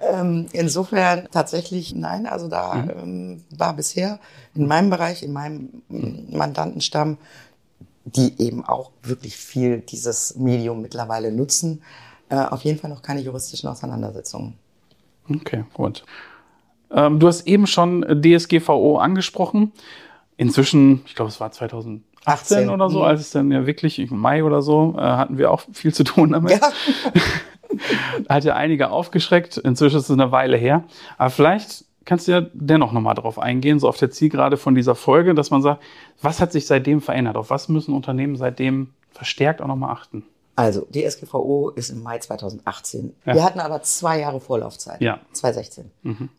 ähm, 0.00 0.46
insofern 0.52 1.28
tatsächlich 1.30 1.94
nein, 1.94 2.26
also 2.26 2.48
da 2.48 2.74
Mhm. 2.74 2.90
ähm, 3.02 3.44
war 3.50 3.74
bisher 3.74 4.18
in 4.54 4.66
meinem 4.66 4.88
Bereich, 4.88 5.22
in 5.22 5.32
meinem 5.34 5.82
ähm, 5.90 6.26
Mandantenstamm, 6.30 7.18
die 8.04 8.40
eben 8.40 8.64
auch 8.64 8.90
wirklich 9.02 9.36
viel 9.36 9.78
dieses 9.80 10.34
Medium 10.36 10.80
mittlerweile 10.80 11.30
nutzen, 11.32 11.82
äh, 12.30 12.36
auf 12.36 12.62
jeden 12.62 12.78
Fall 12.78 12.88
noch 12.90 13.02
keine 13.02 13.20
juristischen 13.20 13.68
Auseinandersetzungen. 13.68 14.54
Okay, 15.28 15.64
gut. 15.74 16.04
Ähm, 16.90 17.18
du 17.18 17.26
hast 17.26 17.46
eben 17.46 17.66
schon 17.66 18.02
DSGVO 18.02 18.98
angesprochen. 18.98 19.72
Inzwischen, 20.36 21.02
ich 21.06 21.14
glaube, 21.14 21.30
es 21.30 21.40
war 21.40 21.52
2018 21.52 22.02
18, 22.24 22.70
oder 22.70 22.88
so, 22.88 23.00
mhm. 23.00 23.04
als 23.04 23.20
es 23.20 23.30
dann 23.30 23.50
ja 23.50 23.66
wirklich 23.66 23.98
im 23.98 24.16
Mai 24.16 24.44
oder 24.44 24.62
so, 24.62 24.94
äh, 24.96 25.00
hatten 25.00 25.38
wir 25.38 25.50
auch 25.50 25.62
viel 25.72 25.92
zu 25.92 26.04
tun 26.04 26.32
damit. 26.32 26.52
Ja. 26.52 26.60
Hat 28.28 28.44
ja 28.44 28.54
einige 28.54 28.90
aufgeschreckt. 28.90 29.56
Inzwischen 29.56 29.96
ist 29.96 30.04
es 30.04 30.10
eine 30.10 30.30
Weile 30.30 30.56
her. 30.56 30.84
Aber 31.16 31.30
vielleicht 31.30 31.84
kannst 32.04 32.28
du 32.28 32.32
ja 32.32 32.42
dennoch 32.52 32.92
nochmal 32.92 33.14
darauf 33.14 33.38
eingehen, 33.38 33.78
so 33.78 33.88
auf 33.88 33.96
der 33.96 34.10
Zielgerade 34.10 34.56
von 34.56 34.74
dieser 34.74 34.94
Folge, 34.94 35.34
dass 35.34 35.50
man 35.50 35.62
sagt, 35.62 35.82
was 36.20 36.40
hat 36.40 36.52
sich 36.52 36.66
seitdem 36.66 37.00
verändert? 37.00 37.36
Auf 37.36 37.50
was 37.50 37.68
müssen 37.68 37.94
Unternehmen 37.94 38.36
seitdem 38.36 38.90
verstärkt 39.10 39.62
auch 39.62 39.68
nochmal 39.68 39.90
achten? 39.90 40.24
Also, 40.54 40.86
DSGVO 40.92 41.70
ist 41.70 41.90
im 41.90 42.02
Mai 42.02 42.18
2018. 42.18 43.14
Ja. 43.24 43.34
Wir 43.34 43.44
hatten 43.44 43.60
aber 43.60 43.82
zwei 43.82 44.20
Jahre 44.20 44.40
Vorlaufzeit. 44.40 45.00
Ja. 45.00 45.20
2016. 45.32 45.90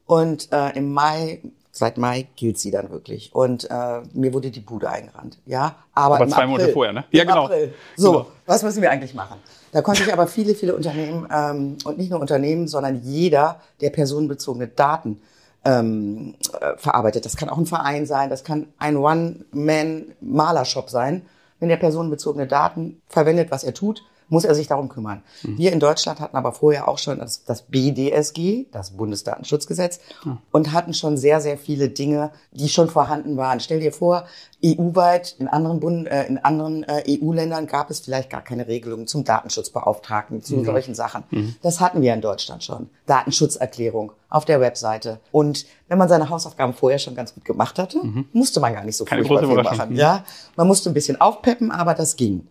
Und 0.05 0.51
äh, 0.51 0.77
im 0.77 0.93
Mai, 0.93 1.41
seit 1.71 1.97
Mai 1.97 2.27
gilt 2.35 2.59
sie 2.59 2.69
dann 2.69 2.91
wirklich. 2.91 3.33
Und 3.33 3.67
äh, 3.71 4.01
mir 4.13 4.31
wurde 4.33 4.51
die 4.51 4.59
Bude 4.59 4.87
eingerannt. 4.89 5.39
Ja, 5.47 5.77
aber, 5.95 6.15
Aber 6.17 6.27
zwei 6.27 6.35
April, 6.43 6.47
Monate 6.47 6.71
vorher, 6.73 6.93
ne? 6.93 7.05
Ja, 7.11 7.23
genau. 7.23 7.45
April. 7.45 7.73
So, 7.97 8.11
Genau. 8.11 8.27
was 8.45 8.61
müssen 8.61 8.81
wir 8.83 8.91
eigentlich 8.91 9.15
machen? 9.15 9.39
Da 9.71 9.81
konnte 9.81 10.03
ich 10.03 10.13
aber 10.13 10.27
viele, 10.27 10.53
viele 10.53 10.75
Unternehmen 10.75 11.27
ähm, 11.33 11.77
und 11.83 11.97
nicht 11.97 12.11
nur 12.11 12.19
Unternehmen, 12.19 12.67
sondern 12.67 13.01
jeder, 13.01 13.59
der 13.81 13.89
personenbezogene 13.89 14.67
Daten 14.67 15.19
ähm, 15.65 16.35
äh, 16.61 16.77
verarbeitet. 16.77 17.25
Das 17.25 17.35
kann 17.35 17.49
auch 17.49 17.57
ein 17.57 17.65
Verein 17.65 18.05
sein, 18.05 18.29
das 18.29 18.43
kann 18.43 18.67
ein 18.77 18.95
One-Man-Malershop 18.97 20.89
sein. 20.91 21.25
Wenn 21.63 21.69
der 21.69 21.77
personenbezogene 21.77 22.45
Daten 22.45 23.01
verwendet, 23.07 23.49
was 23.49 23.63
er 23.63 23.73
tut, 23.73 24.03
muss 24.33 24.43
er 24.45 24.55
sich 24.55 24.67
darum 24.67 24.89
kümmern. 24.89 25.21
Wir 25.43 25.71
in 25.71 25.79
Deutschland 25.79 26.19
hatten 26.19 26.35
aber 26.35 26.51
vorher 26.51 26.87
auch 26.87 26.97
schon 26.97 27.19
das, 27.19 27.45
das 27.45 27.61
BDSG, 27.61 28.65
das 28.71 28.91
Bundesdatenschutzgesetz, 28.91 29.99
und 30.51 30.73
hatten 30.73 30.93
schon 30.93 31.17
sehr, 31.17 31.39
sehr 31.39 31.57
viele 31.57 31.89
Dinge, 31.89 32.31
die 32.51 32.67
schon 32.67 32.89
vorhanden 32.89 33.37
waren. 33.37 33.59
Stell 33.59 33.79
dir 33.79 33.93
vor, 33.93 34.25
EU-weit 34.65 35.35
in 35.39 35.47
anderen, 35.47 35.79
Bund, 35.79 36.07
äh, 36.07 36.25
in 36.25 36.37
anderen 36.37 36.83
äh, 36.83 37.03
EU-Ländern 37.07 37.67
gab 37.67 37.89
es 37.91 37.99
vielleicht 37.99 38.29
gar 38.29 38.41
keine 38.41 38.67
Regelungen 38.67 39.07
zum 39.07 39.23
Datenschutzbeauftragten, 39.23 40.41
zu 40.41 40.63
solchen 40.63 40.95
Sachen. 40.95 41.23
Das 41.61 41.79
hatten 41.79 42.01
wir 42.01 42.13
in 42.13 42.21
Deutschland 42.21 42.63
schon. 42.63 42.89
Datenschutzerklärung 43.05 44.13
auf 44.29 44.45
der 44.45 44.59
Webseite. 44.61 45.19
Und 45.31 45.65
wenn 45.89 45.97
man 45.99 46.09
seine 46.09 46.29
Hausaufgaben 46.29 46.73
vorher 46.73 46.97
schon 46.97 47.13
ganz 47.13 47.35
gut 47.35 47.45
gemacht 47.45 47.77
hatte, 47.77 47.99
musste 48.31 48.59
man 48.59 48.73
gar 48.73 48.83
nicht 48.83 48.97
so 48.97 49.05
viel 49.05 49.17
machen. 49.63 49.95
Ja, 49.95 50.23
man 50.55 50.67
musste 50.67 50.89
ein 50.89 50.93
bisschen 50.93 51.21
aufpeppen, 51.21 51.69
aber 51.71 51.93
das 51.93 52.15
ging. 52.15 52.47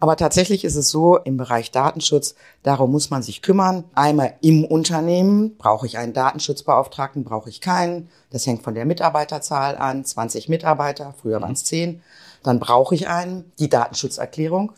Aber 0.00 0.16
tatsächlich 0.16 0.64
ist 0.64 0.76
es 0.76 0.90
so, 0.90 1.16
im 1.16 1.36
Bereich 1.36 1.70
Datenschutz, 1.70 2.34
darum 2.62 2.92
muss 2.92 3.10
man 3.10 3.22
sich 3.22 3.42
kümmern. 3.42 3.84
Einmal 3.94 4.34
im 4.40 4.64
Unternehmen, 4.64 5.56
brauche 5.56 5.86
ich 5.86 5.98
einen 5.98 6.12
Datenschutzbeauftragten, 6.12 7.24
brauche 7.24 7.48
ich 7.48 7.60
keinen. 7.60 8.10
Das 8.30 8.46
hängt 8.46 8.62
von 8.62 8.74
der 8.74 8.84
Mitarbeiterzahl 8.84 9.76
an, 9.76 10.04
20 10.04 10.48
Mitarbeiter, 10.48 11.14
früher 11.20 11.40
waren 11.40 11.52
es 11.52 11.64
10. 11.64 12.02
Dann 12.42 12.60
brauche 12.60 12.94
ich 12.94 13.08
einen, 13.08 13.52
die 13.58 13.70
Datenschutzerklärung, 13.70 14.72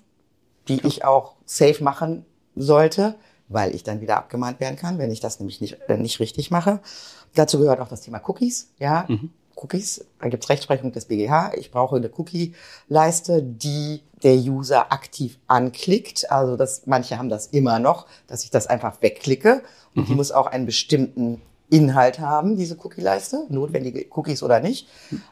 die 0.68 0.86
ich 0.86 1.04
auch 1.04 1.34
safe 1.44 1.82
machen 1.82 2.24
sollte, 2.54 3.16
weil 3.48 3.74
ich 3.74 3.82
dann 3.82 4.00
wieder 4.00 4.16
abgemahnt 4.16 4.60
werden 4.60 4.76
kann, 4.76 4.98
wenn 4.98 5.10
ich 5.10 5.20
das 5.20 5.40
nämlich 5.40 5.60
nicht, 5.60 5.78
äh, 5.88 5.96
nicht 5.96 6.20
richtig 6.20 6.50
mache. 6.50 6.80
Dazu 7.34 7.58
gehört 7.58 7.80
auch 7.80 7.88
das 7.88 8.00
Thema 8.00 8.20
Cookies, 8.26 8.70
ja. 8.78 9.06
Cookies, 9.56 10.04
da 10.20 10.28
gibt's 10.28 10.48
Rechtsprechung 10.48 10.92
des 10.92 11.06
BGH. 11.06 11.54
Ich 11.54 11.70
brauche 11.70 11.96
eine 11.96 12.10
Cookie-Leiste, 12.16 13.42
die 13.42 14.02
der 14.22 14.36
User 14.36 14.92
aktiv 14.92 15.38
anklickt. 15.46 16.30
Also 16.30 16.56
das, 16.56 16.82
manche 16.86 17.18
haben 17.18 17.28
das 17.28 17.48
immer 17.48 17.78
noch, 17.78 18.06
dass 18.26 18.44
ich 18.44 18.50
das 18.50 18.66
einfach 18.66 19.00
wegklicke. 19.02 19.62
Und 19.94 20.08
die 20.08 20.14
muss 20.14 20.30
auch 20.30 20.46
einen 20.46 20.66
bestimmten 20.66 21.40
Inhalt 21.70 22.20
haben, 22.20 22.56
diese 22.56 22.76
Cookie-Leiste, 22.76 23.46
notwendige 23.48 24.06
Cookies 24.10 24.42
oder 24.42 24.60
nicht. 24.60 24.88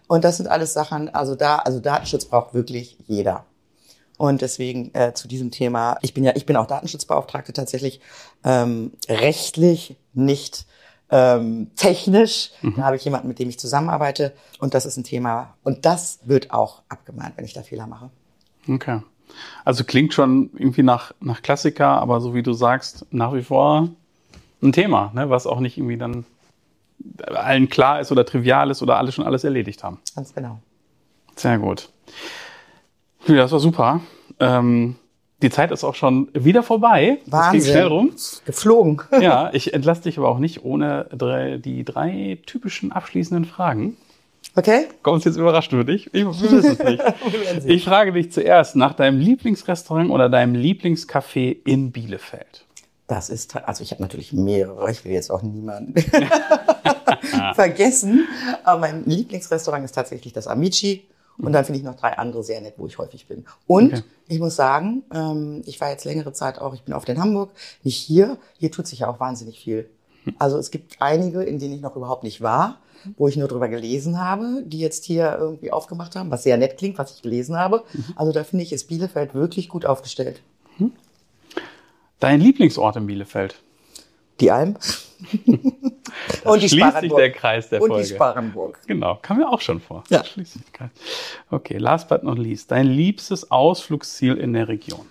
Und 0.09 0.25
das 0.25 0.39
sind 0.39 0.49
alles 0.49 0.73
Sachen, 0.73 1.09
also 1.09 1.35
da, 1.35 1.59
also 1.59 1.81
Datenschutz 1.81 2.25
braucht 2.25 2.55
wirklich 2.55 2.97
jeder. 3.07 3.45
Und 4.17 4.43
deswegen 4.43 4.93
äh, 4.95 5.13
zu 5.13 5.29
diesem 5.29 5.51
Thema, 5.51 5.99
ich 6.03 6.15
bin 6.15 6.25
ja, 6.25 6.33
ich 6.35 6.47
bin 6.47 6.57
auch 6.57 6.67
Datenschutzbeauftragte 6.67 7.53
tatsächlich 7.53 8.01
ähm, 8.45 8.93
rechtlich, 9.09 9.97
nicht 10.13 10.67
ähm, 11.11 11.71
technisch. 11.77 12.51
Da 12.77 12.83
habe 12.83 12.97
ich 12.97 13.05
jemanden, 13.05 13.29
mit 13.29 13.39
dem 13.39 13.49
ich 13.49 13.59
zusammenarbeite. 13.59 14.33
Und 14.59 14.75
das 14.75 14.87
ist 14.87 14.97
ein 14.97 15.05
Thema. 15.05 15.55
Und 15.63 15.85
das 15.85 16.21
wird 16.25 16.51
auch 16.51 16.83
abgemahnt, 16.89 17.37
wenn 17.37 17.45
ich 17.45 17.53
da 17.53 17.63
Fehler 17.63 17.87
mache. 17.87 18.11
Okay. 18.69 19.01
Also 19.65 19.85
klingt 19.85 20.15
schon 20.15 20.51
irgendwie 20.55 20.83
nach, 20.83 21.13
nach 21.21 21.43
Klassiker, 21.43 21.89
aber 21.89 22.21
so 22.21 22.35
wie 22.35 22.43
du 22.43 22.53
sagst, 22.53 23.07
nach 23.11 23.33
wie 23.33 23.43
vor 23.43 23.89
ein 24.63 24.73
Thema, 24.73 25.11
ne, 25.15 25.31
was 25.31 25.47
auch 25.47 25.61
nicht 25.61 25.77
irgendwie 25.77 25.97
dann 25.97 26.25
allen 27.27 27.69
klar 27.69 28.01
ist 28.01 28.13
oder 28.13 28.25
trivial 28.25 28.71
ist 28.71 28.83
oder 28.83 28.97
alle 28.97 29.13
schon 29.13 29.27
alles 29.27 29.45
erledigt 29.45 29.83
haben. 29.83 29.99
Ganz 30.15 30.35
genau. 30.35 30.61
Sehr 31.37 31.59
gut. 31.59 31.91
Julia, 33.27 33.43
das 33.43 33.53
war 33.53 33.61
super. 33.61 34.01
Ähm, 34.39 34.97
die 35.45 35.51
Zeit 35.51 35.71
ist 35.71 35.85
auch 35.85 35.95
schon 35.95 36.29
wieder 36.33 36.63
vorbei. 36.63 37.19
Das 37.27 37.33
Wahnsinn. 37.33 37.61
ging 37.61 37.71
schnell 37.71 37.87
rum. 37.87 38.11
Geflogen. 38.45 39.01
Ja, 39.21 39.51
ich 39.53 39.73
entlasse 39.73 40.03
dich 40.03 40.19
aber 40.19 40.29
auch 40.29 40.39
nicht 40.39 40.65
ohne 40.65 41.07
drei, 41.17 41.59
die 41.59 41.85
drei 41.85 42.39
typischen 42.47 42.93
abschließenden 42.93 43.45
Fragen. 43.45 43.97
Okay? 44.57 44.87
Kommt 45.03 45.19
es 45.19 45.25
jetzt 45.25 45.37
überrascht 45.37 45.71
für 45.71 45.85
dich? 45.85 46.07
Ich, 46.13 46.25
wir 46.25 46.29
wissen 46.41 46.59
es 46.73 46.79
nicht. 46.79 47.03
Ich 47.67 47.85
frage 47.85 48.13
dich 48.13 48.33
zuerst 48.33 48.77
nach 48.77 48.95
deinem 48.95 49.19
Lieblingsrestaurant 49.19 50.11
oder 50.11 50.29
deinem 50.29 50.55
Lieblingscafé 50.55 51.57
in 51.65 51.93
Bielefeld. 51.93 52.65
Das 53.07 53.29
ist, 53.29 53.55
also 53.57 53.83
ich 53.83 53.91
habe 53.91 54.03
natürlich 54.03 54.33
mehrere, 54.33 54.91
ich 54.91 55.05
will 55.05 55.13
jetzt 55.13 55.31
auch 55.31 55.43
niemanden 55.43 55.95
vergessen. 57.55 58.27
Aber 58.65 58.81
mein 58.81 59.05
Lieblingsrestaurant 59.05 59.85
ist 59.85 59.95
tatsächlich 59.95 60.33
das 60.33 60.47
Amici. 60.47 61.05
Und 61.39 61.53
dann 61.53 61.65
finde 61.65 61.79
ich 61.81 61.85
noch 61.85 61.97
drei 61.97 62.17
andere 62.17 62.45
sehr 62.45 62.61
nett, 62.61 62.75
wo 62.77 62.87
ich 62.87 62.97
häufig 62.99 63.27
bin. 63.27 63.45
Und 63.67 63.93
Okay. 63.93 64.03
ich 64.29 64.39
muss 64.39 64.55
sagen, 64.57 65.03
ähm, 65.13 65.63
ich 65.67 65.81
war 65.81 65.91
jetzt 65.91 66.05
längere 66.05 66.33
Zeit 66.33 66.61
auch, 66.61 66.75
ich 66.75 66.83
bin 66.83 66.95
oft 66.95 67.09
in 67.09 67.21
Hamburg, 67.21 67.51
nicht 67.83 67.97
hier. 67.97 68.39
Hier 68.59 68.71
tut 68.71 68.87
sich 68.87 69.01
ja 69.01 69.09
auch 69.09 69.19
wahnsinnig 69.21 69.59
viel. 69.59 69.91
Also 70.39 70.57
es 70.59 70.71
gibt 70.71 70.97
einige, 71.01 71.43
in 71.43 71.59
denen 71.59 71.75
ich 71.75 71.81
noch 71.83 71.97
überhaupt 71.97 72.23
nicht 72.23 72.41
war, 72.41 72.79
wo 73.19 73.29
ich 73.29 73.37
nur 73.37 73.49
drüber 73.49 73.69
gelesen 73.69 74.19
habe, 74.19 74.63
die 74.65 74.79
jetzt 74.79 75.05
hier 75.05 75.37
irgendwie 75.39 75.71
aufgemacht 75.73 76.17
haben, 76.17 76.31
was 76.31 76.45
sehr 76.45 76.57
nett 76.57 76.79
klingt, 76.79 76.97
was 76.99 77.13
ich 77.15 77.21
gelesen 77.21 77.57
habe. 77.59 77.85
Also 78.17 78.33
da 78.33 78.43
finde 78.45 78.63
ich, 78.63 78.73
ist 78.73 78.89
Bielefeld 78.89 79.35
wirklich 79.35 79.69
gut 79.69 79.85
aufgestellt. 79.85 80.41
Dein 82.21 82.41
Lieblingsort 82.41 82.97
in 82.97 83.07
Bielefeld? 83.07 83.57
Die 84.41 84.51
Alm. 84.51 84.77
und 86.45 86.63
die 86.63 86.69
Schließt 86.69 87.01
sich 87.01 87.13
der 87.13 87.33
Kreis 87.33 87.69
der 87.69 87.83
und 87.83 87.89
Folge. 87.89 88.07
die 88.09 88.15
Sparrenburg. 88.15 88.79
Genau, 88.87 89.19
kam 89.23 89.39
mir 89.39 89.49
auch 89.49 89.61
schon 89.61 89.81
vor. 89.81 90.05
Ja. 90.11 90.25
Schließt 90.25 90.53
sich 90.55 90.63
der 90.65 90.73
Kreis. 90.73 90.91
Okay, 91.51 91.79
last 91.79 92.09
but 92.09 92.23
not 92.23 92.39
least. 92.39 92.71
Dein 92.71 92.87
liebstes 92.87 93.51
Ausflugsziel 93.51 94.37
in 94.37 94.53
der 94.53 94.69
Region? 94.69 95.07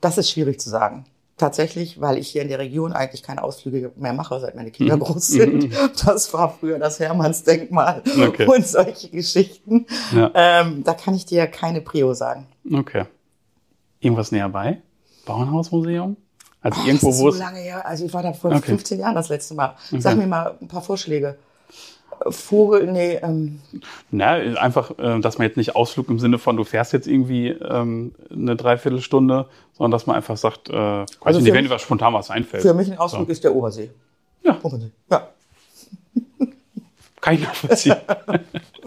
Das 0.00 0.18
ist 0.18 0.30
schwierig 0.30 0.60
zu 0.60 0.70
sagen. 0.70 1.06
Tatsächlich, 1.36 2.00
weil 2.00 2.16
ich 2.18 2.28
hier 2.28 2.42
in 2.42 2.48
der 2.48 2.60
Region 2.60 2.92
eigentlich 2.92 3.24
keine 3.24 3.42
Ausflüge 3.42 3.90
mehr 3.96 4.12
mache, 4.12 4.38
seit 4.38 4.54
meine 4.54 4.70
Kinder 4.70 4.96
groß 4.98 5.26
sind. 5.26 5.72
Das 6.06 6.32
war 6.32 6.56
früher 6.60 6.78
das 6.78 7.00
Hermannsdenkmal 7.00 8.02
Okay. 8.28 8.46
und 8.46 8.64
solche 8.64 9.08
Geschichten. 9.08 9.86
Ja. 10.14 10.30
Ähm, 10.34 10.84
da 10.84 10.94
kann 10.94 11.14
ich 11.14 11.26
dir 11.26 11.48
keine 11.48 11.80
Prio 11.80 12.14
sagen. 12.14 12.46
Okay. 12.72 13.06
Irgendwas 13.98 14.30
näher 14.30 14.48
bei? 14.48 14.80
Bauernhausmuseum? 15.26 16.16
Also 16.64 16.80
Oh, 16.82 16.86
irgendwo, 16.86 17.06
das 17.08 17.16
ist 17.16 17.22
wo 17.22 17.30
so 17.30 17.38
lange 17.38 17.58
her. 17.60 17.86
Also 17.86 18.04
ich 18.06 18.12
war 18.12 18.22
da 18.22 18.32
vor 18.32 18.50
Okay. 18.50 18.62
15 18.70 18.98
Jahren 18.98 19.14
das 19.14 19.28
letzte 19.28 19.54
Mal. 19.54 19.76
Sag 19.98 20.16
mir 20.16 20.26
mal 20.26 20.54
ein 20.60 20.66
paar 20.66 20.82
Vorschläge. 20.82 21.36
Äh, 22.24 22.30
Vogel, 22.32 22.90
nee, 22.90 23.16
ähm, 23.22 23.60
Na, 24.10 24.32
einfach, 24.32 24.92
äh, 24.98 25.20
dass 25.20 25.38
man 25.38 25.46
jetzt 25.46 25.56
nicht 25.58 25.76
Ausflug 25.76 26.08
im 26.08 26.18
Sinne 26.18 26.38
von, 26.38 26.56
du 26.56 26.64
fährst 26.64 26.92
jetzt 26.94 27.06
irgendwie 27.06 27.48
ähm, 27.48 28.14
eine 28.32 28.56
Dreiviertelstunde, 28.56 29.46
sondern 29.76 29.90
dass 29.90 30.06
man 30.06 30.16
einfach 30.16 30.36
sagt, 30.38 30.70
äh, 30.70 30.74
Also 30.74 31.38
ich 31.38 31.44
nicht, 31.44 31.52
wenn 31.54 31.64
dir 31.64 31.70
was 31.70 31.82
spontan 31.82 32.14
was 32.14 32.30
einfällt. 32.30 32.62
für 32.62 32.72
mich 32.74 32.90
ein 32.90 32.98
Ausflug 32.98 33.28
ist 33.28 33.44
der 33.44 33.54
Obersee. 33.54 33.90
Ja. 34.42 34.58
Obersee. 34.62 34.90
Ja. 35.10 35.28
Kann 37.20 37.34
ich 37.34 37.40
nachvollziehen. 37.40 37.96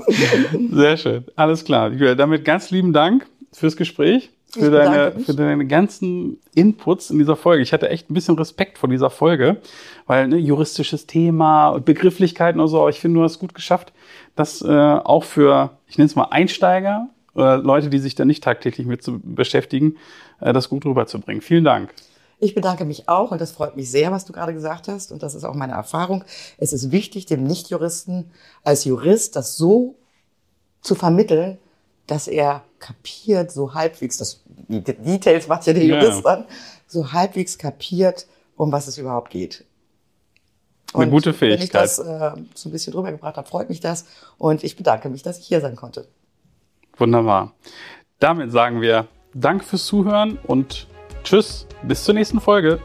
Sehr 0.72 0.98
schön. 0.98 1.26
Alles 1.36 1.64
klar. 1.66 1.90
Damit 1.90 2.46
ganz 2.46 2.70
lieben 2.72 2.94
Dank 2.94 3.28
fürs 3.52 3.76
Gespräch. 3.76 4.30
Für 4.52 4.72
deine, 4.72 5.20
für 5.20 5.34
deine 5.34 5.66
ganzen 5.68 6.40
Inputs 6.56 7.10
in 7.10 7.20
dieser 7.20 7.36
Folge. 7.36 7.64
Ich 7.64 7.74
hatte 7.74 7.90
echt 7.90 8.10
ein 8.10 8.14
bisschen 8.14 8.38
Respekt 8.38 8.78
vor 8.78 8.90
dieser 8.90 9.10
Folge, 9.10 9.58
weil 10.06 10.28
ne, 10.28 10.38
juristisches 10.38 11.06
Thema 11.06 11.70
und 11.70 11.86
Begrifflichkeiten 11.86 12.62
und 12.62 12.68
so, 12.68 12.80
aber 12.80 12.90
ich 12.90 13.00
finde, 13.00 13.20
du 13.20 13.24
hast 13.24 13.40
gut 13.40 13.54
geschafft, 13.54 13.94
das 14.36 14.62
äh, 14.62 14.68
auch 14.68 15.24
für, 15.24 15.78
ich 15.88 15.98
nenne 15.98 16.08
es 16.08 16.16
mal 16.16 16.28
Einsteiger 16.32 17.10
oder 17.34 17.58
Leute, 17.58 17.90
die 17.90 18.00
sich 18.00 18.16
da 18.16 18.26
nicht 18.26 18.44
tagtäglich 18.44 18.88
mit 18.88 19.04
zu 19.04 19.20
beschäftigen, 19.20 19.98
äh, 20.40 20.54
das 20.54 20.70
gut 20.70 20.86
rüberzubringen. 20.86 21.42
Vielen 21.42 21.64
Dank. 21.64 21.94
Ich 22.40 22.54
bedanke 22.54 22.86
mich 22.86 23.10
auch 23.10 23.32
und 23.32 23.42
das 23.42 23.52
freut 23.52 23.76
mich 23.76 23.90
sehr, 23.90 24.12
was 24.12 24.26
du 24.26 24.32
gerade 24.32 24.54
gesagt 24.54 24.88
hast 24.88 25.12
und 25.12 25.24
das 25.24 25.34
ist 25.34 25.44
auch 25.44 25.56
meine 25.56 25.74
Erfahrung. 25.74 26.24
Es 26.58 26.72
ist 26.72 26.92
wichtig, 26.92 27.26
dem 27.26 27.44
Nichtjuristen 27.44 28.32
als 28.64 28.86
Jurist 28.86 29.36
das 29.36 29.58
so 29.58 29.96
zu 30.82 30.94
vermitteln, 30.94 31.58
dass 32.08 32.28
er 32.28 32.64
kapiert, 32.80 33.52
so 33.52 33.74
halbwegs, 33.74 34.18
das, 34.18 34.44
die 34.46 34.82
Details 34.82 35.48
macht 35.48 35.68
ja 35.68 35.74
der 35.74 35.86
Jurist 35.86 36.24
ja. 36.24 36.36
dann, 36.36 36.46
so 36.88 37.12
halbwegs 37.12 37.58
kapiert, 37.58 38.28
um 38.56 38.72
was 38.72 38.88
es 38.88 38.98
überhaupt 38.98 39.30
geht. 39.30 39.66
Und 40.94 41.04
Eine 41.04 41.12
gute 41.12 41.34
Fähigkeit. 41.34 41.60
Wenn 41.60 41.66
ich 41.66 41.72
das 41.72 42.00
äh, 42.00 42.32
so 42.56 42.70
ein 42.70 42.72
bisschen 42.72 42.94
drüber 42.94 43.12
gebracht 43.12 43.36
habe, 43.36 43.48
freut 43.48 43.70
mich 43.70 43.82
das 43.82 44.06
und 44.38 44.64
ich 44.64 44.78
bedanke 44.78 45.10
mich, 45.10 45.22
dass 45.22 45.38
ich 45.38 45.46
hier 45.46 45.60
sein 45.60 45.76
konnte. 45.76 46.08
Wunderbar. 46.98 47.54
Damit 48.20 48.52
sagen 48.52 48.82
wir 48.82 49.08
Danke 49.34 49.66
fürs 49.66 49.86
Zuhören 49.86 50.40
und 50.48 50.88
Tschüss, 51.24 51.68
bis 51.84 52.04
zur 52.04 52.16
nächsten 52.16 52.40
Folge. 52.40 52.80